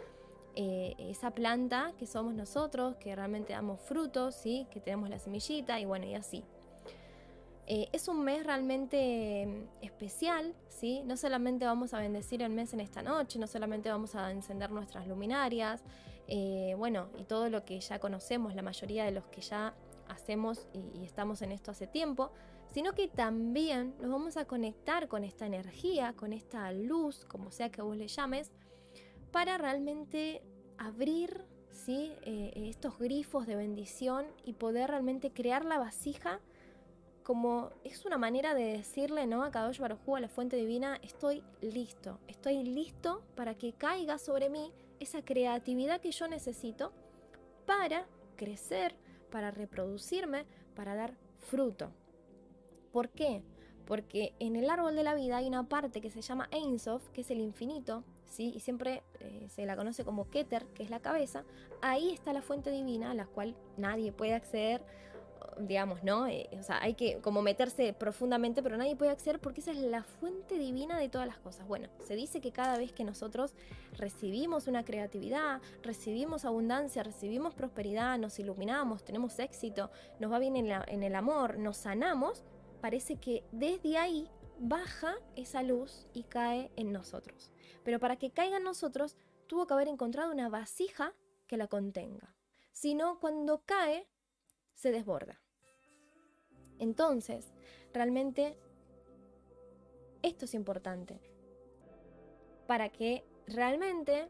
Eh, 0.54 0.94
esa 0.98 1.32
planta 1.32 1.92
que 1.98 2.06
somos 2.06 2.32
nosotros, 2.34 2.94
que 2.96 3.14
realmente 3.16 3.54
damos 3.54 3.80
frutos, 3.80 4.36
¿sí? 4.36 4.68
Que 4.70 4.80
tenemos 4.80 5.10
la 5.10 5.18
semillita 5.18 5.80
y 5.80 5.84
bueno, 5.84 6.06
y 6.06 6.14
así. 6.14 6.44
Eh, 7.66 7.88
es 7.92 8.06
un 8.06 8.22
mes 8.24 8.46
realmente 8.46 9.46
mm, 9.46 9.84
especial, 9.84 10.54
¿sí? 10.68 11.02
No 11.06 11.16
solamente 11.16 11.64
vamos 11.64 11.92
a 11.92 11.98
bendecir 11.98 12.40
el 12.40 12.50
mes 12.50 12.72
en 12.72 12.80
esta 12.80 13.02
noche, 13.02 13.38
no 13.40 13.48
solamente 13.48 13.90
vamos 13.90 14.14
a 14.14 14.30
encender 14.30 14.70
nuestras 14.70 15.08
luminarias, 15.08 15.82
eh, 16.28 16.74
bueno, 16.78 17.08
y 17.18 17.24
todo 17.24 17.50
lo 17.50 17.64
que 17.64 17.80
ya 17.80 17.98
conocemos, 17.98 18.54
la 18.54 18.62
mayoría 18.62 19.04
de 19.04 19.10
los 19.10 19.26
que 19.26 19.40
ya 19.40 19.74
hacemos 20.08 20.68
y, 20.72 21.04
estamos 21.04 21.42
en 21.42 21.52
esto 21.52 21.70
hace 21.70 21.86
tiempo, 21.86 22.32
sino 22.72 22.92
que 22.92 23.08
también 23.08 23.94
nos 24.00 24.10
vamos 24.10 24.36
a 24.36 24.44
conectar 24.44 25.08
con 25.08 25.24
esta 25.24 25.46
energía, 25.46 26.12
con 26.14 26.32
esta 26.32 26.70
luz, 26.72 27.24
como 27.24 27.50
sea 27.50 27.70
que 27.70 27.82
vos 27.82 27.96
le 27.96 28.08
llames, 28.08 28.52
para 29.32 29.58
realmente 29.58 30.42
abrir 30.76 31.44
¿sí? 31.70 32.12
Eh, 32.22 32.52
estos 32.54 32.98
grifos 32.98 33.46
de 33.46 33.56
bendición 33.56 34.26
y 34.44 34.54
poder 34.54 34.90
realmente 34.90 35.30
crear 35.32 35.64
la 35.64 35.78
vasija 35.78 36.40
como 37.28 37.68
es 37.84 38.06
una 38.06 38.16
manera 38.16 38.54
de 38.54 38.64
decirle, 38.64 39.26
¿no? 39.26 39.44
A 39.44 39.50
Kadosh 39.50 39.80
Baruj 39.80 40.16
a 40.16 40.20
la 40.20 40.30
fuente 40.30 40.56
divina, 40.56 40.98
estoy 41.02 41.44
listo, 41.60 42.18
estoy 42.26 42.64
listo 42.64 43.22
para 43.34 43.54
que 43.54 43.74
caiga 43.74 44.16
sobre 44.16 44.48
mí 44.48 44.72
esa 44.98 45.22
creatividad 45.22 46.00
que 46.00 46.10
yo 46.10 46.26
necesito 46.26 46.90
para 47.66 48.06
crecer, 48.36 48.96
para 49.30 49.50
reproducirme, 49.50 50.46
para 50.74 50.94
dar 50.94 51.14
fruto. 51.38 51.90
¿Por 52.92 53.10
qué? 53.10 53.42
Porque 53.86 54.34
en 54.38 54.56
el 54.56 54.68
árbol 54.68 54.94
de 54.94 55.02
la 55.02 55.14
vida 55.14 55.38
hay 55.38 55.46
una 55.46 55.68
parte 55.68 56.00
que 56.00 56.10
se 56.10 56.20
llama 56.20 56.48
Ein 56.50 56.78
Sof, 56.78 57.08
que 57.10 57.22
es 57.22 57.30
el 57.30 57.40
infinito, 57.40 58.04
¿sí? 58.26 58.52
y 58.54 58.60
siempre 58.60 59.02
eh, 59.20 59.46
se 59.48 59.66
la 59.66 59.76
conoce 59.76 60.04
como 60.04 60.28
Keter, 60.30 60.66
que 60.74 60.82
es 60.82 60.90
la 60.90 61.00
cabeza. 61.00 61.44
Ahí 61.80 62.12
está 62.12 62.32
la 62.32 62.42
fuente 62.42 62.70
divina 62.70 63.10
a 63.10 63.14
la 63.14 63.26
cual 63.26 63.56
nadie 63.76 64.12
puede 64.12 64.34
acceder 64.34 64.82
digamos, 65.58 66.02
¿no? 66.04 66.26
Eh, 66.26 66.48
o 66.58 66.62
sea, 66.62 66.82
hay 66.82 66.94
que 66.94 67.20
como 67.20 67.42
meterse 67.42 67.92
profundamente, 67.92 68.62
pero 68.62 68.76
nadie 68.76 68.96
puede 68.96 69.10
acceder 69.10 69.40
porque 69.40 69.60
esa 69.60 69.72
es 69.72 69.78
la 69.78 70.02
fuente 70.02 70.58
divina 70.58 70.98
de 70.98 71.08
todas 71.08 71.26
las 71.26 71.38
cosas. 71.38 71.66
Bueno, 71.66 71.88
se 72.00 72.16
dice 72.16 72.40
que 72.40 72.52
cada 72.52 72.78
vez 72.78 72.92
que 72.92 73.04
nosotros 73.04 73.54
recibimos 73.96 74.66
una 74.66 74.84
creatividad, 74.84 75.60
recibimos 75.82 76.44
abundancia, 76.44 77.02
recibimos 77.02 77.54
prosperidad, 77.54 78.18
nos 78.18 78.38
iluminamos, 78.38 79.04
tenemos 79.04 79.38
éxito, 79.38 79.90
nos 80.20 80.32
va 80.32 80.38
bien 80.38 80.56
en, 80.56 80.70
en 80.86 81.02
el 81.02 81.14
amor, 81.14 81.58
nos 81.58 81.76
sanamos, 81.76 82.44
parece 82.80 83.16
que 83.16 83.44
desde 83.52 83.98
ahí 83.98 84.28
baja 84.58 85.14
esa 85.36 85.62
luz 85.62 86.06
y 86.12 86.24
cae 86.24 86.70
en 86.76 86.92
nosotros. 86.92 87.52
Pero 87.84 87.98
para 87.98 88.16
que 88.16 88.30
caiga 88.30 88.58
en 88.58 88.64
nosotros, 88.64 89.16
tuvo 89.46 89.66
que 89.66 89.74
haber 89.74 89.88
encontrado 89.88 90.30
una 90.32 90.48
vasija 90.48 91.14
que 91.46 91.56
la 91.56 91.68
contenga. 91.68 92.34
Si 92.72 92.94
no, 92.94 93.18
cuando 93.18 93.62
cae, 93.64 94.06
se 94.78 94.92
desborda. 94.92 95.40
Entonces, 96.78 97.52
realmente 97.92 98.56
esto 100.22 100.44
es 100.44 100.54
importante 100.54 101.20
para 102.68 102.88
que 102.88 103.24
realmente 103.48 104.28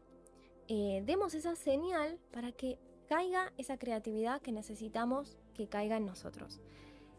eh, 0.67 1.03
demos 1.05 1.35
esa 1.35 1.55
señal 1.55 2.17
para 2.31 2.51
que 2.51 2.79
caiga 3.07 3.53
esa 3.57 3.77
creatividad 3.77 4.41
que 4.41 4.51
necesitamos 4.51 5.37
que 5.53 5.67
caiga 5.67 5.97
en 5.97 6.07
nosotros. 6.07 6.59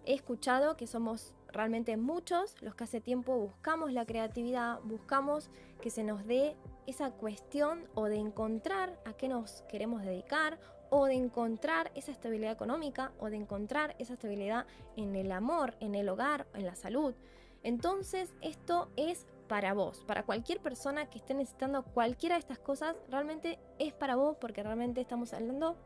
He 0.07 0.14
escuchado 0.14 0.77
que 0.77 0.88
somos 0.88 1.35
realmente 1.53 1.97
muchos 1.97 2.61
los 2.62 2.75
que 2.75 2.85
hace 2.85 3.01
tiempo 3.01 3.37
buscamos 3.37 3.93
la 3.93 4.07
creatividad, 4.07 4.81
buscamos 4.83 5.51
que 5.81 5.90
se 5.90 6.03
nos 6.03 6.27
dé 6.27 6.57
esa 6.87 7.12
cuestión 7.12 7.87
o 7.95 8.07
de 8.07 8.16
encontrar 8.16 8.99
a 9.05 9.12
qué 9.12 9.29
nos 9.29 9.62
queremos 9.69 10.03
dedicar 10.03 10.59
o 10.90 11.07
de 11.07 11.14
encontrar 11.14 11.90
esa 11.94 12.12
estabilidad 12.12 12.53
económica 12.53 13.12
o 13.18 13.31
de 13.31 13.37
encontrar 13.37 13.94
esa 13.98 14.14
estabilidad 14.14 14.66
en 14.96 15.16
el 15.16 15.33
amor, 15.33 15.74
en 15.81 15.94
el 15.94 16.09
hogar, 16.09 16.46
en 16.55 16.66
la 16.66 16.74
salud. 16.74 17.14
Entonces 17.62 18.33
esto 18.42 18.88
es 18.96 19.26
para 19.48 19.74
vos, 19.74 20.05
para 20.07 20.24
cualquier 20.24 20.61
persona 20.61 21.11
que 21.11 21.18
esté 21.18 21.35
necesitando 21.35 21.83
cualquiera 21.83 22.37
de 22.37 22.40
estas 22.40 22.59
cosas, 22.59 22.96
realmente 23.09 23.59
es 23.79 23.92
para 23.92 24.16
vos 24.16 24.37
porque 24.40 24.62
realmente 24.62 25.00
estamos 25.00 25.33
hablando 25.33 25.76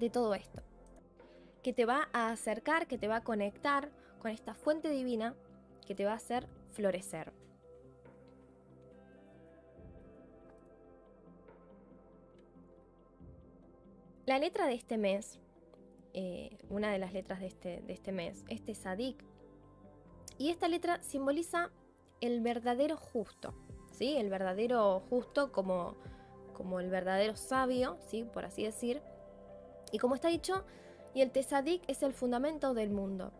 de 0.00 0.10
todo 0.10 0.34
esto. 0.34 0.62
Que 1.62 1.72
te 1.72 1.84
va 1.84 2.08
a 2.12 2.30
acercar, 2.30 2.86
que 2.86 2.98
te 2.98 3.08
va 3.08 3.16
a 3.16 3.24
conectar 3.24 3.90
con 4.20 4.30
esta 4.30 4.54
fuente 4.54 4.90
divina 4.90 5.34
que 5.86 5.94
te 5.94 6.04
va 6.04 6.12
a 6.12 6.16
hacer 6.16 6.48
florecer. 6.72 7.32
La 14.32 14.38
letra 14.38 14.66
de 14.66 14.72
este 14.72 14.96
mes, 14.96 15.38
eh, 16.14 16.56
una 16.70 16.90
de 16.90 16.98
las 16.98 17.12
letras 17.12 17.40
de 17.40 17.48
este, 17.48 17.82
de 17.82 17.92
este 17.92 18.12
mes, 18.12 18.46
es 18.48 18.64
Tesadik. 18.64 19.22
Y 20.38 20.48
esta 20.48 20.68
letra 20.68 21.02
simboliza 21.02 21.70
el 22.22 22.40
verdadero 22.40 22.96
justo, 22.96 23.52
¿sí? 23.92 24.16
El 24.16 24.30
verdadero 24.30 25.00
justo 25.10 25.52
como, 25.52 25.96
como 26.54 26.80
el 26.80 26.88
verdadero 26.88 27.36
sabio, 27.36 27.98
¿sí? 28.08 28.24
Por 28.24 28.46
así 28.46 28.64
decir. 28.64 29.02
Y 29.90 29.98
como 29.98 30.14
está 30.14 30.28
dicho, 30.28 30.64
y 31.12 31.20
el 31.20 31.30
Tesadik 31.30 31.82
es 31.86 32.02
el 32.02 32.14
fundamento 32.14 32.72
del 32.72 32.88
mundo. 32.88 33.34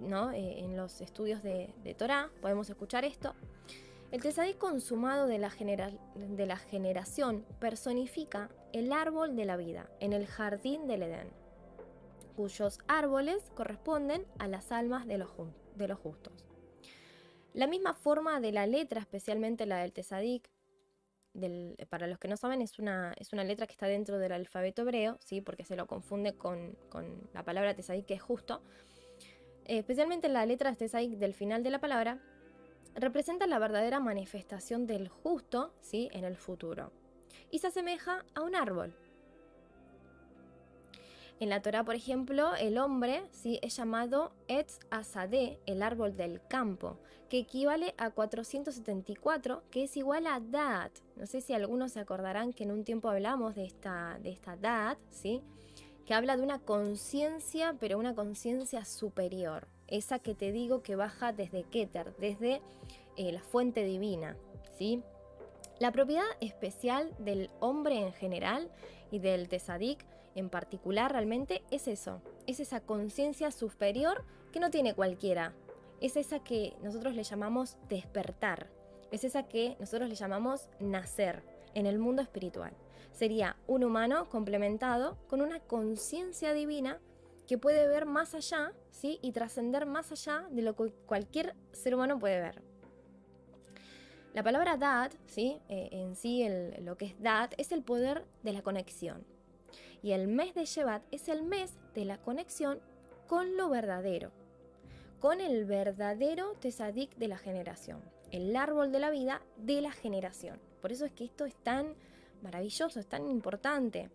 ¿no? 0.00 0.32
Eh, 0.32 0.64
en 0.64 0.76
los 0.76 1.00
estudios 1.00 1.44
de, 1.44 1.72
de 1.84 1.94
Torah 1.94 2.28
podemos 2.42 2.68
escuchar 2.68 3.04
esto. 3.04 3.36
El 4.14 4.22
Tesadik 4.22 4.58
consumado 4.58 5.26
de 5.26 5.38
la, 5.38 5.50
generación 5.50 7.44
personifica 7.58 8.48
el 8.72 8.92
árbol 8.92 9.34
de 9.34 9.44
la 9.44 9.56
vida 9.56 9.90
en 9.98 10.12
el 10.12 10.28
jardín 10.28 10.86
del 10.86 11.02
Edén, 11.02 11.32
cuyos 12.36 12.78
árboles 12.86 13.50
corresponden 13.56 14.24
a 14.38 14.46
las 14.46 14.70
almas 14.70 15.08
de 15.08 15.18
los, 15.18 15.30
justos. 15.98 16.32
La 17.54 17.66
misma 17.66 17.92
forma 17.94 18.38
de 18.38 18.52
la 18.52 18.68
letra, 18.68 19.00
especialmente 19.00 19.66
la 19.66 19.78
del 19.78 19.92
Tesadik, 19.92 20.48
para 21.88 22.06
los 22.06 22.20
que 22.20 22.28
no 22.28 22.36
saben, 22.36 22.62
es 22.62 22.78
una, 22.78 23.16
letra 23.32 23.66
que 23.66 23.72
está 23.72 23.88
dentro 23.88 24.20
del 24.20 24.30
alfabeto 24.30 24.82
hebreo, 24.82 25.18
¿sí? 25.18 25.40
porque 25.40 25.64
se 25.64 25.74
lo 25.74 25.88
confunde 25.88 26.36
con, 26.36 26.78
con 26.88 27.28
la 27.32 27.42
palabra 27.42 27.74
Tesadik, 27.74 28.06
que 28.06 28.14
es 28.14 28.22
justo. 28.22 28.62
especialmente 29.64 30.28
la 30.28 30.46
letra 30.46 30.72
Tesadik 30.72 31.18
del 31.18 31.34
final 31.34 31.64
de 31.64 31.70
la 31.70 31.80
palabra, 31.80 32.20
representa 32.94 33.46
la 33.46 33.58
verdadera 33.58 34.00
manifestación 34.00 34.86
del 34.86 35.08
justo 35.08 35.74
¿sí? 35.80 36.08
en 36.12 36.24
el 36.24 36.36
futuro 36.36 36.92
y 37.50 37.58
se 37.58 37.68
asemeja 37.68 38.24
a 38.34 38.42
un 38.42 38.54
árbol. 38.54 38.94
En 41.40 41.48
la 41.48 41.62
Torah, 41.62 41.84
por 41.84 41.96
ejemplo, 41.96 42.54
el 42.54 42.78
hombre 42.78 43.24
¿sí? 43.32 43.58
es 43.60 43.76
llamado 43.76 44.32
Etz 44.46 44.78
Asadeh, 44.90 45.58
el 45.66 45.82
árbol 45.82 46.16
del 46.16 46.40
campo, 46.46 46.98
que 47.28 47.38
equivale 47.38 47.94
a 47.98 48.10
474, 48.10 49.64
que 49.70 49.84
es 49.84 49.96
igual 49.96 50.28
a 50.28 50.38
Da'at. 50.38 50.92
No 51.16 51.26
sé 51.26 51.40
si 51.40 51.52
algunos 51.52 51.92
se 51.92 52.00
acordarán 52.00 52.52
que 52.52 52.62
en 52.62 52.70
un 52.70 52.84
tiempo 52.84 53.08
hablamos 53.08 53.56
de 53.56 53.64
esta, 53.64 54.18
de 54.22 54.30
esta 54.30 54.56
Da'at, 54.56 54.98
¿sí? 55.10 55.42
que 56.06 56.14
habla 56.14 56.36
de 56.36 56.44
una 56.44 56.60
conciencia, 56.60 57.76
pero 57.80 57.98
una 57.98 58.14
conciencia 58.14 58.84
superior 58.84 59.66
esa 59.88 60.18
que 60.18 60.34
te 60.34 60.52
digo 60.52 60.82
que 60.82 60.96
baja 60.96 61.32
desde 61.32 61.64
Keter, 61.64 62.14
desde 62.16 62.60
eh, 63.16 63.32
la 63.32 63.40
fuente 63.40 63.84
divina, 63.84 64.36
¿sí? 64.76 65.02
La 65.78 65.92
propiedad 65.92 66.24
especial 66.40 67.12
del 67.18 67.50
hombre 67.60 67.98
en 67.98 68.12
general 68.12 68.70
y 69.10 69.18
del 69.18 69.48
Tesadik 69.48 70.04
en 70.34 70.48
particular 70.48 71.12
realmente 71.12 71.62
es 71.70 71.88
eso, 71.88 72.20
es 72.46 72.60
esa 72.60 72.80
conciencia 72.80 73.50
superior 73.50 74.24
que 74.52 74.60
no 74.60 74.70
tiene 74.70 74.94
cualquiera, 74.94 75.52
es 76.00 76.16
esa 76.16 76.40
que 76.40 76.74
nosotros 76.82 77.14
le 77.14 77.22
llamamos 77.22 77.76
despertar, 77.88 78.68
es 79.10 79.24
esa 79.24 79.44
que 79.44 79.76
nosotros 79.80 80.08
le 80.08 80.14
llamamos 80.14 80.68
nacer 80.80 81.42
en 81.74 81.86
el 81.86 81.98
mundo 81.98 82.22
espiritual. 82.22 82.72
Sería 83.12 83.56
un 83.66 83.84
humano 83.84 84.28
complementado 84.28 85.16
con 85.28 85.40
una 85.40 85.60
conciencia 85.60 86.52
divina 86.52 86.98
que 87.46 87.58
puede 87.58 87.86
ver 87.88 88.06
más 88.06 88.34
allá, 88.34 88.72
¿sí? 88.90 89.18
Y 89.22 89.32
trascender 89.32 89.86
más 89.86 90.12
allá 90.12 90.46
de 90.50 90.62
lo 90.62 90.74
que 90.74 90.92
cualquier 91.06 91.54
ser 91.72 91.94
humano 91.94 92.18
puede 92.18 92.40
ver. 92.40 92.62
La 94.32 94.42
palabra 94.42 94.76
dad, 94.76 95.12
¿sí? 95.26 95.60
Eh, 95.68 95.90
en 95.92 96.16
sí 96.16 96.44
lo 96.80 96.96
que 96.96 97.06
es 97.06 97.20
dad 97.20 97.50
es 97.56 97.70
el 97.70 97.82
poder 97.82 98.24
de 98.42 98.52
la 98.52 98.62
conexión. 98.62 99.24
Y 100.02 100.12
el 100.12 100.26
mes 100.26 100.54
de 100.54 100.64
Shevat 100.64 101.02
es 101.12 101.28
el 101.28 101.42
mes 101.44 101.78
de 101.94 102.04
la 102.04 102.18
conexión 102.18 102.80
con 103.26 103.56
lo 103.56 103.68
verdadero, 103.68 104.32
con 105.20 105.40
el 105.40 105.64
verdadero 105.64 106.52
tesadik 106.60 107.14
de 107.16 107.28
la 107.28 107.38
generación, 107.38 108.02
el 108.30 108.54
árbol 108.56 108.92
de 108.92 109.00
la 109.00 109.10
vida 109.10 109.40
de 109.56 109.80
la 109.80 109.92
generación. 109.92 110.60
Por 110.82 110.92
eso 110.92 111.06
es 111.06 111.12
que 111.12 111.24
esto 111.24 111.46
es 111.46 111.54
tan 111.54 111.94
maravilloso, 112.42 113.00
es 113.00 113.06
tan 113.06 113.28
importante. 113.28 114.10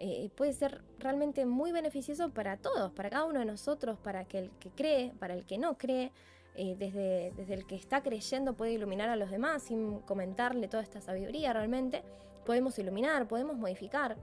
Eh, 0.00 0.30
puede 0.36 0.52
ser 0.52 0.80
realmente 1.00 1.44
muy 1.44 1.72
beneficioso 1.72 2.30
para 2.30 2.56
todos, 2.56 2.92
para 2.92 3.10
cada 3.10 3.24
uno 3.24 3.40
de 3.40 3.44
nosotros, 3.44 3.98
para 3.98 4.24
que 4.24 4.38
el 4.38 4.50
que 4.60 4.70
cree, 4.70 5.12
para 5.18 5.34
el 5.34 5.44
que 5.44 5.58
no 5.58 5.76
cree, 5.76 6.12
eh, 6.54 6.76
desde, 6.78 7.32
desde 7.36 7.54
el 7.54 7.66
que 7.66 7.74
está 7.74 8.00
creyendo 8.02 8.54
puede 8.54 8.72
iluminar 8.72 9.08
a 9.08 9.16
los 9.16 9.30
demás 9.30 9.64
sin 9.64 9.98
comentarle 10.00 10.68
toda 10.68 10.84
esta 10.84 11.00
sabiduría 11.00 11.52
realmente. 11.52 12.04
Podemos 12.46 12.78
iluminar, 12.78 13.26
podemos 13.26 13.56
modificar. 13.56 14.16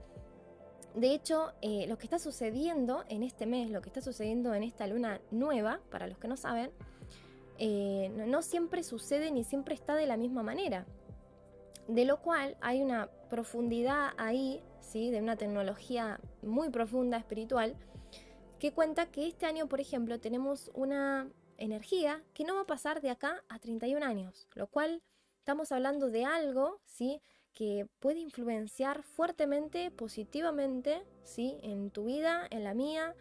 De 0.94 1.12
hecho, 1.12 1.52
eh, 1.60 1.84
lo 1.88 1.98
que 1.98 2.04
está 2.04 2.18
sucediendo 2.18 3.04
en 3.10 3.22
este 3.22 3.44
mes, 3.44 3.70
lo 3.70 3.82
que 3.82 3.90
está 3.90 4.00
sucediendo 4.00 4.54
en 4.54 4.62
esta 4.62 4.86
luna 4.86 5.20
nueva, 5.30 5.80
para 5.90 6.06
los 6.06 6.16
que 6.16 6.26
no 6.26 6.38
saben, 6.38 6.70
no 7.58 8.42
siempre 8.42 8.82
sucede 8.82 9.30
ni 9.30 9.42
siempre 9.44 9.74
está 9.74 9.94
de 9.94 10.06
la 10.06 10.16
misma 10.16 10.42
manera. 10.42 10.86
De 11.88 12.04
lo 12.04 12.20
cual 12.20 12.56
hay 12.60 12.82
una 12.82 13.08
profundidad 13.28 14.10
ahí 14.16 14.62
de 14.94 15.20
una 15.20 15.36
tecnología 15.36 16.18
muy 16.42 16.70
profunda, 16.70 17.18
espiritual, 17.18 17.76
que 18.58 18.72
cuenta 18.72 19.06
que 19.06 19.26
este 19.26 19.44
año, 19.44 19.68
por 19.68 19.80
ejemplo, 19.80 20.18
tenemos 20.18 20.70
una 20.74 21.28
energía 21.58 22.22
que 22.32 22.44
no 22.44 22.54
va 22.54 22.62
a 22.62 22.66
pasar 22.66 23.02
de 23.02 23.10
acá 23.10 23.44
a 23.48 23.58
31 23.58 24.04
años, 24.04 24.48
lo 24.54 24.66
cual 24.66 25.02
estamos 25.38 25.70
hablando 25.70 26.08
de 26.08 26.24
algo 26.24 26.80
¿sí? 26.86 27.20
que 27.52 27.86
puede 28.00 28.20
influenciar 28.20 29.02
fuertemente, 29.02 29.90
positivamente, 29.90 31.02
¿sí? 31.24 31.58
en 31.62 31.90
tu 31.90 32.04
vida, 32.04 32.46
en 32.50 32.64
la 32.64 32.72
mía 32.72 33.14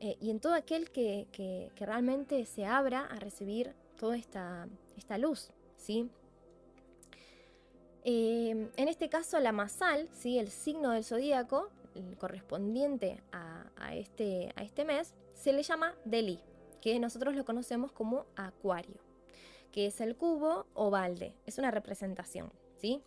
eh, 0.00 0.16
y 0.20 0.30
en 0.30 0.40
todo 0.40 0.54
aquel 0.54 0.90
que, 0.90 1.26
que, 1.32 1.70
realmente 1.78 2.44
se 2.44 2.66
abra 2.66 3.00
a 3.00 3.18
recibir 3.18 3.74
toda 3.96 4.16
esta, 4.16 4.68
esta 4.96 5.16
luz. 5.16 5.52
¿sí? 5.76 6.10
Em, 8.10 8.70
en 8.78 8.88
este 8.88 9.10
caso, 9.10 9.38
la 9.38 9.52
masal, 9.52 10.08
¿sí? 10.14 10.38
el 10.38 10.48
signo 10.48 10.92
del 10.92 11.04
zodíaco, 11.04 11.68
correspondiente 12.18 13.20
a, 13.32 13.94
este, 13.94 14.50
a 14.56 14.62
este 14.62 14.86
mes 14.86 15.12
se 15.34 15.52
le 15.52 15.62
llama 15.62 15.94
Deli, 16.06 16.40
que 16.80 16.98
nosotros 17.00 17.36
lo 17.36 17.44
conocemos 17.44 17.92
como 17.92 18.24
Acuario, 18.34 18.96
que 19.72 19.88
es 19.88 20.00
el 20.00 20.16
cubo 20.16 20.64
o 20.72 20.90
balde, 20.90 21.34
es 21.44 21.58
una 21.58 21.70
representación, 21.70 22.50
¿sí? 22.78 23.02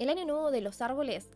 El 0.00 0.08
año 0.08 0.24
nuevo 0.24 0.50
de 0.50 0.62
los 0.62 0.82
árboles 0.82 1.30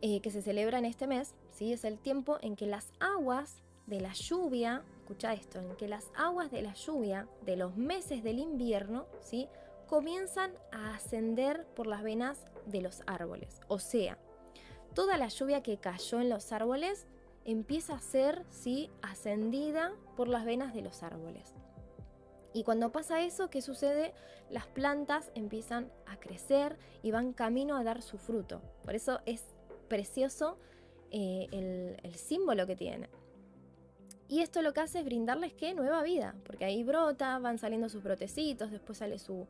eh, 0.00 0.22
que 0.22 0.30
se 0.30 0.40
celebra 0.40 0.78
en 0.78 0.86
este 0.86 1.06
mes, 1.06 1.34
¿sí? 1.50 1.74
Es 1.74 1.84
el 1.84 1.98
tiempo 1.98 2.38
en 2.40 2.56
que 2.56 2.64
las 2.64 2.90
aguas 3.00 3.62
de 3.86 4.00
la 4.00 4.14
lluvia, 4.14 4.82
escucha 5.00 5.34
esto, 5.34 5.58
en 5.58 5.76
que 5.76 5.88
las 5.88 6.10
aguas 6.16 6.50
de 6.50 6.62
la 6.62 6.72
lluvia 6.72 7.28
de 7.44 7.56
los 7.56 7.76
meses 7.76 8.22
del 8.22 8.38
invierno, 8.38 9.04
¿sí? 9.20 9.46
Comienzan 9.88 10.52
a 10.70 10.94
ascender 10.94 11.66
por 11.74 11.86
las 11.86 12.02
venas 12.02 12.46
de 12.66 12.82
los 12.82 13.02
árboles. 13.06 13.60
O 13.66 13.78
sea, 13.78 14.18
toda 14.94 15.16
la 15.16 15.28
lluvia 15.28 15.62
que 15.62 15.78
cayó 15.78 16.20
en 16.20 16.28
los 16.28 16.52
árboles 16.52 17.06
empieza 17.44 17.94
a 17.94 18.00
ser 18.00 18.44
¿sí? 18.50 18.90
ascendida 19.02 19.92
por 20.16 20.28
las 20.28 20.44
venas 20.44 20.74
de 20.74 20.82
los 20.82 21.02
árboles. 21.02 21.54
Y 22.52 22.64
cuando 22.64 22.92
pasa 22.92 23.22
eso, 23.22 23.50
¿qué 23.50 23.62
sucede? 23.62 24.12
Las 24.50 24.66
plantas 24.66 25.30
empiezan 25.34 25.90
a 26.06 26.18
crecer 26.18 26.78
y 27.02 27.10
van 27.10 27.32
camino 27.32 27.76
a 27.76 27.84
dar 27.84 28.02
su 28.02 28.18
fruto. 28.18 28.60
Por 28.84 28.94
eso 28.94 29.20
es 29.26 29.44
precioso 29.88 30.58
eh, 31.10 31.46
el, 31.52 31.96
el 32.02 32.14
símbolo 32.14 32.66
que 32.66 32.76
tiene. 32.76 33.08
Y 34.28 34.40
esto 34.40 34.60
lo 34.60 34.74
que 34.74 34.80
hace 34.80 34.98
es 34.98 35.04
brindarles 35.06 35.54
¿qué? 35.54 35.72
nueva 35.72 36.02
vida, 36.02 36.34
porque 36.44 36.66
ahí 36.66 36.84
brota, 36.84 37.38
van 37.38 37.58
saliendo 37.58 37.88
sus 37.88 38.02
brotecitos, 38.02 38.70
después 38.70 38.98
sale 38.98 39.18
su, 39.18 39.46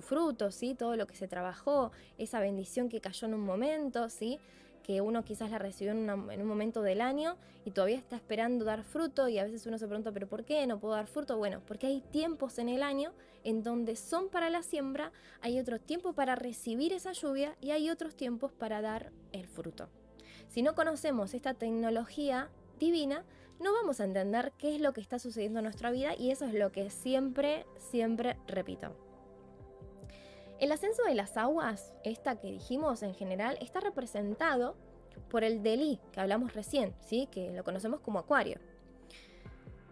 fruto, 0.00 0.50
¿sí? 0.50 0.74
todo 0.74 0.96
lo 0.96 1.06
que 1.06 1.14
se 1.14 1.28
trabajó, 1.28 1.92
esa 2.16 2.40
bendición 2.40 2.88
que 2.88 3.02
cayó 3.02 3.28
en 3.28 3.34
un 3.34 3.42
momento, 3.42 4.08
¿sí? 4.08 4.40
que 4.82 5.02
uno 5.02 5.22
quizás 5.22 5.50
la 5.50 5.58
recibió 5.58 5.92
en, 5.92 6.08
un 6.10 6.46
momento 6.46 6.80
del 6.82 7.02
año 7.02 7.36
y 7.66 7.70
todavía 7.70 7.98
está 7.98 8.16
esperando 8.16 8.64
dar 8.64 8.84
fruto 8.84 9.28
y 9.28 9.38
a 9.38 9.44
veces 9.44 9.66
uno 9.66 9.78
se 9.78 9.86
pregunta, 9.86 10.12
pero 10.12 10.26
¿por 10.26 10.44
qué 10.44 10.66
no 10.66 10.80
puedo 10.80 10.94
dar 10.94 11.06
fruto? 11.06 11.36
Bueno, 11.36 11.60
porque 11.66 11.86
hay 11.86 12.00
tiempos 12.00 12.58
en 12.58 12.70
el 12.70 12.82
año 12.82 13.12
en 13.44 13.62
donde 13.62 13.96
son 13.96 14.28
para 14.28 14.48
la 14.48 14.62
siembra, 14.62 15.12
hay 15.40 15.60
otro 15.60 15.78
tiempo 15.78 16.14
para 16.14 16.36
recibir 16.36 16.94
esa 16.94 17.12
lluvia 17.12 17.54
y 17.60 17.70
hay 17.70 17.90
otros 17.90 18.16
tiempos 18.16 18.50
para 18.50 18.80
dar 18.80 19.12
el 19.32 19.46
fruto. 19.46 19.88
Si 20.48 20.62
no 20.62 20.74
conocemos 20.74 21.34
esta 21.34 21.54
tecnología 21.54 22.48
divina, 22.78 23.24
no 23.62 23.72
vamos 23.72 24.00
a 24.00 24.04
entender 24.04 24.52
qué 24.58 24.74
es 24.74 24.80
lo 24.80 24.92
que 24.92 25.00
está 25.00 25.18
sucediendo 25.18 25.60
en 25.60 25.64
nuestra 25.64 25.90
vida 25.90 26.14
y 26.18 26.30
eso 26.30 26.44
es 26.44 26.54
lo 26.54 26.72
que 26.72 26.90
siempre, 26.90 27.64
siempre 27.78 28.36
repito. 28.46 28.94
El 30.58 30.70
ascenso 30.70 31.02
de 31.04 31.14
las 31.14 31.36
aguas, 31.36 31.92
esta 32.04 32.36
que 32.36 32.52
dijimos 32.52 33.02
en 33.02 33.14
general, 33.14 33.58
está 33.60 33.80
representado 33.80 34.76
por 35.28 35.44
el 35.44 35.62
Delí, 35.62 35.98
que 36.12 36.20
hablamos 36.20 36.54
recién, 36.54 36.94
¿sí? 37.00 37.28
que 37.30 37.50
lo 37.52 37.64
conocemos 37.64 38.00
como 38.00 38.18
acuario, 38.18 38.58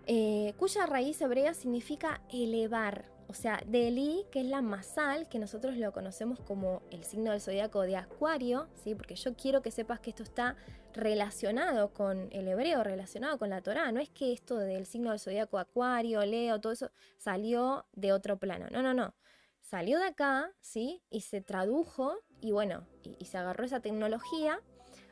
eh, 0.07 0.55
cuya 0.59 0.87
raíz 0.87 1.21
hebrea 1.21 1.55
significa 1.55 2.23
elevar, 2.33 3.05
o 3.31 3.33
sea, 3.33 3.62
Delí, 3.64 4.27
que 4.33 4.40
es 4.40 4.47
la 4.47 4.61
masal, 4.61 5.29
que 5.29 5.38
nosotros 5.38 5.77
lo 5.77 5.93
conocemos 5.93 6.40
como 6.40 6.83
el 6.90 7.05
signo 7.05 7.31
del 7.31 7.40
zodiaco 7.40 7.83
de 7.83 7.95
Acuario, 7.95 8.66
¿sí? 8.83 8.97
porque 8.97 9.14
yo 9.14 9.37
quiero 9.37 9.62
que 9.62 9.71
sepas 9.71 10.01
que 10.01 10.11
esto 10.11 10.25
está 10.25 10.57
relacionado 10.93 11.95
con 11.95 12.29
el 12.33 12.49
hebreo, 12.49 12.83
relacionado 12.83 13.38
con 13.38 13.51
la 13.51 13.61
Torá. 13.61 13.93
No 13.93 14.01
es 14.01 14.11
que 14.11 14.33
esto 14.33 14.59
del 14.59 14.85
signo 14.85 15.11
del 15.11 15.21
zodiaco 15.21 15.61
Acuario, 15.61 16.27
Leo, 16.27 16.61
todo 16.61 16.73
eso 16.73 16.90
salió 17.19 17.87
de 17.93 18.12
otro 18.12 18.37
plano. 18.37 18.66
No, 18.73 18.83
no, 18.83 18.95
no. 18.95 19.14
Salió 19.61 20.01
de 20.01 20.07
acá, 20.07 20.51
¿sí? 20.59 21.01
Y 21.09 21.21
se 21.21 21.40
tradujo 21.40 22.16
y 22.40 22.51
bueno, 22.51 22.85
y, 23.05 23.27
se 23.27 23.38
agarró 23.38 23.64
esa 23.64 23.79
tecnología. 23.79 24.61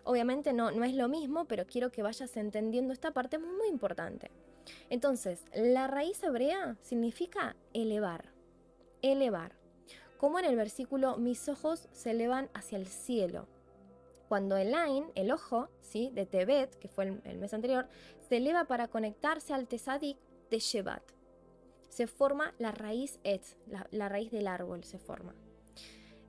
Obviamente 0.02 0.52
no, 0.52 0.72
no 0.72 0.82
es 0.82 0.94
lo 0.94 1.06
mismo, 1.06 1.44
pero 1.44 1.68
quiero 1.68 1.92
que 1.92 2.02
vayas 2.02 2.36
entendiendo 2.36 2.92
esta 2.92 3.12
parte 3.12 3.38
muy 3.38 3.68
importante. 3.68 4.32
Entonces, 4.90 5.44
la 5.54 5.86
raíz 5.86 6.22
hebrea 6.22 6.76
significa 6.80 7.56
elevar, 7.72 8.32
elevar. 9.02 9.56
Como 10.18 10.38
en 10.38 10.44
el 10.44 10.56
versículo, 10.56 11.16
mis 11.16 11.48
ojos 11.48 11.88
se 11.92 12.10
elevan 12.10 12.50
hacia 12.54 12.78
el 12.78 12.86
cielo. 12.86 13.46
Cuando 14.28 14.56
el 14.56 14.74
Ain, 14.74 15.06
el 15.14 15.30
ojo, 15.30 15.68
¿sí? 15.80 16.10
de 16.12 16.26
Tebet, 16.26 16.74
que 16.74 16.88
fue 16.88 17.04
el, 17.24 17.38
mes 17.38 17.54
anterior, 17.54 17.88
se 18.28 18.36
eleva 18.36 18.64
para 18.64 18.88
conectarse 18.88 19.54
al 19.54 19.68
Tesadik 19.68 20.18
de 20.50 20.58
Shevat. 20.58 21.02
Se 21.88 22.06
forma 22.06 22.54
la 22.58 22.72
raíz 22.72 23.20
Et, 23.24 23.42
la 23.90 24.08
raíz 24.08 24.30
del 24.30 24.48
árbol 24.48 24.84
se 24.84 24.98
forma. 24.98 25.34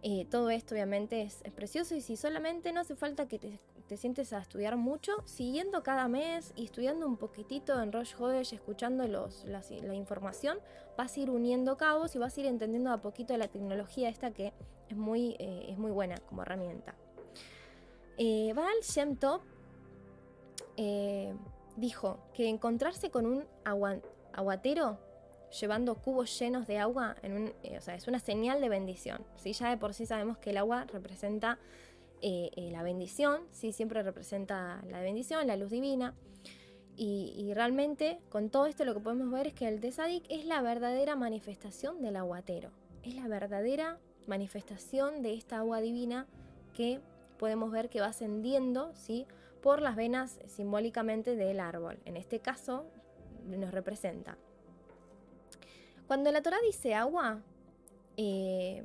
Eh, 0.01 0.25
todo 0.31 0.49
esto 0.49 0.75
obviamente 0.75 1.21
es, 1.21 1.41
precioso 1.55 1.93
y 1.93 2.01
si 2.01 2.15
solamente 2.15 2.71
no 2.71 2.79
hace 2.79 2.95
falta 2.95 3.27
que 3.27 3.37
te, 3.37 3.59
sientes 3.97 4.33
a 4.33 4.39
estudiar 4.39 4.77
mucho, 4.77 5.13
siguiendo 5.25 5.83
cada 5.83 6.07
mes 6.07 6.53
y 6.55 6.65
estudiando 6.65 7.07
un 7.07 7.17
poquitito 7.17 7.81
en 7.81 7.91
Rosh 7.91 8.13
Hodesh, 8.17 8.53
escuchando 8.53 9.07
los, 9.07 9.45
la 9.45 9.93
información, 9.93 10.57
vas 10.97 11.15
a 11.15 11.19
ir 11.19 11.29
uniendo 11.29 11.77
cabos 11.77 12.15
y 12.15 12.19
vas 12.19 12.37
a 12.37 12.41
ir 12.41 12.47
entendiendo 12.47 12.91
a 12.91 13.01
poquito 13.01 13.35
la 13.37 13.47
tecnología 13.47 14.09
esta 14.09 14.31
que 14.31 14.53
es 14.89 14.97
muy, 14.97 15.35
eh, 15.39 15.67
es 15.69 15.77
muy 15.77 15.91
buena 15.91 16.17
como 16.27 16.41
herramienta. 16.41 16.95
Eh, 18.17 18.51
Baal 18.55 18.81
Shem 18.81 19.15
Tov 19.15 19.41
dijo 21.75 22.19
que 22.33 22.47
encontrarse 22.47 23.09
con 23.09 23.25
un 23.25 23.45
aguatero 24.33 24.97
llevando 25.49 25.95
cubos 25.95 26.37
llenos 26.39 26.67
de 26.67 26.77
agua, 26.77 27.15
en 27.21 27.33
un, 27.33 27.53
eh, 27.63 27.77
o 27.77 27.81
sea, 27.81 27.95
es 27.95 28.07
una 28.07 28.19
señal 28.19 28.61
de 28.61 28.69
bendición. 28.69 29.25
¿sí? 29.35 29.53
Ya 29.53 29.69
de 29.69 29.77
por 29.77 29.93
sí 29.93 30.05
sabemos 30.05 30.37
que 30.37 30.51
el 30.51 30.57
agua 30.57 30.85
representa 30.85 31.59
eh, 32.21 32.51
eh, 32.55 32.69
la 32.71 32.83
bendición, 32.83 33.41
¿sí? 33.51 33.71
siempre 33.71 34.03
representa 34.03 34.81
la 34.89 35.01
bendición, 35.01 35.45
la 35.47 35.55
luz 35.55 35.69
divina. 35.69 36.15
Y, 37.01 37.53
realmente 37.53 38.19
con 38.27 38.49
todo 38.49 38.65
esto 38.65 38.83
lo 38.83 38.93
que 38.93 38.99
podemos 38.99 39.31
ver 39.31 39.47
es 39.47 39.53
que 39.53 39.69
el 39.69 39.79
Tesadik 39.79 40.25
es 40.27 40.43
la 40.43 40.61
verdadera 40.61 41.15
manifestación 41.15 42.01
del 42.01 42.17
aguatero. 42.17 42.71
Es 43.03 43.15
la 43.15 43.29
verdadera 43.29 43.99
manifestación 44.27 45.21
de 45.21 45.33
esta 45.33 45.59
agua 45.59 45.79
divina 45.79 46.27
que 46.73 46.99
podemos 47.37 47.71
ver 47.71 47.89
que 47.89 48.01
va 48.01 48.07
ascendiendo 48.07 48.91
¿sí? 48.95 49.25
por 49.61 49.81
las 49.81 49.95
venas 49.95 50.39
simbólicamente 50.47 51.37
del 51.37 51.61
árbol. 51.61 51.99
En 52.03 52.17
este 52.17 52.39
caso 52.39 52.85
nos 53.47 53.71
representa 53.71 54.37
cuando 56.09 56.31
la 56.31 56.41
Torah 56.41 56.57
dice 56.65 56.95
agua, 56.95 57.39
eh, 58.17 58.83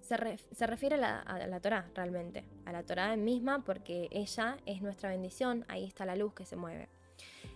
se, 0.00 0.16
refiere 0.66 0.94
a 0.94 1.46
la, 1.46 1.60
Torah 1.60 1.90
realmente, 1.94 2.42
a 2.66 2.72
la 2.72 2.82
Torah 2.82 3.16
misma, 3.16 3.64
porque 3.64 4.08
ella 4.10 4.58
es 4.66 4.82
nuestra 4.82 5.10
bendición, 5.10 5.64
ahí 5.68 5.84
está 5.84 6.04
la 6.04 6.16
luz 6.16 6.34
que 6.34 6.44
se 6.44 6.56
mueve. 6.56 6.88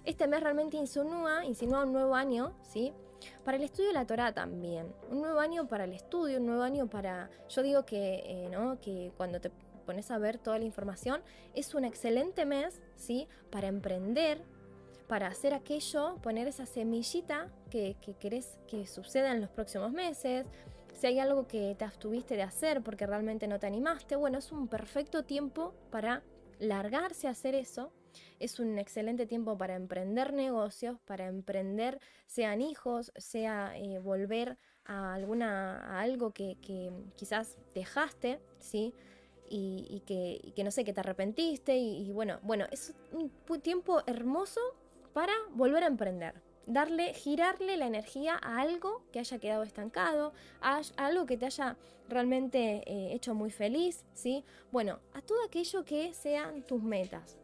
Este 0.05 0.27
mes 0.27 0.43
realmente 0.43 0.77
insinúa, 0.77 1.45
insinúa 1.45 1.85
un 1.85 1.93
nuevo 1.93 2.15
año, 2.15 2.53
¿sí? 2.63 2.93
Para 3.45 3.57
el 3.57 3.65
estudio 3.65 3.89
de 3.89 3.95
la 3.95 4.07
Torah 4.07 4.33
también. 4.33 4.93
Un 5.11 5.21
nuevo 5.21 5.41
año 5.41 5.67
para 5.67 5.85
el 5.85 5.93
estudio, 5.93 6.39
un 6.39 6.47
nuevo 6.47 6.63
año 6.63 6.87
para... 6.87 7.31
Yo 7.49 7.63
digo 7.63 7.85
que, 7.85 8.23
eh, 8.25 8.49
¿no? 8.51 8.81
que 8.81 9.13
cuando 9.17 9.41
te 9.41 9.51
pones 9.87 10.11
a 10.11 10.19
ver 10.19 10.39
toda 10.39 10.59
la 10.59 10.65
información, 10.65 11.23
es 11.55 11.75
un 11.75 11.85
excelente 11.85 12.45
mes, 12.45 12.81
¿sí? 12.95 13.27
Para 13.51 13.69
emprender, 13.69 14.43
para 15.09 15.27
hacer 15.27 15.55
aquello, 15.55 16.17
poner 16.23 16.47
esa 16.47 16.67
semillita 16.67 17.49
que, 17.71 17.97
querés 18.21 18.59
que 18.69 18.87
suceda 18.87 19.33
en 19.33 19.41
los 19.41 19.51
próximos 19.51 19.91
meses. 19.91 20.47
Si 20.99 21.07
hay 21.07 21.21
algo 21.21 21.47
que 21.47 21.77
te 21.79 21.85
abstuviste 21.85 22.35
de 22.35 22.43
hacer 22.43 22.83
porque 22.83 23.07
realmente 23.07 23.47
no 23.47 23.61
te 23.61 23.69
animaste, 23.69 24.17
bueno, 24.17 24.39
es 24.39 24.51
un 24.51 24.67
perfecto 24.67 25.23
tiempo 25.25 25.73
para 25.93 26.25
largarse 26.59 27.29
a 27.29 27.31
hacer 27.31 27.55
eso. 27.55 27.93
Es 28.41 28.59
un 28.59 28.79
excelente 28.79 29.25
tiempo 29.25 29.57
para 29.57 29.77
emprender 29.77 30.33
negocios, 30.33 30.99
para 31.05 31.29
emprender, 31.29 32.01
sean 32.27 32.61
hijos, 32.61 33.13
sea 33.17 33.79
eh, 33.79 34.01
volver 34.01 34.59
a, 34.87 35.15
alguna, 35.15 35.79
a 35.87 36.01
algo 36.01 36.33
que, 36.33 36.57
quizás 37.15 37.57
dejaste, 37.77 38.41
¿sí? 38.59 38.93
Y, 39.49 40.03
que, 40.05 40.65
no 40.65 40.73
sé, 40.73 40.83
que 40.83 40.93
te 40.93 40.99
arrepentiste. 40.99 41.77
Y, 41.77 42.09
y, 42.09 42.13
bueno, 42.13 42.41
bueno, 42.43 42.67
es 42.73 42.93
un 43.13 43.31
tiempo 43.61 44.03
hermoso 44.09 44.61
para 45.13 45.33
volver 45.55 45.85
a 45.85 45.87
emprender. 45.87 46.48
Darle, 46.69 47.15
girarle 47.15 47.79
la 47.79 47.87
energía 47.87 48.39
a 48.43 48.61
algo 48.61 49.03
que 49.11 49.21
haya 49.21 49.39
quedado 49.39 49.63
estancado, 49.63 50.35
a, 50.61 50.83
algo 50.99 51.25
que 51.25 51.39
te 51.39 51.47
haya 51.47 51.77
realmente 52.09 52.83
eh, 52.87 53.15
hecho 53.15 53.35
muy 53.35 53.51
feliz, 53.51 54.05
¿sí? 54.13 54.45
Bueno, 54.71 54.99
a 55.15 55.23
todo 55.23 55.43
aquello 55.45 55.85
que 55.85 56.13
sean 56.13 56.63
tus 56.63 56.83
metas. 56.83 57.39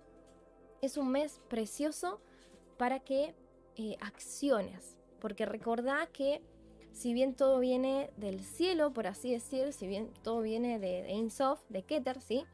Es 0.83 0.99
un 0.99 1.11
mes 1.11 1.41
precioso 1.49 2.21
para 2.77 3.01
que 3.01 3.35
eh, 3.77 3.97
acciones, 4.01 4.99
porque 5.21 5.47
recordá 5.47 6.07
que 6.13 6.43
si 6.93 7.15
bien 7.15 7.35
todo 7.35 7.59
viene 7.59 8.11
del 8.19 8.41
cielo, 8.45 8.93
por 8.93 9.07
así 9.07 9.33
decir, 9.33 9.73
si 9.73 9.87
bien 9.87 10.13
todo 10.23 10.43
viene 10.43 10.79
de, 10.79 11.03
de 11.03 11.57
de 11.69 11.83
Keter, 11.83 12.21
¿sí? 12.21 12.45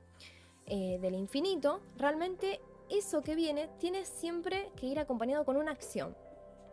Eh, 0.66 0.98
del 1.00 1.14
infinito, 1.14 1.80
realmente 1.96 2.60
eso 2.88 3.22
que 3.22 3.34
viene 3.34 3.68
tiene 3.78 4.04
siempre 4.04 4.70
que 4.76 4.86
ir 4.86 5.00
acompañado 5.00 5.44
con 5.44 5.56
una 5.56 5.72
acción. 5.72 6.16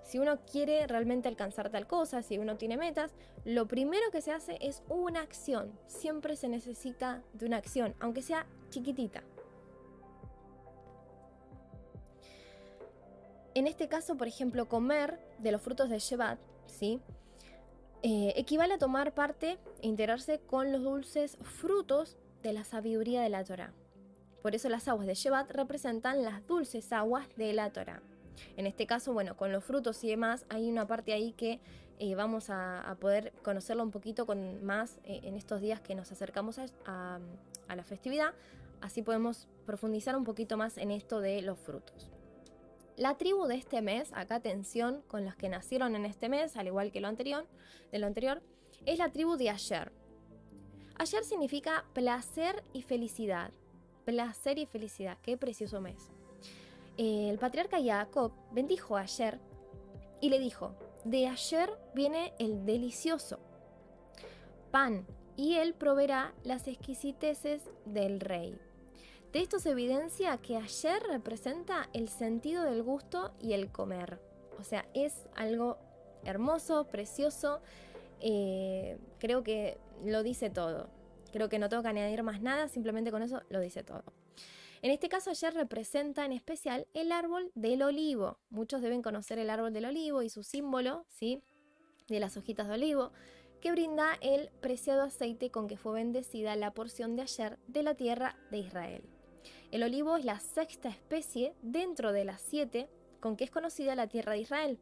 Si 0.07 0.19
uno 0.19 0.39
quiere 0.49 0.87
realmente 0.87 1.27
alcanzar 1.27 1.69
tal 1.69 1.85
cosa, 1.85 2.23
si 2.23 2.37
uno 2.37 2.55
tiene 2.55 2.77
metas, 2.77 3.13
lo 3.43 3.67
primero 3.67 4.09
que 4.09 4.21
se 4.21 4.31
hace 4.31 4.57
es 4.61 4.81
una 4.87 5.19
acción. 5.19 5.77
Siempre 5.87 6.37
se 6.37 6.47
necesita 6.47 7.23
de 7.33 7.45
una 7.45 7.57
acción, 7.57 7.93
aunque 7.99 8.21
sea 8.21 8.47
chiquitita. 8.69 9.21
En 13.53 13.67
este 13.67 13.89
caso, 13.89 14.15
por 14.15 14.29
ejemplo, 14.29 14.69
comer 14.69 15.19
de 15.39 15.51
los 15.51 15.61
frutos 15.61 15.89
de 15.89 15.99
Shevat, 15.99 16.39
¿sí? 16.67 17.01
Eh, 18.01 18.31
equivale 18.37 18.75
a 18.75 18.77
tomar 18.77 19.13
parte 19.13 19.57
e 19.81 19.87
integrarse 19.87 20.39
con 20.39 20.71
los 20.71 20.83
dulces 20.83 21.37
frutos 21.41 22.17
de 22.43 22.53
la 22.53 22.63
sabiduría 22.63 23.21
de 23.21 23.29
la 23.29 23.43
Torah. 23.43 23.73
Por 24.41 24.55
eso 24.55 24.69
las 24.69 24.87
aguas 24.87 25.05
de 25.05 25.15
Shevat 25.15 25.51
representan 25.51 26.23
las 26.23 26.47
dulces 26.47 26.93
aguas 26.93 27.27
de 27.35 27.51
la 27.51 27.73
Torah. 27.73 28.01
En 28.55 28.67
este 28.67 28.85
caso, 28.85 29.13
bueno, 29.13 29.35
con 29.35 29.51
los 29.51 29.63
frutos 29.63 30.03
y 30.03 30.09
demás, 30.09 30.45
hay 30.49 30.69
una 30.69 30.87
parte 30.87 31.13
ahí 31.13 31.33
que 31.33 31.59
eh, 31.99 32.13
vamos 32.13 32.49
a, 32.49 32.95
poder 32.99 33.33
conocerlo 33.43 33.81
un 33.83 33.91
poquito 33.91 34.25
con 34.25 34.63
más 34.63 34.99
eh, 35.03 35.21
en 35.23 35.35
estos 35.35 35.61
días 35.61 35.81
que 35.81 35.95
nos 35.95 36.11
acercamos 36.11 36.59
a, 36.85 37.19
la 37.75 37.83
festividad. 37.83 38.33
Así 38.81 39.01
podemos 39.01 39.47
profundizar 39.65 40.15
un 40.15 40.23
poquito 40.23 40.57
más 40.57 40.77
en 40.77 40.91
esto 40.91 41.19
de 41.19 41.41
los 41.41 41.57
frutos. 41.59 42.11
La 42.95 43.17
tribu 43.17 43.45
de 43.45 43.55
este 43.55 43.81
mes, 43.81 44.11
acá 44.13 44.35
atención 44.35 45.01
con 45.07 45.25
los 45.25 45.35
que 45.35 45.49
nacieron 45.49 45.95
en 45.95 46.05
este 46.05 46.29
mes, 46.29 46.55
al 46.55 46.67
igual 46.67 46.91
que 46.91 47.01
lo 47.01 47.07
anterior, 47.07 47.45
de 47.91 47.99
lo 47.99 48.07
anterior, 48.07 48.41
es 48.85 48.99
la 48.99 49.11
tribu 49.11 49.35
de 49.35 49.49
ayer. 49.49 49.91
Ayer 50.99 51.23
significa 51.23 51.85
placer 51.93 52.63
y 52.73 52.81
felicidad. 52.81 53.51
Placer 54.05 54.57
y 54.57 54.65
felicidad. 54.65 55.17
Qué 55.21 55.37
precioso 55.37 55.81
mes. 55.81 56.11
El 56.97 57.37
patriarca 57.37 57.77
Jacob 57.83 58.31
bendijo 58.51 58.97
a 58.97 59.01
ayer 59.01 59.39
y 60.19 60.29
le 60.29 60.39
dijo, 60.39 60.75
de 61.03 61.27
ayer 61.27 61.69
viene 61.93 62.33
el 62.39 62.65
delicioso 62.65 63.39
pan 64.71 65.05
y 65.35 65.55
él 65.55 65.73
proveerá 65.73 66.33
las 66.43 66.67
exquisiteces 66.67 67.69
del 67.85 68.19
rey. 68.19 68.57
De 69.31 69.39
esto 69.39 69.59
se 69.59 69.71
evidencia 69.71 70.37
que 70.37 70.57
ayer 70.57 71.01
representa 71.03 71.89
el 71.93 72.09
sentido 72.09 72.63
del 72.63 72.81
gusto 72.81 73.33
y 73.39 73.53
el 73.53 73.71
comer. 73.71 74.19
O 74.59 74.63
sea, 74.63 74.87
es 74.93 75.27
algo 75.35 75.77
hermoso, 76.23 76.85
precioso. 76.87 77.61
Eh, 78.19 78.97
creo 79.19 79.43
que 79.43 79.77
lo 80.03 80.23
dice 80.23 80.49
todo. 80.49 80.89
Creo 81.31 81.49
que 81.49 81.59
no 81.59 81.69
tengo 81.69 81.83
que 81.83 81.89
añadir 81.89 82.23
más 82.23 82.41
nada, 82.41 82.67
simplemente 82.67 83.11
con 83.11 83.21
eso 83.21 83.41
lo 83.49 83.59
dice 83.59 83.83
todo. 83.83 84.03
En 84.81 84.91
este 84.91 85.09
caso 85.09 85.31
ayer 85.31 85.53
representa 85.53 86.25
en 86.25 86.31
especial 86.31 86.87
el 86.93 87.11
árbol 87.11 87.51
del 87.55 87.81
olivo. 87.81 88.39
Muchos 88.49 88.81
deben 88.81 89.01
conocer 89.01 89.39
el 89.39 89.49
árbol 89.49 89.73
del 89.73 89.85
olivo 89.85 90.21
y 90.21 90.29
su 90.29 90.43
símbolo, 90.43 91.05
¿sí? 91.09 91.41
De 92.07 92.19
las 92.19 92.37
hojitas 92.37 92.67
de 92.67 92.75
olivo, 92.75 93.11
que 93.59 93.71
brinda 93.71 94.17
el 94.21 94.49
preciado 94.61 95.01
aceite 95.01 95.49
con 95.49 95.67
que 95.67 95.77
fue 95.77 95.93
bendecida 95.93 96.55
la 96.55 96.71
porción 96.71 97.15
de 97.15 97.23
ayer 97.23 97.57
de 97.67 97.83
la 97.83 97.95
tierra 97.95 98.37
de 98.51 98.59
Israel. 98.59 99.03
El 99.71 99.83
olivo 99.83 100.15
es 100.15 100.25
la 100.25 100.39
sexta 100.39 100.89
especie 100.89 101.55
dentro 101.61 102.11
de 102.11 102.25
las 102.25 102.41
siete 102.41 102.87
con 103.19 103.35
que 103.35 103.45
es 103.45 103.51
conocida 103.51 103.95
la 103.95 104.07
tierra 104.07 104.33
de 104.33 104.39
Israel, 104.39 104.79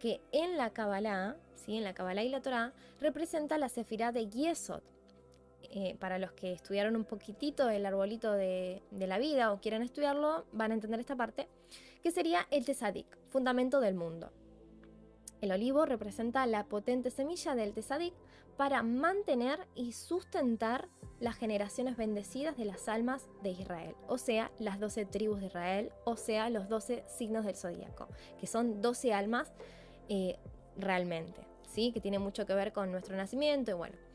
que 0.00 0.20
en 0.32 0.56
la 0.56 0.70
Kabbalah, 0.70 1.36
¿sí? 1.54 1.76
en 1.76 1.84
la 1.84 1.94
Kabbalah 1.94 2.24
y 2.24 2.30
la 2.30 2.40
Torah, 2.40 2.72
representa 3.00 3.58
la 3.58 3.68
sefirá 3.68 4.12
de 4.12 4.28
Yesod. 4.28 4.82
Eh, 5.78 5.94
para 6.00 6.18
los 6.18 6.32
que 6.32 6.54
estudiaron 6.54 6.96
un 6.96 7.04
poquitito 7.04 7.68
el 7.68 7.84
arbolito 7.84 8.32
de, 8.32 8.82
la 8.92 9.18
vida 9.18 9.52
o 9.52 9.60
quieren 9.60 9.82
estudiarlo, 9.82 10.46
van 10.50 10.70
a 10.70 10.74
entender 10.74 11.00
esta 11.00 11.16
parte, 11.16 11.50
que 12.02 12.10
sería 12.10 12.46
el 12.50 12.64
Tesadik, 12.64 13.06
fundamento 13.28 13.80
del 13.80 13.94
mundo. 13.94 14.32
El 15.42 15.52
olivo 15.52 15.84
representa 15.84 16.46
la 16.46 16.64
potente 16.64 17.10
semilla 17.10 17.54
del 17.54 17.74
Tesadik 17.74 18.14
para 18.56 18.82
mantener 18.82 19.68
y 19.74 19.92
sustentar 19.92 20.88
las 21.20 21.36
generaciones 21.36 21.98
bendecidas 21.98 22.56
de 22.56 22.64
las 22.64 22.88
almas 22.88 23.28
de 23.42 23.50
Israel, 23.50 23.94
o 24.08 24.16
sea, 24.16 24.50
las 24.58 24.80
12 24.80 25.04
tribus 25.04 25.40
de 25.40 25.46
Israel, 25.48 25.92
o 26.06 26.16
sea, 26.16 26.48
los 26.48 26.70
12 26.70 27.04
signos 27.06 27.44
del 27.44 27.54
zodíaco, 27.54 28.08
que 28.40 28.46
son 28.46 28.80
12 28.80 29.12
almas 29.12 29.52
eh, 30.08 30.38
realmente, 30.78 31.42
¿sí? 31.68 31.92
que 31.92 32.00
tiene 32.00 32.18
mucho 32.18 32.46
que 32.46 32.54
ver 32.54 32.72
con 32.72 32.90
nuestro 32.90 33.14
nacimiento 33.14 33.72
y 33.72 33.74
bueno. 33.74 34.05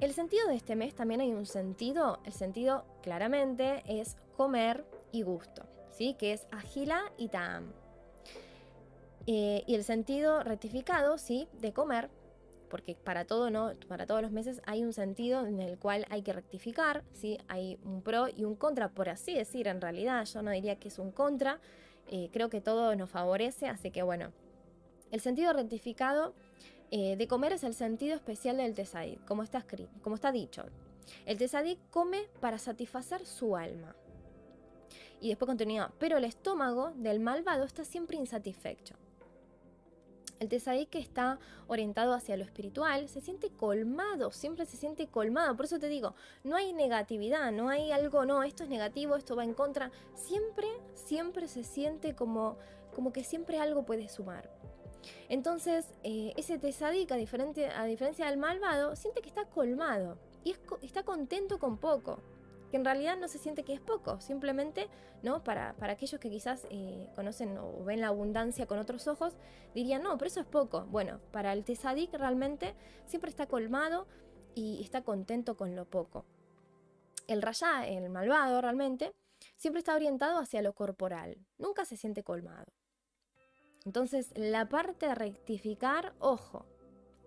El 0.00 0.14
sentido 0.14 0.48
de 0.48 0.54
este 0.54 0.76
mes 0.76 0.94
también 0.94 1.20
hay 1.20 1.32
un 1.32 1.44
sentido, 1.44 2.20
el 2.24 2.32
sentido 2.32 2.86
claramente 3.02 3.82
es 3.86 4.16
comer 4.34 4.86
y 5.12 5.20
gusto, 5.22 5.66
¿sí? 5.90 6.14
que 6.14 6.32
es 6.32 6.46
agila 6.50 7.12
y 7.18 7.28
taam. 7.28 7.72
Eh, 9.26 9.62
y 9.66 9.74
el 9.74 9.84
sentido 9.84 10.42
rectificado, 10.42 11.18
¿sí? 11.18 11.48
de 11.60 11.74
comer 11.74 12.08
porque 12.70 12.94
para 12.94 13.26
todo, 13.26 13.50
¿no? 13.50 13.72
Para 13.88 14.06
todos 14.06 14.22
los 14.22 14.30
meses 14.30 14.62
hay 14.64 14.84
un 14.84 14.92
sentido 14.92 15.44
en 15.44 15.60
el 15.60 15.76
cual 15.76 16.06
hay 16.08 16.22
que 16.22 16.32
rectificar, 16.32 17.02
¿sí? 17.12 17.36
Hay 17.48 17.78
un 17.84 18.00
pro 18.00 18.28
y 18.28 18.44
un 18.44 18.54
contra, 18.54 18.88
por 18.88 19.08
así 19.08 19.34
decir, 19.34 19.66
en 19.66 19.80
realidad 19.80 20.24
yo 20.24 20.40
no 20.40 20.52
diría 20.52 20.76
que 20.76 20.88
es 20.88 20.98
un 20.98 21.10
contra, 21.10 21.60
eh, 22.06 22.30
creo 22.32 22.48
que 22.48 22.60
todo 22.60 22.94
nos 22.94 23.10
favorece, 23.10 23.66
así 23.66 23.90
que 23.90 24.02
bueno, 24.02 24.32
el 25.10 25.20
sentido 25.20 25.52
rectificado 25.52 26.32
eh, 26.90 27.16
de 27.16 27.28
comer 27.28 27.52
es 27.52 27.64
el 27.64 27.74
sentido 27.74 28.16
especial 28.16 28.56
del 28.56 28.74
tesadik, 28.74 29.24
como 29.24 29.42
está, 29.42 29.58
escrito, 29.58 29.92
como 30.02 30.16
está 30.16 30.32
dicho. 30.32 30.64
El 31.24 31.38
tesadik 31.38 31.78
come 31.90 32.28
para 32.40 32.58
satisfacer 32.58 33.24
su 33.24 33.56
alma. 33.56 33.94
Y 35.20 35.28
después 35.28 35.46
continúa, 35.46 35.92
pero 35.98 36.16
el 36.16 36.24
estómago 36.24 36.92
del 36.96 37.20
malvado 37.20 37.64
está 37.64 37.84
siempre 37.84 38.16
insatisfecho. 38.16 38.96
El 40.40 40.48
que 40.48 40.98
está 40.98 41.38
orientado 41.66 42.14
hacia 42.14 42.38
lo 42.38 42.44
espiritual, 42.44 43.10
se 43.10 43.20
siente 43.20 43.50
colmado, 43.50 44.32
siempre 44.32 44.64
se 44.64 44.78
siente 44.78 45.06
colmado. 45.06 45.54
Por 45.54 45.66
eso 45.66 45.78
te 45.78 45.88
digo, 45.88 46.14
no 46.44 46.56
hay 46.56 46.72
negatividad, 46.72 47.52
no 47.52 47.68
hay 47.68 47.92
algo, 47.92 48.24
no, 48.24 48.42
esto 48.42 48.64
es 48.64 48.70
negativo, 48.70 49.16
esto 49.16 49.36
va 49.36 49.44
en 49.44 49.52
contra. 49.52 49.92
Siempre, 50.14 50.66
siempre 50.94 51.46
se 51.46 51.62
siente 51.62 52.14
como, 52.14 52.56
como 52.94 53.12
que 53.12 53.22
siempre 53.22 53.58
algo 53.58 53.84
puede 53.84 54.08
sumar. 54.08 54.50
Entonces, 55.28 55.86
eh, 56.02 56.32
ese 56.36 56.58
tesadik, 56.58 57.12
a, 57.12 57.16
diferencia 57.16 58.26
del 58.26 58.38
malvado, 58.38 58.96
siente 58.96 59.22
que 59.22 59.28
está 59.28 59.44
colmado 59.46 60.18
y 60.44 60.54
está 60.82 61.02
contento 61.02 61.58
con 61.58 61.78
poco 61.78 62.22
que 62.70 62.76
en 62.76 62.84
realidad 62.84 63.16
no 63.18 63.28
se 63.28 63.38
siente 63.38 63.64
que 63.64 63.74
es 63.74 63.80
poco, 63.80 64.20
simplemente, 64.20 64.88
¿no? 65.22 65.42
Para, 65.42 65.74
aquellos 65.80 66.20
que 66.20 66.30
quizás 66.30 66.66
eh, 66.70 67.08
conocen 67.16 67.58
o 67.58 67.84
ven 67.84 68.00
la 68.00 68.08
abundancia 68.08 68.66
con 68.66 68.78
otros 68.78 69.08
ojos, 69.08 69.34
dirían, 69.74 70.02
no, 70.02 70.16
pero 70.16 70.28
eso 70.28 70.40
es 70.40 70.46
poco. 70.46 70.86
Bueno, 70.86 71.20
para 71.32 71.52
el 71.52 71.64
Tesadik 71.64 72.14
realmente 72.14 72.74
siempre 73.06 73.30
está 73.30 73.46
colmado 73.46 74.06
y 74.54 74.80
está 74.82 75.02
contento 75.02 75.56
con 75.56 75.74
lo 75.74 75.84
poco. 75.84 76.24
El 77.26 77.42
Rayá, 77.42 77.86
el 77.86 78.08
malvado 78.08 78.60
realmente, 78.60 79.12
siempre 79.56 79.80
está 79.80 79.94
orientado 79.94 80.38
hacia 80.38 80.62
lo 80.62 80.72
corporal, 80.72 81.38
nunca 81.58 81.84
se 81.84 81.96
siente 81.96 82.22
colmado. 82.22 82.66
Entonces, 83.84 84.32
la 84.36 84.68
parte 84.68 85.06
de 85.06 85.14
rectificar, 85.14 86.14
ojo, 86.18 86.66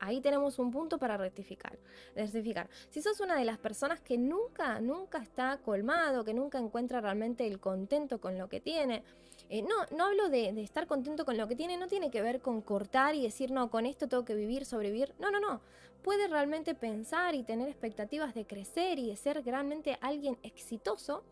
Ahí 0.05 0.19
tenemos 0.19 0.59
un 0.59 0.69
punto 0.69 0.97
para 0.97 1.15
rectificar. 1.15 1.79
rectificar. 2.13 2.69
Si 2.89 3.01
sos 3.01 3.21
una 3.21 3.37
de 3.37 3.45
las 3.45 3.57
personas 3.57 4.01
que 4.01 4.17
nunca, 4.17 4.81
nunca 4.81 5.19
está 5.19 5.59
colmado, 5.63 6.25
que 6.25 6.33
nunca 6.33 6.59
encuentra 6.59 6.99
realmente 6.99 7.47
el 7.47 7.61
contento 7.61 8.19
con 8.19 8.37
lo 8.37 8.49
que 8.49 8.59
tiene, 8.59 9.05
eh, 9.49 9.61
no, 9.61 9.75
no 9.95 10.07
hablo 10.07 10.27
de, 10.27 10.51
de, 10.51 10.61
estar 10.61 10.87
contento 10.87 11.23
con 11.23 11.37
lo 11.37 11.47
que 11.47 11.55
tiene, 11.55 11.77
no 11.77 11.87
tiene 11.87 12.11
que 12.11 12.21
ver 12.21 12.41
con 12.41 12.61
cortar 12.61 13.15
y 13.15 13.23
decir, 13.23 13.51
no, 13.51 13.71
con 13.71 13.85
esto 13.85 14.09
tengo 14.09 14.25
que 14.25 14.35
vivir, 14.35 14.65
sobrevivir. 14.65 15.15
No, 15.19 15.31
no, 15.31 15.39
no. 15.39 15.61
Puede 16.01 16.27
realmente 16.27 16.75
pensar 16.75 17.33
y 17.33 17.43
tener 17.43 17.69
expectativas 17.69 18.33
de 18.33 18.45
crecer 18.45 18.99
y 18.99 19.07
de 19.07 19.15
ser 19.15 19.41
realmente 19.45 19.97
alguien 20.01 20.37
exitoso, 20.43 21.23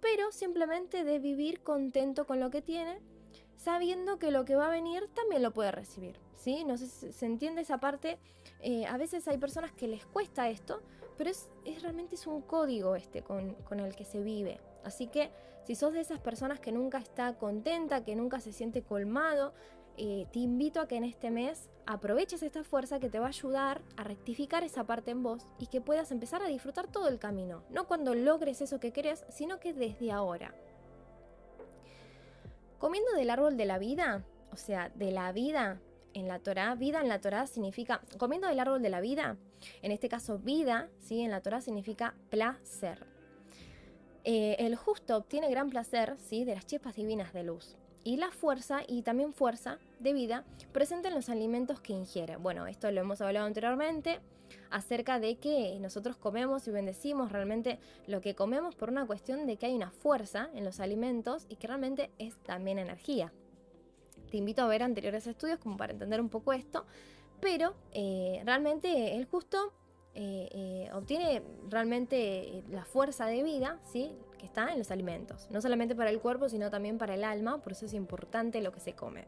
pero 0.00 0.32
simplemente 0.32 1.04
de 1.04 1.18
vivir 1.18 1.60
contento 1.60 2.26
con 2.26 2.40
lo 2.40 2.48
que 2.48 2.62
tiene 2.62 3.02
sabiendo 3.58 4.18
que 4.18 4.30
lo 4.30 4.44
que 4.44 4.56
va 4.56 4.68
a 4.68 4.70
venir 4.70 5.10
también 5.14 5.42
lo 5.42 5.52
puede 5.52 5.72
recibir. 5.72 6.18
¿sí? 6.38 6.64
No 6.64 6.78
sé 6.78 6.86
si 6.86 7.12
se 7.12 7.26
entiende 7.26 7.60
esa 7.62 7.78
parte. 7.78 8.18
Eh, 8.60 8.86
a 8.86 8.96
veces 8.96 9.26
hay 9.28 9.36
personas 9.36 9.72
que 9.72 9.88
les 9.88 10.06
cuesta 10.06 10.48
esto, 10.48 10.80
pero 11.16 11.30
es, 11.30 11.48
realmente 11.82 12.14
es 12.14 12.26
un 12.26 12.40
código 12.40 12.96
este 12.96 13.22
con, 13.22 13.56
el 13.70 13.96
que 13.96 14.04
se 14.04 14.22
vive. 14.22 14.60
Así 14.84 15.08
que 15.08 15.30
si 15.64 15.74
sos 15.74 15.92
de 15.92 16.00
esas 16.00 16.20
personas 16.20 16.60
que 16.60 16.72
nunca 16.72 16.98
está 16.98 17.36
contenta, 17.36 18.04
que 18.04 18.16
nunca 18.16 18.40
se 18.40 18.52
siente 18.52 18.82
colmado, 18.82 19.52
eh, 19.96 20.26
te 20.32 20.38
invito 20.38 20.80
a 20.80 20.86
que 20.86 20.96
en 20.96 21.02
este 21.02 21.30
mes 21.30 21.68
aproveches 21.84 22.44
esta 22.44 22.62
fuerza 22.62 23.00
que 23.00 23.10
te 23.10 23.18
va 23.18 23.26
a 23.26 23.30
ayudar 23.30 23.82
a 23.96 24.04
rectificar 24.04 24.62
esa 24.62 24.84
parte 24.84 25.10
en 25.10 25.24
vos 25.24 25.44
y 25.58 25.66
que 25.66 25.80
puedas 25.80 26.12
empezar 26.12 26.40
a 26.40 26.46
disfrutar 26.46 26.86
todo 26.86 27.08
el 27.08 27.18
camino. 27.18 27.64
No 27.68 27.88
cuando 27.88 28.14
logres 28.14 28.60
eso 28.60 28.78
que 28.78 28.92
querés, 28.92 29.24
sino 29.28 29.58
que 29.58 29.74
desde 29.74 30.12
ahora. 30.12 30.54
Comiendo 32.78 33.12
del 33.12 33.30
árbol 33.30 33.56
de 33.56 33.66
la 33.66 33.78
vida, 33.78 34.24
o 34.52 34.56
sea, 34.56 34.90
de 34.90 35.10
la 35.10 35.32
vida 35.32 35.80
en 36.14 36.28
la 36.28 36.38
Torah, 36.38 36.74
vida 36.74 37.00
en 37.00 37.08
la 37.08 37.20
Torah 37.20 37.46
significa, 37.46 38.00
comiendo 38.18 38.48
del 38.48 38.60
árbol 38.60 38.82
de 38.82 38.88
la 38.88 39.00
vida, 39.00 39.36
en 39.82 39.92
este 39.92 40.08
caso 40.08 40.38
vida, 40.38 40.88
¿sí? 40.98 41.20
en 41.20 41.30
la 41.30 41.40
Torah 41.40 41.60
significa 41.60 42.14
placer. 42.30 43.06
Eh, 44.24 44.56
el 44.58 44.76
justo 44.76 45.16
obtiene 45.16 45.50
gran 45.50 45.70
placer 45.70 46.16
¿sí? 46.18 46.44
de 46.44 46.54
las 46.54 46.66
chispas 46.66 46.96
divinas 46.96 47.32
de 47.32 47.44
luz 47.44 47.76
y 48.04 48.16
la 48.16 48.30
fuerza 48.30 48.82
y 48.86 49.02
también 49.02 49.32
fuerza 49.32 49.78
de 50.00 50.12
vida 50.12 50.44
presente 50.72 51.08
en 51.08 51.14
los 51.14 51.28
alimentos 51.28 51.80
que 51.80 51.92
ingiere. 51.92 52.36
Bueno, 52.36 52.66
esto 52.66 52.90
lo 52.90 53.00
hemos 53.00 53.20
hablado 53.20 53.46
anteriormente 53.46 54.20
acerca 54.70 55.18
de 55.18 55.36
que 55.36 55.78
nosotros 55.80 56.16
comemos 56.16 56.66
y 56.68 56.70
bendecimos 56.70 57.32
realmente 57.32 57.78
lo 58.06 58.20
que 58.20 58.34
comemos 58.34 58.74
por 58.74 58.90
una 58.90 59.06
cuestión 59.06 59.46
de 59.46 59.56
que 59.56 59.66
hay 59.66 59.74
una 59.74 59.90
fuerza 59.90 60.50
en 60.54 60.64
los 60.64 60.80
alimentos 60.80 61.46
y 61.48 61.56
que 61.56 61.66
realmente 61.66 62.10
es 62.18 62.36
también 62.38 62.78
energía. 62.78 63.32
te 64.30 64.36
invito 64.36 64.62
a 64.62 64.66
ver 64.66 64.82
anteriores 64.82 65.26
estudios 65.26 65.58
como 65.58 65.76
para 65.76 65.92
entender 65.92 66.20
un 66.20 66.28
poco 66.28 66.52
esto, 66.52 66.84
pero 67.40 67.74
eh, 67.92 68.42
realmente 68.44 69.16
el 69.16 69.24
justo 69.24 69.72
eh, 70.14 70.48
eh, 70.50 70.90
obtiene 70.92 71.42
realmente 71.68 72.64
la 72.70 72.84
fuerza 72.84 73.26
de 73.26 73.42
vida, 73.42 73.78
¿sí? 73.84 74.10
que 74.38 74.46
está 74.46 74.72
en 74.72 74.78
los 74.78 74.90
alimentos, 74.90 75.48
no 75.50 75.60
solamente 75.60 75.94
para 75.94 76.10
el 76.10 76.20
cuerpo, 76.20 76.48
sino 76.48 76.70
también 76.70 76.98
para 76.98 77.14
el 77.14 77.24
alma, 77.24 77.58
por 77.58 77.72
eso 77.72 77.86
es 77.86 77.94
importante 77.94 78.60
lo 78.60 78.72
que 78.72 78.80
se 78.80 78.94
come. 78.94 79.26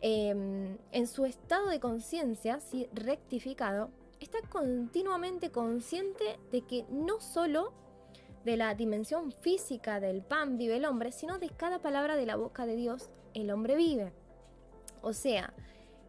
Em, 0.00 0.76
en 0.92 1.06
su 1.06 1.24
estado 1.24 1.68
de 1.68 1.80
conciencia, 1.80 2.60
¿sí? 2.60 2.88
rectificado, 2.92 3.90
está 4.20 4.40
continuamente 4.48 5.50
consciente 5.50 6.38
de 6.50 6.62
que 6.62 6.84
no 6.90 7.20
solo 7.20 7.72
de 8.44 8.56
la 8.56 8.74
dimensión 8.74 9.32
física 9.32 10.00
del 10.00 10.22
pan 10.22 10.58
vive 10.58 10.76
el 10.76 10.84
hombre, 10.84 11.12
sino 11.12 11.38
de 11.38 11.50
cada 11.50 11.80
palabra 11.80 12.16
de 12.16 12.26
la 12.26 12.36
boca 12.36 12.66
de 12.66 12.76
Dios 12.76 13.10
el 13.34 13.50
hombre 13.50 13.76
vive. 13.76 14.12
O 15.02 15.12
sea, 15.12 15.54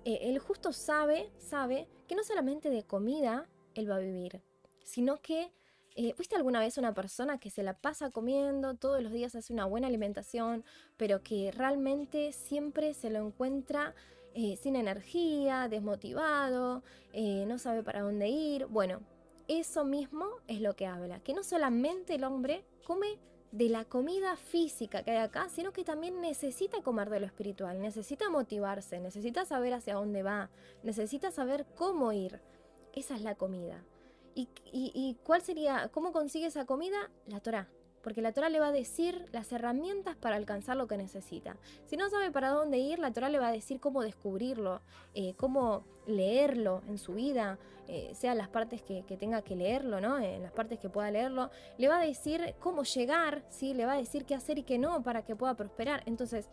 eh, 0.06 0.20
el 0.24 0.40
justo 0.40 0.72
sabe, 0.72 1.32
sabe 1.38 1.88
que 2.08 2.16
no 2.16 2.24
solamente 2.24 2.70
de 2.70 2.84
comida 2.84 3.48
él 3.76 3.90
va 3.90 3.98
a 3.98 4.00
vivir, 4.00 4.42
sino 4.84 5.18
que, 5.22 5.52
eh, 5.96 6.16
¿viste 6.18 6.36
alguna 6.36 6.60
vez 6.60 6.78
una 6.78 6.94
persona 6.94 7.40
que 7.40 7.50
se 7.50 7.64
la 7.64 7.74
pasa 7.74 8.10
comiendo, 8.10 8.76
todos 8.76 9.02
los 9.04 9.12
días 9.12 9.36
hace 9.36 9.54
una 9.54 9.66
buena 9.66 9.88
alimentación, 9.88 10.64
pero 10.98 11.22
que 11.22 11.52
realmente 11.52 12.32
siempre 12.32 12.94
se 12.94 13.10
lo 13.10 13.20
encuentra 13.26 13.94
eh, 14.34 14.58
sin 14.58 14.76
energía, 14.76 15.68
desmotivado, 15.68 16.84
no 17.14 17.58
sabe 17.58 17.84
para 17.84 18.02
dónde 18.02 18.30
ir? 18.30 18.66
Bueno, 18.68 19.02
eso 19.48 19.84
mismo 19.84 20.28
es 20.48 20.62
lo 20.62 20.76
que 20.76 20.86
habla, 20.86 21.20
que 21.22 21.34
no 21.34 21.44
solamente 21.44 22.16
el 22.16 22.24
hombre 22.24 22.64
come 22.86 23.18
de 23.52 23.68
la 23.70 23.86
comida 23.86 24.36
física 24.38 25.04
que 25.04 25.12
hay 25.12 25.18
acá, 25.18 25.50
sino 25.50 25.74
que 25.74 25.84
también 25.84 26.22
necesita 26.22 26.82
comer 26.84 27.10
de 27.10 27.20
lo 27.20 27.26
espiritual, 27.26 27.82
necesita 27.82 28.30
motivarse, 28.30 29.00
necesita 29.00 29.46
saber 29.46 29.74
hacia 29.74 29.96
dónde 29.96 30.22
va, 30.22 30.52
necesita 30.84 31.32
saber 31.32 31.66
cómo 31.76 32.14
ir. 32.14 32.40
Esa 32.94 33.16
es 33.16 33.22
la 33.22 33.36
comida. 33.36 33.84
¿Y, 34.36 35.18
cuál 35.24 35.42
sería, 35.42 35.90
cómo 35.92 36.14
consigue 36.14 36.46
esa 36.46 36.66
comida? 36.66 37.12
La 37.26 37.42
Torah 37.42 37.68
porque 38.04 38.22
la 38.22 38.32
Torah 38.32 38.50
le 38.50 38.60
va 38.60 38.68
a 38.68 38.72
decir 38.72 39.26
las 39.32 39.52
herramientas 39.52 40.16
para 40.16 40.36
alcanzar 40.36 40.78
lo 40.78 40.88
que 40.88 40.98
necesita. 40.98 41.58
Si 41.86 41.98
no 41.98 42.10
sabe 42.10 42.32
para 42.32 42.50
dónde 42.50 42.78
ir, 42.78 43.00
la 43.00 43.12
Torah 43.12 43.30
le 43.30 43.40
va 43.40 43.48
a 43.48 43.52
decir 43.52 43.80
cómo 43.80 44.02
descubrirlo, 44.02 44.82
eh, 45.14 45.34
cómo 45.36 45.84
leerlo 46.08 46.82
en 46.88 46.98
su 46.98 47.14
vida, 47.14 47.58
eh, 47.88 48.12
sea 48.14 48.36
las 48.36 48.48
partes 48.50 48.82
que, 48.82 49.02
tenga 49.18 49.42
que 49.42 49.56
leerlo, 49.56 50.00
¿no? 50.00 50.20
En 50.20 50.44
las 50.44 50.52
partes 50.52 50.80
que 50.80 50.90
pueda 50.90 51.10
leerlo, 51.10 51.50
le 51.78 51.88
va 51.88 52.00
a 52.00 52.06
decir 52.06 52.56
cómo 52.60 52.84
llegar, 52.84 53.44
¿sí? 53.50 53.74
Le 53.74 53.86
va 53.86 53.94
a 53.94 53.98
decir 53.98 54.26
qué 54.26 54.36
hacer 54.36 54.60
y 54.60 54.64
qué 54.64 54.78
no 54.78 55.02
para 55.02 55.24
que 55.24 55.36
pueda 55.36 55.56
prosperar. 55.56 56.04
Entonces, 56.06 56.50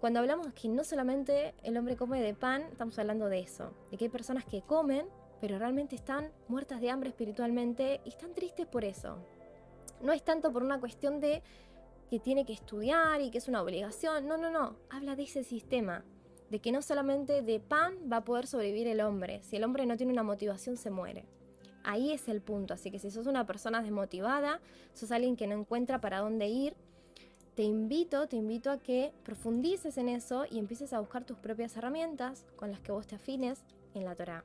cuando 0.00 0.20
hablamos 0.20 0.52
que 0.52 0.68
no 0.68 0.84
solamente 0.84 1.54
el 1.62 1.76
hombre 1.76 1.96
come 1.96 2.20
de 2.20 2.34
pan, 2.34 2.62
estamos 2.70 2.98
hablando 2.98 3.28
de 3.28 3.40
eso, 3.40 3.72
de 3.90 3.96
que 3.96 4.04
hay 4.04 4.10
personas 4.10 4.44
que 4.44 4.62
comen, 4.62 5.06
pero 5.40 5.58
realmente 5.58 5.96
están 5.96 6.30
muertas 6.48 6.80
de 6.80 6.90
hambre 6.90 7.08
espiritualmente 7.10 8.00
y 8.04 8.10
están 8.10 8.34
tristes 8.34 8.66
por 8.66 8.84
eso. 8.84 9.18
No 10.02 10.12
es 10.12 10.22
tanto 10.22 10.52
por 10.52 10.62
una 10.62 10.80
cuestión 10.80 11.20
de 11.20 11.42
que 12.10 12.18
tiene 12.18 12.44
que 12.44 12.52
estudiar 12.52 13.20
y 13.20 13.30
que 13.30 13.38
es 13.38 13.48
una 13.48 13.62
obligación. 13.62 14.26
No, 14.26 14.36
no, 14.36 14.50
no. 14.50 14.76
Habla 14.90 15.16
de 15.16 15.24
ese 15.24 15.44
sistema. 15.44 16.04
De 16.50 16.60
que 16.60 16.72
no 16.72 16.80
solamente 16.80 17.42
de 17.42 17.60
pan 17.60 17.94
va 18.10 18.18
a 18.18 18.24
poder 18.24 18.46
sobrevivir 18.46 18.86
el 18.86 19.00
hombre. 19.00 19.42
Si 19.42 19.56
el 19.56 19.64
hombre 19.64 19.84
no 19.84 19.96
tiene 19.96 20.12
una 20.12 20.22
motivación, 20.22 20.76
se 20.76 20.90
muere. 20.90 21.26
Ahí 21.84 22.12
es 22.12 22.28
el 22.28 22.40
punto. 22.40 22.74
Así 22.74 22.90
que 22.90 22.98
si 22.98 23.10
sos 23.10 23.26
una 23.26 23.46
persona 23.46 23.82
desmotivada, 23.82 24.60
sos 24.94 25.12
alguien 25.12 25.36
que 25.36 25.46
no 25.46 25.58
encuentra 25.58 26.00
para 26.00 26.20
dónde 26.20 26.48
ir, 26.48 26.74
te 27.54 27.64
invito, 27.64 28.28
te 28.28 28.36
invito 28.36 28.70
a 28.70 28.78
que 28.78 29.12
profundices 29.24 29.98
en 29.98 30.08
eso 30.08 30.44
y 30.48 30.58
empieces 30.58 30.92
a 30.92 31.00
buscar 31.00 31.24
tus 31.24 31.38
propias 31.38 31.76
herramientas 31.76 32.46
con 32.56 32.70
las 32.70 32.80
que 32.80 32.92
vos 32.92 33.06
te 33.06 33.16
afines 33.16 33.64
en 33.94 34.04
la 34.04 34.14
Torah. 34.14 34.44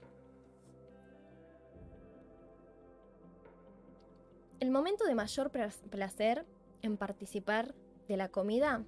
El 4.64 4.72
momento 4.72 5.04
de 5.04 5.14
mayor 5.14 5.52
placer 5.52 6.46
en 6.82 6.96
participar 6.96 7.76
de 8.08 8.16
la 8.16 8.30
comida 8.30 8.86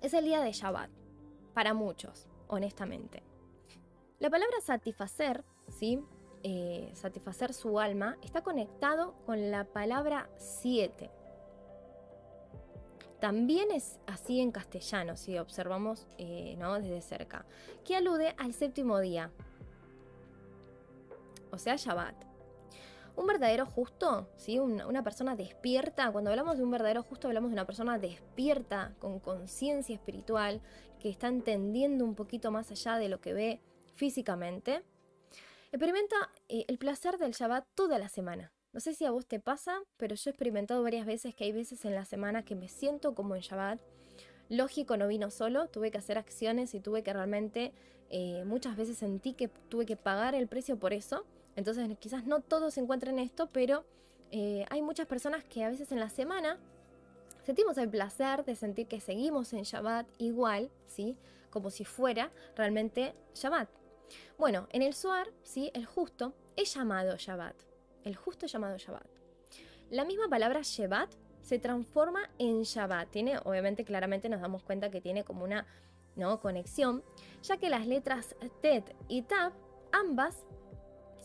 es 0.00 0.14
el 0.14 0.26
día 0.26 0.40
de 0.42 0.52
Shabbat, 0.52 0.90
para 1.54 1.74
muchos, 1.74 2.28
honestamente. 2.46 3.24
La 4.20 4.30
palabra 4.30 4.60
satisfacer, 4.62 5.42
¿sí? 5.66 5.98
Eh, 6.44 6.92
satisfacer 6.94 7.52
su 7.52 7.80
alma, 7.80 8.16
está 8.22 8.44
conectado 8.44 9.16
con 9.26 9.50
la 9.50 9.64
palabra 9.64 10.30
siete. 10.36 11.10
También 13.18 13.72
es 13.72 13.98
así 14.06 14.38
en 14.38 14.52
castellano, 14.52 15.16
si 15.16 15.36
observamos 15.36 16.06
eh, 16.16 16.54
¿no? 16.58 16.74
desde 16.74 17.00
cerca, 17.00 17.44
que 17.84 17.96
alude 17.96 18.36
al 18.38 18.54
séptimo 18.54 19.00
día, 19.00 19.32
o 21.50 21.58
sea, 21.58 21.74
Shabbat. 21.74 22.25
Un 23.16 23.26
verdadero 23.26 23.64
justo, 23.64 24.28
¿sí? 24.36 24.58
una, 24.58 25.02
persona 25.02 25.36
despierta, 25.36 26.12
cuando 26.12 26.30
hablamos 26.30 26.58
de 26.58 26.64
un 26.64 26.70
verdadero 26.70 27.02
justo 27.02 27.28
hablamos 27.28 27.50
de 27.50 27.54
una 27.54 27.64
persona 27.64 27.98
despierta, 27.98 28.94
con 28.98 29.20
conciencia 29.20 29.94
espiritual, 29.94 30.60
que 31.00 31.08
está 31.08 31.28
entendiendo 31.28 32.04
un 32.04 32.14
poquito 32.14 32.50
más 32.50 32.70
allá 32.70 32.98
de 32.98 33.08
lo 33.08 33.20
que 33.22 33.32
ve 33.32 33.60
físicamente. 33.94 34.82
Experimenta 35.72 36.16
eh, 36.48 36.66
el 36.68 36.76
placer 36.76 37.16
del 37.16 37.32
Shabbat 37.32 37.66
toda 37.74 37.98
la 37.98 38.10
semana. 38.10 38.52
No 38.74 38.80
sé 38.80 38.92
si 38.92 39.06
a 39.06 39.10
vos 39.10 39.26
te 39.26 39.40
pasa, 39.40 39.80
pero 39.96 40.14
yo 40.14 40.28
he 40.28 40.32
experimentado 40.32 40.82
varias 40.82 41.06
veces 41.06 41.34
que 41.34 41.44
hay 41.44 41.52
veces 41.52 41.86
en 41.86 41.94
la 41.94 42.04
semana 42.04 42.44
que 42.44 42.54
me 42.54 42.68
siento 42.68 43.14
como 43.14 43.34
en 43.34 43.40
Shabbat. 43.40 43.80
Lógico, 44.50 44.98
no 44.98 45.08
vino 45.08 45.30
solo, 45.30 45.68
tuve 45.68 45.90
que 45.90 45.96
hacer 45.96 46.18
acciones 46.18 46.74
y 46.74 46.80
tuve 46.80 47.02
que 47.02 47.14
realmente, 47.14 47.72
eh, 48.10 48.44
muchas 48.44 48.76
veces 48.76 48.98
sentí 48.98 49.32
que 49.32 49.48
tuve 49.48 49.86
que 49.86 49.96
pagar 49.96 50.34
el 50.34 50.46
precio 50.48 50.78
por 50.78 50.92
eso. 50.92 51.24
Entonces 51.56 51.88
quizás 51.98 52.26
no 52.26 52.40
todos 52.40 52.78
encuentren 52.78 53.18
esto, 53.18 53.48
pero 53.50 53.84
eh, 54.30 54.64
hay 54.70 54.82
muchas 54.82 55.06
personas 55.06 55.44
que 55.44 55.64
a 55.64 55.70
veces 55.70 55.90
en 55.90 56.00
la 56.00 56.10
semana 56.10 56.58
sentimos 57.44 57.78
el 57.78 57.88
placer 57.88 58.44
de 58.44 58.54
sentir 58.54 58.86
que 58.86 59.00
seguimos 59.00 59.52
en 59.52 59.62
Shabbat 59.62 60.06
igual, 60.18 60.70
¿sí? 60.86 61.16
Como 61.50 61.70
si 61.70 61.84
fuera 61.84 62.30
realmente 62.54 63.14
Shabbat. 63.34 63.68
Bueno, 64.38 64.68
en 64.70 64.82
el 64.82 64.94
Suar, 64.94 65.32
¿sí? 65.42 65.70
El 65.74 65.86
justo 65.86 66.34
es 66.56 66.74
llamado 66.74 67.16
Shabbat. 67.16 67.56
El 68.04 68.16
justo 68.16 68.46
es 68.46 68.52
llamado 68.52 68.76
Shabbat. 68.76 69.06
La 69.90 70.04
misma 70.04 70.28
palabra 70.28 70.60
Shabbat 70.62 71.10
se 71.40 71.58
transforma 71.58 72.28
en 72.38 72.62
Shabbat. 72.62 73.10
Tiene, 73.10 73.38
obviamente, 73.38 73.84
claramente 73.84 74.28
nos 74.28 74.40
damos 74.40 74.62
cuenta 74.62 74.90
que 74.90 75.00
tiene 75.00 75.24
como 75.24 75.44
una 75.44 75.66
¿no? 76.16 76.40
conexión, 76.40 77.04
ya 77.42 77.56
que 77.58 77.70
las 77.70 77.86
letras 77.86 78.34
Tet 78.60 78.96
y 79.08 79.22
Tab, 79.22 79.52
ambas 79.92 80.45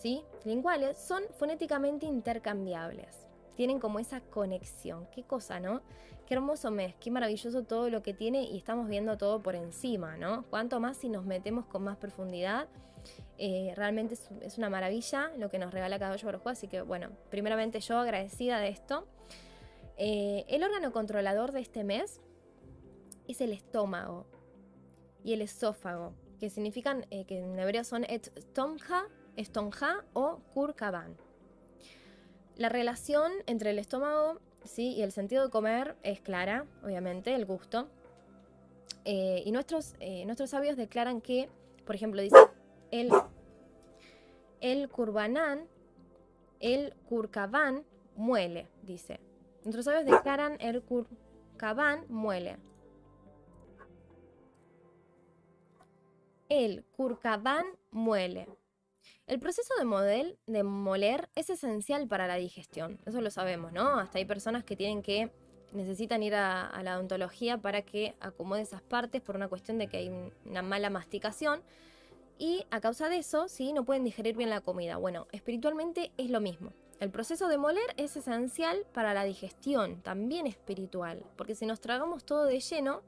¿sí? 0.02 0.24
linguales 0.46 0.98
son 0.98 1.24
fonéticamente 1.38 2.06
intercambiables. 2.06 3.28
Tienen 3.56 3.80
como 3.80 4.00
esa 4.00 4.22
conexión. 4.22 5.08
Qué 5.14 5.24
cosa, 5.24 5.60
¿no? 5.60 5.82
Qué 6.26 6.34
hermoso 6.34 6.72
mes, 6.72 6.96
qué 6.96 7.12
maravilloso 7.12 7.64
todo 7.64 7.90
lo 7.90 8.02
que 8.02 8.14
tiene 8.14 8.44
y 8.44 8.58
estamos 8.58 8.88
viendo 8.88 9.18
todo 9.18 9.44
por 9.44 9.56
encima, 9.56 10.18
¿no? 10.18 10.44
Cuanto 10.50 10.80
más 10.80 10.98
si 10.98 11.10
nos 11.10 11.26
metemos 11.26 11.66
con 11.66 11.84
más 11.84 11.98
profundidad, 11.98 12.68
eh, 13.38 13.74
realmente 13.76 14.16
es, 14.42 14.58
una 14.58 14.70
maravilla 14.70 15.32
lo 15.38 15.50
que 15.50 15.60
nos 15.60 15.74
regala 15.74 16.00
cada 16.00 16.16
por 16.18 16.42
así 16.46 16.68
que 16.68 16.82
bueno, 16.82 17.10
primeramente 17.30 17.80
yo 17.82 17.98
agradecida 17.98 18.60
de 18.60 18.70
esto. 18.70 19.06
Eh, 19.98 20.46
el 20.48 20.64
órgano 20.64 20.92
controlador 20.92 21.52
de 21.52 21.60
este 21.60 21.84
mes 21.84 22.22
es 23.28 23.42
el 23.42 23.52
estómago 23.52 24.26
y 25.24 25.34
el 25.34 25.42
esófago, 25.42 26.14
que 26.40 26.50
significan, 26.50 27.06
eh, 27.12 27.26
que 27.26 27.40
en 27.40 27.60
hebreo 27.60 27.84
son 27.84 28.06
et 28.06 28.32
tomja 28.54 29.08
estonja 29.36 30.04
o 30.14 30.40
Kurkaban. 30.54 31.18
La 32.56 32.70
relación 32.70 33.32
entre 33.48 33.72
el 33.72 33.80
estómago 33.80 34.40
¿sí? 34.64 34.94
y 34.94 35.02
el 35.02 35.12
sentido 35.12 35.44
de 35.46 35.50
comer 35.50 35.96
es 36.04 36.22
clara, 36.22 36.66
obviamente, 36.84 37.34
el 37.34 37.46
gusto. 37.46 37.88
Eh, 39.06 39.42
y 39.46 39.52
nuestros, 39.52 39.96
eh, 40.00 40.26
nuestros 40.26 40.52
sabios 40.52 40.78
declaran 40.78 41.22
que, 41.22 41.50
por 41.86 41.96
ejemplo, 41.96 42.22
dice 42.22 42.38
el, 42.92 43.12
el 44.60 44.90
kurbanán, 44.90 45.68
el 46.60 46.94
kurkaban 47.10 47.84
muele, 48.16 48.68
dice. 48.84 49.20
Nuestros 49.64 49.86
sabios 49.86 50.06
declaran 50.06 50.58
el 50.60 50.82
kurkaban 50.84 52.06
muele. 52.10 52.58
El 56.50 56.84
kurkaban 56.96 57.66
muele. 57.92 58.48
El 59.28 59.40
proceso 59.40 59.74
de, 59.80 60.38
de 60.46 60.64
moler 60.64 61.30
es 61.36 61.50
esencial 61.50 62.08
para 62.08 62.28
la 62.28 62.36
digestión, 62.36 63.00
eso 63.06 63.22
lo 63.22 63.32
sabemos, 63.32 63.72
¿no? 63.72 64.00
Hasta 64.00 64.18
hay 64.18 64.26
personas 64.26 64.64
que 64.64 64.76
tienen 64.76 65.02
que 65.02 65.32
necesitan 65.74 66.24
ir 66.24 66.36
a, 66.36 66.82
la 66.84 66.98
odontología 66.98 67.58
para 67.58 67.82
que 67.82 68.16
acomode 68.20 68.62
esas 68.62 68.82
partes 68.82 69.22
por 69.22 69.36
una 69.36 69.48
cuestión 69.48 69.78
de 69.78 69.88
que 69.88 69.98
hay 69.98 70.32
una 70.46 70.62
mala 70.62 70.90
masticación 70.90 71.62
y 72.38 72.66
a 72.72 72.82
causa 72.82 73.08
de 73.10 73.18
eso, 73.18 73.48
sí, 73.48 73.72
no 73.72 73.86
pueden 73.86 74.04
digerir 74.04 74.36
bien 74.36 74.50
la 74.50 74.62
comida. 74.62 74.98
Bueno, 74.98 75.28
espiritualmente 75.32 76.12
es 76.18 76.32
lo 76.32 76.42
mismo. 76.42 76.74
El 77.00 77.12
proceso 77.12 77.48
de 77.48 77.58
moler 77.58 77.94
es 77.98 78.16
esencial 78.16 78.86
para 78.94 79.14
la 79.14 79.24
digestión, 79.24 80.02
también 80.02 80.48
espiritual, 80.48 81.24
porque 81.36 81.56
si 81.56 81.66
nos 81.66 81.80
tragamos 81.82 82.26
todo 82.26 82.46
de 82.46 82.60
lleno, 82.60 83.02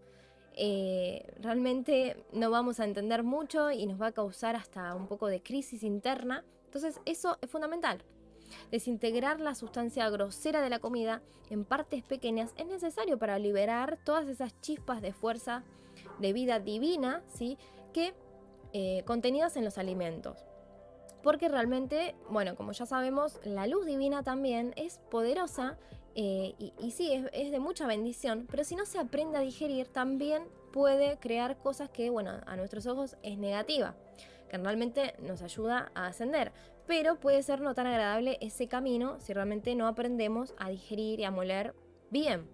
eh, 0.55 1.33
realmente 1.39 2.23
no 2.31 2.51
vamos 2.51 2.79
a 2.79 2.85
entender 2.85 3.23
mucho 3.23 3.71
y 3.71 3.85
nos 3.85 4.01
va 4.01 4.07
a 4.07 4.11
causar 4.11 4.55
hasta 4.55 4.95
un 4.95 5.07
poco 5.07 5.27
de 5.27 5.41
crisis 5.41 5.83
interna. 5.83 6.43
Entonces 6.65 6.99
eso 7.05 7.37
es 7.41 7.49
fundamental. 7.49 8.03
Desintegrar 8.71 9.39
la 9.39 9.55
sustancia 9.55 10.09
grosera 10.09 10.61
de 10.61 10.69
la 10.69 10.79
comida 10.79 11.21
en 11.49 11.65
partes 11.65 12.03
pequeñas 12.03 12.53
es 12.57 12.67
necesario 12.67 13.17
para 13.17 13.39
liberar 13.39 13.97
todas 14.03 14.27
esas 14.27 14.59
chispas 14.61 15.01
de 15.01 15.13
fuerza 15.13 15.63
de 16.19 16.33
vida 16.33 16.59
divina, 16.59 17.23
¿sí? 17.27 17.57
Que 17.93 18.13
eh, 18.73 19.03
contenidas 19.05 19.57
en 19.57 19.65
los 19.65 19.77
alimentos. 19.77 20.45
Porque 21.21 21.47
realmente, 21.47 22.15
bueno, 22.29 22.55
como 22.55 22.73
ya 22.73 22.85
sabemos, 22.85 23.39
la 23.43 23.65
luz 23.65 23.85
divina 23.85 24.23
también 24.23 24.73
es 24.75 24.99
poderosa 25.09 25.77
eh, 26.15 26.53
y, 26.79 26.91
sí, 26.91 27.11
es, 27.31 27.51
de 27.51 27.59
mucha 27.59 27.87
bendición, 27.87 28.47
pero 28.49 28.63
si 28.63 28.75
no 28.75 28.85
se 28.85 28.99
aprende 28.99 29.37
a 29.37 29.41
digerir, 29.41 29.87
también 29.87 30.43
puede 30.71 31.17
crear 31.17 31.57
cosas 31.57 31.89
que, 31.89 32.09
bueno, 32.09 32.41
a 32.45 32.55
nuestros 32.55 32.85
ojos 32.85 33.17
es 33.23 33.37
negativa, 33.37 33.95
que 34.49 34.57
realmente 34.57 35.15
nos 35.19 35.41
ayuda 35.41 35.91
a 35.95 36.07
ascender, 36.07 36.51
pero 36.85 37.19
puede 37.19 37.41
ser 37.41 37.61
no 37.61 37.73
tan 37.73 37.87
agradable 37.87 38.37
ese 38.41 38.67
camino 38.67 39.19
si 39.19 39.33
realmente 39.33 39.73
no 39.75 39.87
aprendemos 39.87 40.53
a 40.57 40.69
digerir 40.69 41.19
y 41.19 41.23
a 41.23 41.31
moler 41.31 41.73
bien. 42.11 42.47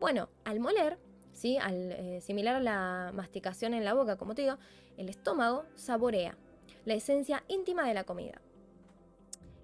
Bueno, 0.00 0.28
al 0.44 0.60
moler, 0.60 0.98
¿sí? 1.32 1.58
al, 1.58 1.92
eh, 1.92 2.20
similar 2.22 2.56
a 2.56 2.60
la 2.60 3.12
masticación 3.14 3.74
en 3.74 3.84
la 3.84 3.92
boca, 3.92 4.16
como 4.16 4.34
te 4.34 4.42
digo, 4.42 4.56
el 4.96 5.08
estómago 5.08 5.64
saborea 5.74 6.38
la 6.84 6.94
esencia 6.94 7.44
íntima 7.48 7.86
de 7.86 7.94
la 7.94 8.04
comida. 8.04 8.40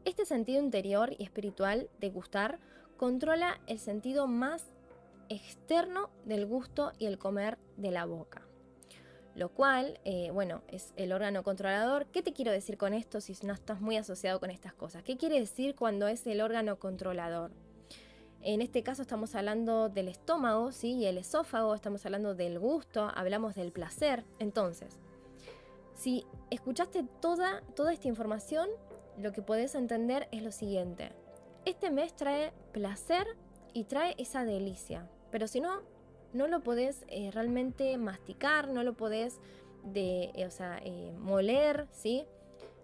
Este 0.04 0.24
sentido 0.24 0.62
interior 0.62 1.14
y 1.18 1.24
espiritual 1.24 1.88
de 2.00 2.10
gustar 2.10 2.58
controla 3.00 3.58
el 3.66 3.78
sentido 3.78 4.26
más 4.26 4.62
externo 5.30 6.10
del 6.26 6.44
gusto 6.44 6.92
y 6.98 7.06
el 7.06 7.16
comer 7.16 7.56
de 7.78 7.90
la 7.90 8.04
boca. 8.04 8.42
Lo 9.34 9.48
cual, 9.48 9.98
eh, 10.04 10.30
bueno, 10.34 10.60
es 10.68 10.92
el 10.96 11.14
órgano 11.14 11.42
controlador. 11.42 12.04
¿Qué 12.08 12.22
te 12.22 12.34
quiero 12.34 12.52
decir 12.52 12.76
con 12.76 12.92
esto 12.92 13.22
si 13.22 13.34
no 13.42 13.54
estás 13.54 13.80
muy 13.80 13.96
asociado 13.96 14.38
con 14.38 14.50
estas 14.50 14.74
cosas? 14.74 15.02
¿Qué 15.02 15.16
quiere 15.16 15.40
decir 15.40 15.74
cuando 15.74 16.08
es 16.08 16.26
el 16.26 16.42
órgano 16.42 16.78
controlador? 16.78 17.52
En 18.42 18.60
este 18.60 18.82
caso 18.82 19.00
estamos 19.00 19.34
hablando 19.34 19.88
del 19.88 20.08
estómago, 20.08 20.70
¿sí? 20.70 20.92
Y 20.92 21.06
el 21.06 21.16
esófago, 21.16 21.74
estamos 21.74 22.04
hablando 22.04 22.34
del 22.34 22.58
gusto, 22.58 23.10
hablamos 23.14 23.54
del 23.54 23.72
placer. 23.72 24.24
Entonces, 24.38 24.98
si 25.94 26.26
escuchaste 26.50 27.06
toda, 27.22 27.62
toda 27.74 27.94
esta 27.94 28.08
información, 28.08 28.68
lo 29.16 29.32
que 29.32 29.40
podés 29.40 29.74
entender 29.74 30.28
es 30.32 30.42
lo 30.42 30.52
siguiente. 30.52 31.12
Este 31.64 31.90
mes 31.90 32.14
trae 32.14 32.52
placer 32.72 33.26
y 33.72 33.84
trae 33.84 34.14
esa 34.18 34.44
delicia. 34.44 35.08
Pero 35.30 35.46
si 35.46 35.60
no, 35.60 35.82
no 36.32 36.48
lo 36.48 36.60
podés 36.60 37.04
eh, 37.08 37.30
realmente 37.32 37.96
masticar, 37.98 38.68
no 38.68 38.82
lo 38.82 38.94
podés 38.94 39.38
de, 39.84 40.30
eh, 40.34 40.46
o 40.46 40.50
sea, 40.50 40.80
eh, 40.84 41.12
moler, 41.18 41.86
¿sí? 41.92 42.24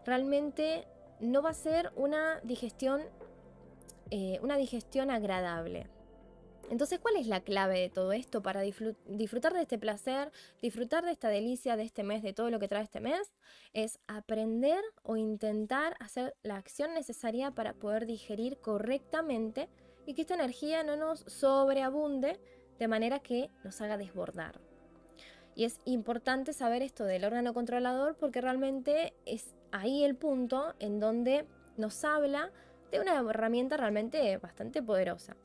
Realmente 0.05 0.87
no 1.21 1.43
va 1.43 1.51
a 1.51 1.55
ser 1.55 1.93
una 1.97 2.41
digestión, 2.43 3.03
una 4.43 4.57
digestión 4.57 5.11
agradable. 5.11 5.89
Entonces, 6.69 6.99
¿cuál 6.99 7.17
es 7.17 7.29
la 7.29 7.41
clave 7.41 7.81
de 7.81 7.89
todo 7.89 8.13
esto 8.13 8.43
para 8.43 8.61
disfrutar 8.61 9.53
de 9.53 9.63
este 9.63 9.79
placer, 9.79 10.33
disfrutar 10.61 11.05
de 11.05 11.13
esta 11.13 11.29
delicia 11.29 11.77
de 11.77 11.85
este 11.85 12.03
mes, 12.03 12.23
de 12.23 12.33
todo 12.33 12.51
lo 12.51 12.59
que 12.59 12.67
trae 12.67 12.83
este 12.83 13.01
mes? 13.01 13.33
Es 13.73 14.01
aprender 14.09 14.83
o 15.05 15.17
intentar 15.17 15.97
hacer 16.01 16.35
la 16.43 16.57
acción 16.57 16.93
necesaria 16.95 17.53
para 17.53 17.73
poder 17.73 18.05
digerir 18.07 18.59
correctamente 18.59 19.69
y 20.07 20.15
que 20.15 20.23
esta 20.23 20.35
energía 20.35 20.83
no 20.83 20.97
nos 20.97 21.21
sobreabunde 21.21 22.41
de 22.79 22.89
manera 22.89 23.21
que 23.21 23.49
nos 23.63 23.81
haga 23.81 23.97
desbordar. 23.97 24.61
Y 25.55 25.65
es 25.65 25.79
importante 25.85 26.53
saber 26.53 26.83
esto 26.83 27.05
del 27.05 27.25
órgano 27.25 27.55
controlador 27.55 28.17
porque 28.17 28.41
realmente 28.41 29.15
es 29.25 29.55
ahí 29.71 30.05
el 30.05 30.17
punto 30.17 30.75
en 30.81 30.99
donde 30.99 31.47
nos 31.77 32.05
habla 32.05 32.51
de 32.91 33.01
una 33.01 33.15
herramienta 33.17 33.77
realmente 33.77 34.37
bastante 34.39 34.83
poderosa. 34.83 35.37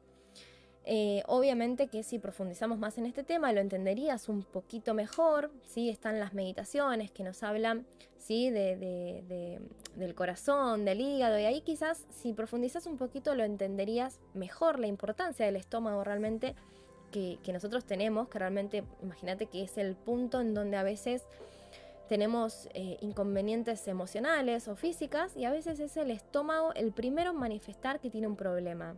Eh, 0.84 1.22
obviamente 1.28 1.88
que 1.88 2.02
si 2.02 2.18
profundizamos 2.18 2.80
más 2.80 2.98
en 2.98 3.06
este 3.06 3.24
tema 3.24 3.54
lo 3.54 3.62
entenderías 3.62 4.30
un 4.30 4.42
poquito 4.42 4.96
mejor, 4.96 5.52
¿sí? 5.64 5.90
están 5.90 6.20
las 6.20 6.34
meditaciones 6.34 7.12
que 7.12 7.24
nos 7.24 7.44
hablan 7.44 7.86
¿sí? 8.18 8.50
De, 8.50 9.60
del 9.96 10.16
corazón, 10.16 10.86
del 10.86 11.02
hígado, 11.02 11.38
y 11.38 11.46
ahí 11.46 11.62
quizás 11.62 12.06
si 12.10 12.34
profundizas 12.34 12.88
un 12.88 12.98
poquito 12.98 13.36
lo 13.36 13.44
entenderías 13.44 14.20
mejor, 14.34 14.80
la 14.80 14.88
importancia 14.88 15.46
del 15.46 15.56
estómago 15.56 16.04
realmente 16.04 16.56
que, 17.12 17.40
nosotros 17.52 17.86
tenemos, 17.86 18.30
que 18.30 18.40
realmente 18.40 18.84
imagínate 19.04 19.46
que 19.48 19.64
es 19.64 19.78
el 19.78 19.96
punto 19.96 20.40
en 20.42 20.54
donde 20.54 20.78
a 20.78 20.84
veces 20.84 21.28
tenemos 22.08 22.70
eh, 22.74 22.98
inconvenientes 23.02 23.88
emocionales 23.88 24.68
o 24.68 24.76
físicas 24.76 25.36
y 25.36 25.46
a 25.46 25.52
veces 25.52 25.80
es 25.80 25.96
el 25.98 26.10
estómago 26.10 26.74
el 26.74 26.92
primero 26.92 27.32
en 27.32 27.38
manifestar 27.38 28.00
que 28.00 28.10
tiene 28.10 28.28
un 28.28 28.36
problema 28.36 28.96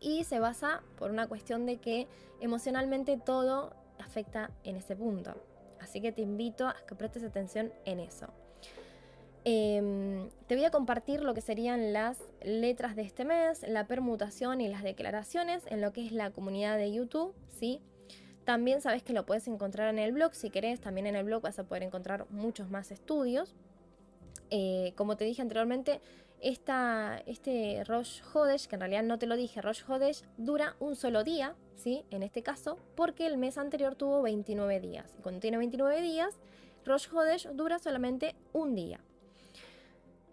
y 0.00 0.24
se 0.24 0.40
basa 0.40 0.82
por 0.98 1.10
una 1.10 1.26
cuestión 1.26 1.66
de 1.66 1.78
que 1.78 2.06
emocionalmente 2.40 3.16
todo 3.16 3.74
afecta 3.98 4.50
en 4.64 4.76
ese 4.76 4.96
punto. 4.96 5.34
Así 5.80 6.00
que 6.00 6.12
te 6.12 6.22
invito 6.22 6.66
a 6.66 6.76
que 6.86 6.94
prestes 6.94 7.22
atención 7.24 7.72
en 7.84 8.00
eso. 8.00 8.28
Em, 9.46 10.30
te 10.46 10.56
voy 10.56 10.64
a 10.64 10.70
compartir 10.70 11.20
lo 11.22 11.34
que 11.34 11.42
serían 11.42 11.92
las 11.92 12.18
letras 12.42 12.96
de 12.96 13.02
este 13.02 13.26
mes, 13.26 13.62
la 13.68 13.86
permutación 13.86 14.62
y 14.62 14.68
las 14.68 14.82
declaraciones 14.82 15.62
en 15.66 15.82
lo 15.82 15.92
que 15.92 16.06
es 16.06 16.12
la 16.12 16.30
comunidad 16.30 16.78
de 16.78 16.90
YouTube, 16.90 17.34
¿sí? 17.50 17.82
También 18.44 18.80
sabes 18.80 19.02
que 19.02 19.12
lo 19.12 19.26
puedes 19.26 19.46
encontrar 19.46 19.90
en 19.90 19.98
el 19.98 20.12
blog, 20.12 20.34
si 20.34 20.48
querés, 20.48 20.80
también 20.80 21.06
en 21.06 21.16
el 21.16 21.24
blog 21.24 21.42
vas 21.42 21.58
a 21.58 21.64
poder 21.64 21.82
encontrar 21.82 22.26
muchos 22.30 22.70
más 22.70 22.90
estudios. 22.90 23.54
Eh, 24.50 24.92
como 24.96 25.16
te 25.16 25.24
dije 25.24 25.42
anteriormente, 25.42 26.00
este 26.44 27.84
Rosh 27.84 28.20
Hodesh, 28.32 28.66
que 28.66 28.76
en 28.76 28.80
realidad 28.80 29.02
no 29.02 29.18
te 29.18 29.26
lo 29.26 29.36
dije, 29.36 29.62
Rosh 29.62 29.82
Hodesh 29.88 30.22
dura 30.36 30.76
un 30.78 30.96
solo 30.96 31.24
día, 31.24 31.54
¿sí? 31.76 32.04
En 32.10 32.22
este 32.22 32.42
caso, 32.42 32.78
porque 32.94 33.26
el 33.26 33.38
mes 33.38 33.58
anterior 33.58 33.94
tuvo 33.94 34.22
29 34.22 34.80
días. 34.80 35.14
Y 35.18 35.22
cuando 35.22 35.40
tiene 35.40 35.58
29 35.58 36.02
días, 36.02 36.38
Rosh 36.84 37.08
Hodesh 37.12 37.48
dura 37.54 37.78
solamente 37.78 38.34
un 38.52 38.74
día. 38.74 39.00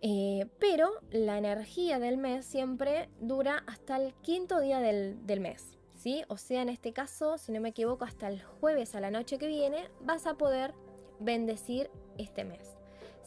Eh, 0.02 0.48
pero 0.60 0.90
la 1.12 1.38
energía 1.38 2.00
del 2.00 2.18
mes 2.18 2.46
siempre 2.46 3.10
dura 3.20 3.64
hasta 3.68 3.98
el 3.98 4.14
quinto 4.16 4.60
día 4.60 4.80
del, 4.80 5.26
del 5.26 5.40
mes. 5.40 5.78
¿sí? 6.02 6.24
O 6.28 6.38
sea, 6.38 6.64
en 6.64 6.70
este 6.70 6.92
caso, 6.92 7.38
si 7.38 7.52
no 7.52 7.62
me 7.62 7.70
equivoco, 7.70 8.04
hasta 8.04 8.28
el 8.28 8.42
jueves 8.42 8.96
a 8.96 9.00
la 9.00 9.12
noche 9.12 9.38
que 9.38 9.48
viene 9.48 9.90
vas 10.02 10.26
a 10.26 10.34
poder 10.34 10.74
bendecir 11.20 11.92
este 12.18 12.44
mes. 12.44 12.81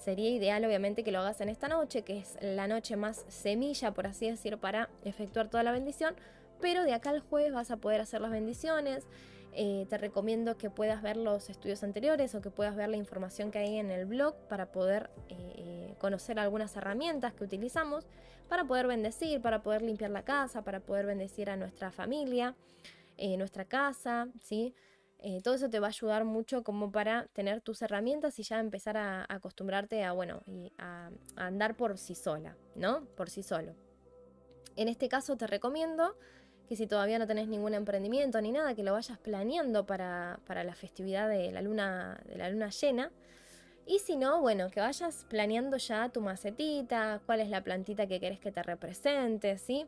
Sería 0.04 0.28
ideal 0.28 0.62
obviamente 0.66 1.02
que 1.02 1.12
lo 1.12 1.20
hagas 1.20 1.40
en 1.40 1.48
esta 1.48 1.66
noche, 1.66 2.02
que 2.02 2.18
es 2.18 2.36
la 2.42 2.68
noche 2.68 2.94
más 2.94 3.24
semilla, 3.28 3.94
por 3.94 4.06
así 4.06 4.28
decir, 4.28 4.58
para 4.58 4.90
efectuar 5.02 5.48
toda 5.48 5.62
la 5.62 5.72
bendición, 5.72 6.14
pero 6.60 6.84
de 6.84 6.92
acá 6.92 7.08
al 7.08 7.20
jueves 7.20 7.54
vas 7.54 7.70
a 7.70 7.78
poder 7.78 8.02
hacer 8.02 8.20
las 8.20 8.30
bendiciones. 8.30 9.06
Eh, 9.54 9.86
te 9.88 9.96
recomiendo 9.96 10.58
que 10.58 10.68
puedas 10.68 11.00
ver 11.00 11.16
los 11.16 11.48
estudios 11.48 11.82
anteriores 11.82 12.34
o 12.34 12.42
que 12.42 12.50
puedas 12.50 12.76
ver 12.76 12.90
la 12.90 12.98
información 12.98 13.50
que 13.50 13.60
hay 13.60 13.78
en 13.78 13.90
el 13.90 14.04
blog 14.04 14.34
para 14.46 14.72
poder 14.72 15.08
eh, 15.30 15.94
conocer 15.98 16.38
algunas 16.38 16.76
herramientas 16.76 17.32
que 17.32 17.44
utilizamos 17.44 18.06
para 18.50 18.66
poder 18.66 18.86
bendecir, 18.86 19.40
para 19.40 19.62
poder 19.62 19.80
limpiar 19.80 20.10
la 20.10 20.22
casa, 20.22 20.60
para 20.64 20.80
poder 20.80 21.06
bendecir 21.06 21.48
a 21.48 21.56
nuestra 21.56 21.90
familia, 21.90 22.54
eh, 23.16 23.38
nuestra 23.38 23.64
casa, 23.64 24.28
¿sí? 24.42 24.74
Eh, 25.26 25.40
todo 25.42 25.54
eso 25.54 25.70
te 25.70 25.80
va 25.80 25.86
a 25.86 25.88
ayudar 25.88 26.26
mucho 26.26 26.62
como 26.62 26.92
para 26.92 27.28
tener 27.32 27.62
tus 27.62 27.80
herramientas 27.80 28.38
y 28.38 28.42
ya 28.42 28.60
empezar 28.60 28.98
a, 28.98 29.24
acostumbrarte 29.26 30.04
a, 30.04 30.12
bueno, 30.12 30.42
y 30.46 30.70
a, 30.76 31.10
andar 31.34 31.78
por 31.78 31.96
sí 31.96 32.14
sola, 32.14 32.58
¿no? 32.74 33.06
Por 33.16 33.30
sí 33.30 33.42
solo. 33.42 33.74
En 34.76 34.88
este 34.88 35.08
caso 35.08 35.34
te 35.38 35.46
recomiendo 35.46 36.14
que 36.68 36.76
si 36.76 36.86
todavía 36.86 37.18
no 37.18 37.26
tenés 37.26 37.48
ningún 37.48 37.72
emprendimiento 37.72 38.38
ni 38.42 38.52
nada, 38.52 38.74
que 38.74 38.82
lo 38.82 38.92
vayas 38.92 39.16
planeando 39.16 39.86
para, 39.86 40.38
la 40.46 40.74
festividad 40.74 41.26
de 41.26 41.50
la, 41.52 41.62
luna, 41.62 42.20
de 42.26 42.36
la 42.36 42.50
luna 42.50 42.68
llena. 42.68 43.10
Y 43.86 44.00
si 44.00 44.16
no, 44.16 44.42
bueno, 44.42 44.68
que 44.68 44.80
vayas 44.80 45.24
planeando 45.30 45.78
ya 45.78 46.10
tu 46.10 46.20
macetita, 46.20 47.22
cuál 47.24 47.40
es 47.40 47.48
la 47.48 47.64
plantita 47.64 48.06
que 48.06 48.20
querés 48.20 48.40
que 48.40 48.52
te 48.52 48.62
represente, 48.62 49.56
¿sí? 49.56 49.86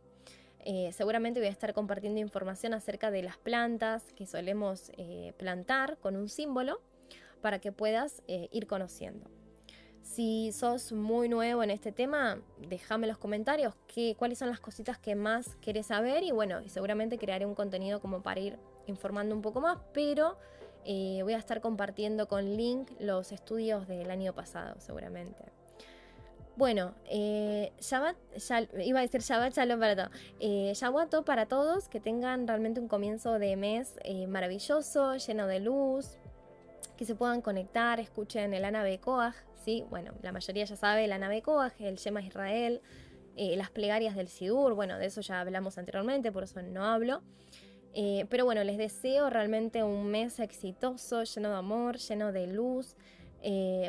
Eh, 0.69 0.91
seguramente 0.93 1.39
voy 1.39 1.47
a 1.47 1.53
estar 1.53 1.73
compartiendo 1.73 2.19
información 2.19 2.75
acerca 2.75 3.13
de 3.13 3.23
las 3.23 3.37
plantas 3.37 4.03
que 4.17 4.27
solemos 4.27 4.91
eh, 4.97 5.33
plantar 5.37 5.97
con 5.99 6.17
un 6.17 6.29
símbolo 6.29 6.81
para 7.41 7.61
que 7.61 7.71
puedas 7.71 8.25
eh, 8.27 8.49
ir 8.51 8.67
conociendo. 8.67 9.31
Si 10.03 10.51
sos 10.51 10.91
muy 10.91 11.29
nuevo 11.29 11.63
en 11.63 11.71
este 11.71 11.93
tema, 11.93 12.41
déjame 12.69 13.05
en 13.05 13.11
los 13.11 13.19
comentarios 13.19 13.77
qué, 13.87 14.17
cuáles 14.19 14.39
son 14.41 14.51
las 14.51 14.59
cositas 14.59 14.99
que 14.99 15.15
más 15.15 15.55
querés 15.61 15.87
saber 15.87 16.25
y 16.25 16.33
bueno, 16.33 16.61
seguramente 16.67 17.17
crearé 17.17 17.47
un 17.47 17.55
contenido 17.55 18.01
como 18.01 18.25
para 18.25 18.41
ir 18.41 18.59
informando 18.89 19.37
un 19.37 19.43
poco 19.43 19.61
más, 19.61 19.79
pero 19.95 20.37
voy 20.85 21.33
a 21.33 21.39
estar 21.39 21.61
compartiendo 21.61 22.27
con 22.27 22.57
link 22.57 22.91
los 22.99 23.31
estudios 23.31 23.87
del 23.87 24.11
año 24.11 24.33
pasado 24.33 24.81
seguramente. 24.81 25.56
Bueno, 26.57 26.95
eh, 27.11 27.71
iba 28.83 29.01
a 29.01 29.03
decir 29.03 29.21
Shabbat 29.21 29.55
Shalom 29.55 29.79
para 29.79 29.95
todos. 29.95 30.11
Eh, 30.41 30.73
para 31.27 31.45
todos, 31.45 31.89
que 31.91 32.01
tengan 32.01 32.49
realmente 32.49 32.81
un 32.81 32.89
comienzo 32.89 33.39
de 33.39 33.57
mes 33.57 33.99
eh, 34.05 34.27
maravilloso, 34.27 35.17
lleno 35.17 35.47
de 35.47 35.61
luz, 35.61 36.17
que 36.97 37.05
se 37.05 37.15
puedan 37.15 37.43
conectar, 37.43 38.01
escuchen 38.01 38.55
el 38.55 38.65
Ana 38.65 38.85
Koach, 38.99 39.35
¿sí? 39.67 39.85
Bueno, 39.91 40.15
la 40.23 40.33
mayoría 40.33 40.65
ya 40.65 40.77
sabe 40.77 41.05
el 41.05 41.13
Ana 41.13 41.29
Koach, 41.43 41.79
el 41.79 41.97
Shema 41.97 42.23
Israel, 42.23 42.81
eh, 43.37 43.55
las 43.59 43.69
plegarias 43.69 44.17
del 44.17 44.29
Sidur, 44.29 44.73
bueno, 44.73 44.99
de 44.99 45.05
eso 45.07 45.21
ya 45.21 45.43
hablamos 45.43 45.77
anteriormente, 45.77 46.33
por 46.33 46.45
eso 46.45 46.63
no 46.63 46.87
hablo. 46.87 47.21
pero 48.31 48.47
bueno, 48.47 48.65
les 48.65 48.79
deseo 48.79 49.29
realmente 49.29 49.83
un 49.83 50.07
mes 50.07 50.41
exitoso, 50.41 51.23
lleno 51.25 51.51
de 51.51 51.57
amor, 51.57 51.99
lleno 51.99 52.33
de 52.33 52.47
luz, 52.47 52.97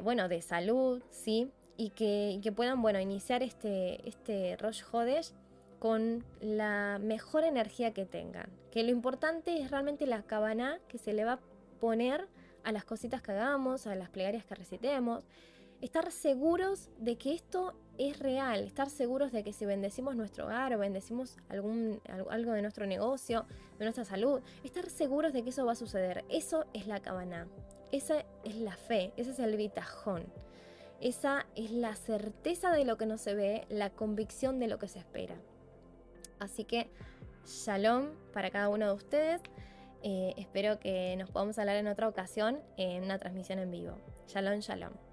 bueno, 0.04 0.28
de 0.28 0.42
salud, 0.42 1.02
¿sí? 1.12 1.50
Y 1.78 1.92
que, 1.92 2.52
puedan, 2.56 2.82
bueno, 2.82 3.00
iniciar 3.00 3.44
este, 3.44 4.08
este 4.08 4.58
Rosh 4.58 4.82
Hodesh 4.92 5.32
con 5.80 6.26
la 6.42 6.98
mejor 7.00 7.44
energía 7.44 7.94
que 7.94 8.06
tengan. 8.06 8.50
Que 8.72 8.84
lo 8.84 8.90
importante 8.90 9.62
es 9.62 9.70
realmente 9.70 10.08
la 10.08 10.24
cabana 10.24 10.80
que 10.88 10.98
se 10.98 11.14
le 11.14 11.24
va 11.24 11.34
a 11.34 11.40
poner 11.80 12.28
a 12.64 12.72
las 12.72 12.84
cositas 12.84 13.22
que 13.22 13.32
hagamos, 13.32 13.86
a 13.86 13.96
las 13.96 14.10
plegarias 14.10 14.44
que 14.44 14.56
recitemos. 14.56 15.24
Estar 15.80 16.12
seguros 16.12 16.90
de 16.98 17.20
que 17.20 17.36
esto 17.36 17.76
es 18.00 18.18
real, 18.18 18.64
estar 18.64 18.90
seguros 18.90 19.32
de 19.32 19.44
que 19.44 19.54
si 19.54 19.68
bendecimos 19.68 20.16
nuestro 20.16 20.46
hogar 20.46 20.74
o 20.74 20.80
bendecimos 20.80 21.38
algún, 21.50 22.02
algo 22.08 22.54
de 22.54 22.64
nuestro 22.64 22.88
negocio, 22.88 23.46
de 23.78 23.86
nuestra 23.86 24.04
salud, 24.04 24.42
estar 24.64 24.90
seguros 24.90 25.34
de 25.34 25.44
que 25.44 25.52
eso 25.52 25.68
va 25.68 25.74
a 25.74 25.76
suceder. 25.76 26.26
Eso 26.30 26.66
es 26.74 26.88
la 26.88 27.00
cabana, 27.00 27.48
esa 27.92 28.26
es 28.44 28.56
la 28.56 28.76
fe, 28.76 29.14
ese 29.18 29.30
es 29.30 29.40
el 29.40 29.56
bitajón. 29.56 30.26
Esa 31.00 31.46
es 31.56 31.72
la 31.72 31.96
certeza 31.96 32.72
de 32.72 32.86
lo 32.86 32.98
que 32.98 33.06
no 33.06 33.18
se 33.18 33.36
ve, 33.36 33.66
la 33.70 33.92
convicción 33.92 34.60
de 34.60 34.68
lo 34.68 34.80
que 34.80 34.88
se 34.88 35.00
espera. 35.00 35.36
Así 36.40 36.64
que 36.64 36.90
shalom 37.46 38.10
para 38.34 38.50
cada 38.50 38.70
uno 38.70 38.88
de 38.88 38.94
ustedes. 38.94 39.42
Eh, 40.04 40.34
espero 40.38 40.80
que 40.80 41.16
nos 41.18 41.30
podamos 41.32 41.58
hablar 41.60 41.78
en 41.78 41.88
otra 41.88 42.08
ocasión 42.08 42.60
en 42.78 43.04
una 43.04 43.18
transmisión 43.20 43.60
en 43.60 43.72
vivo. 43.72 43.98
Shalom, 44.28 44.60
shalom. 44.60 45.07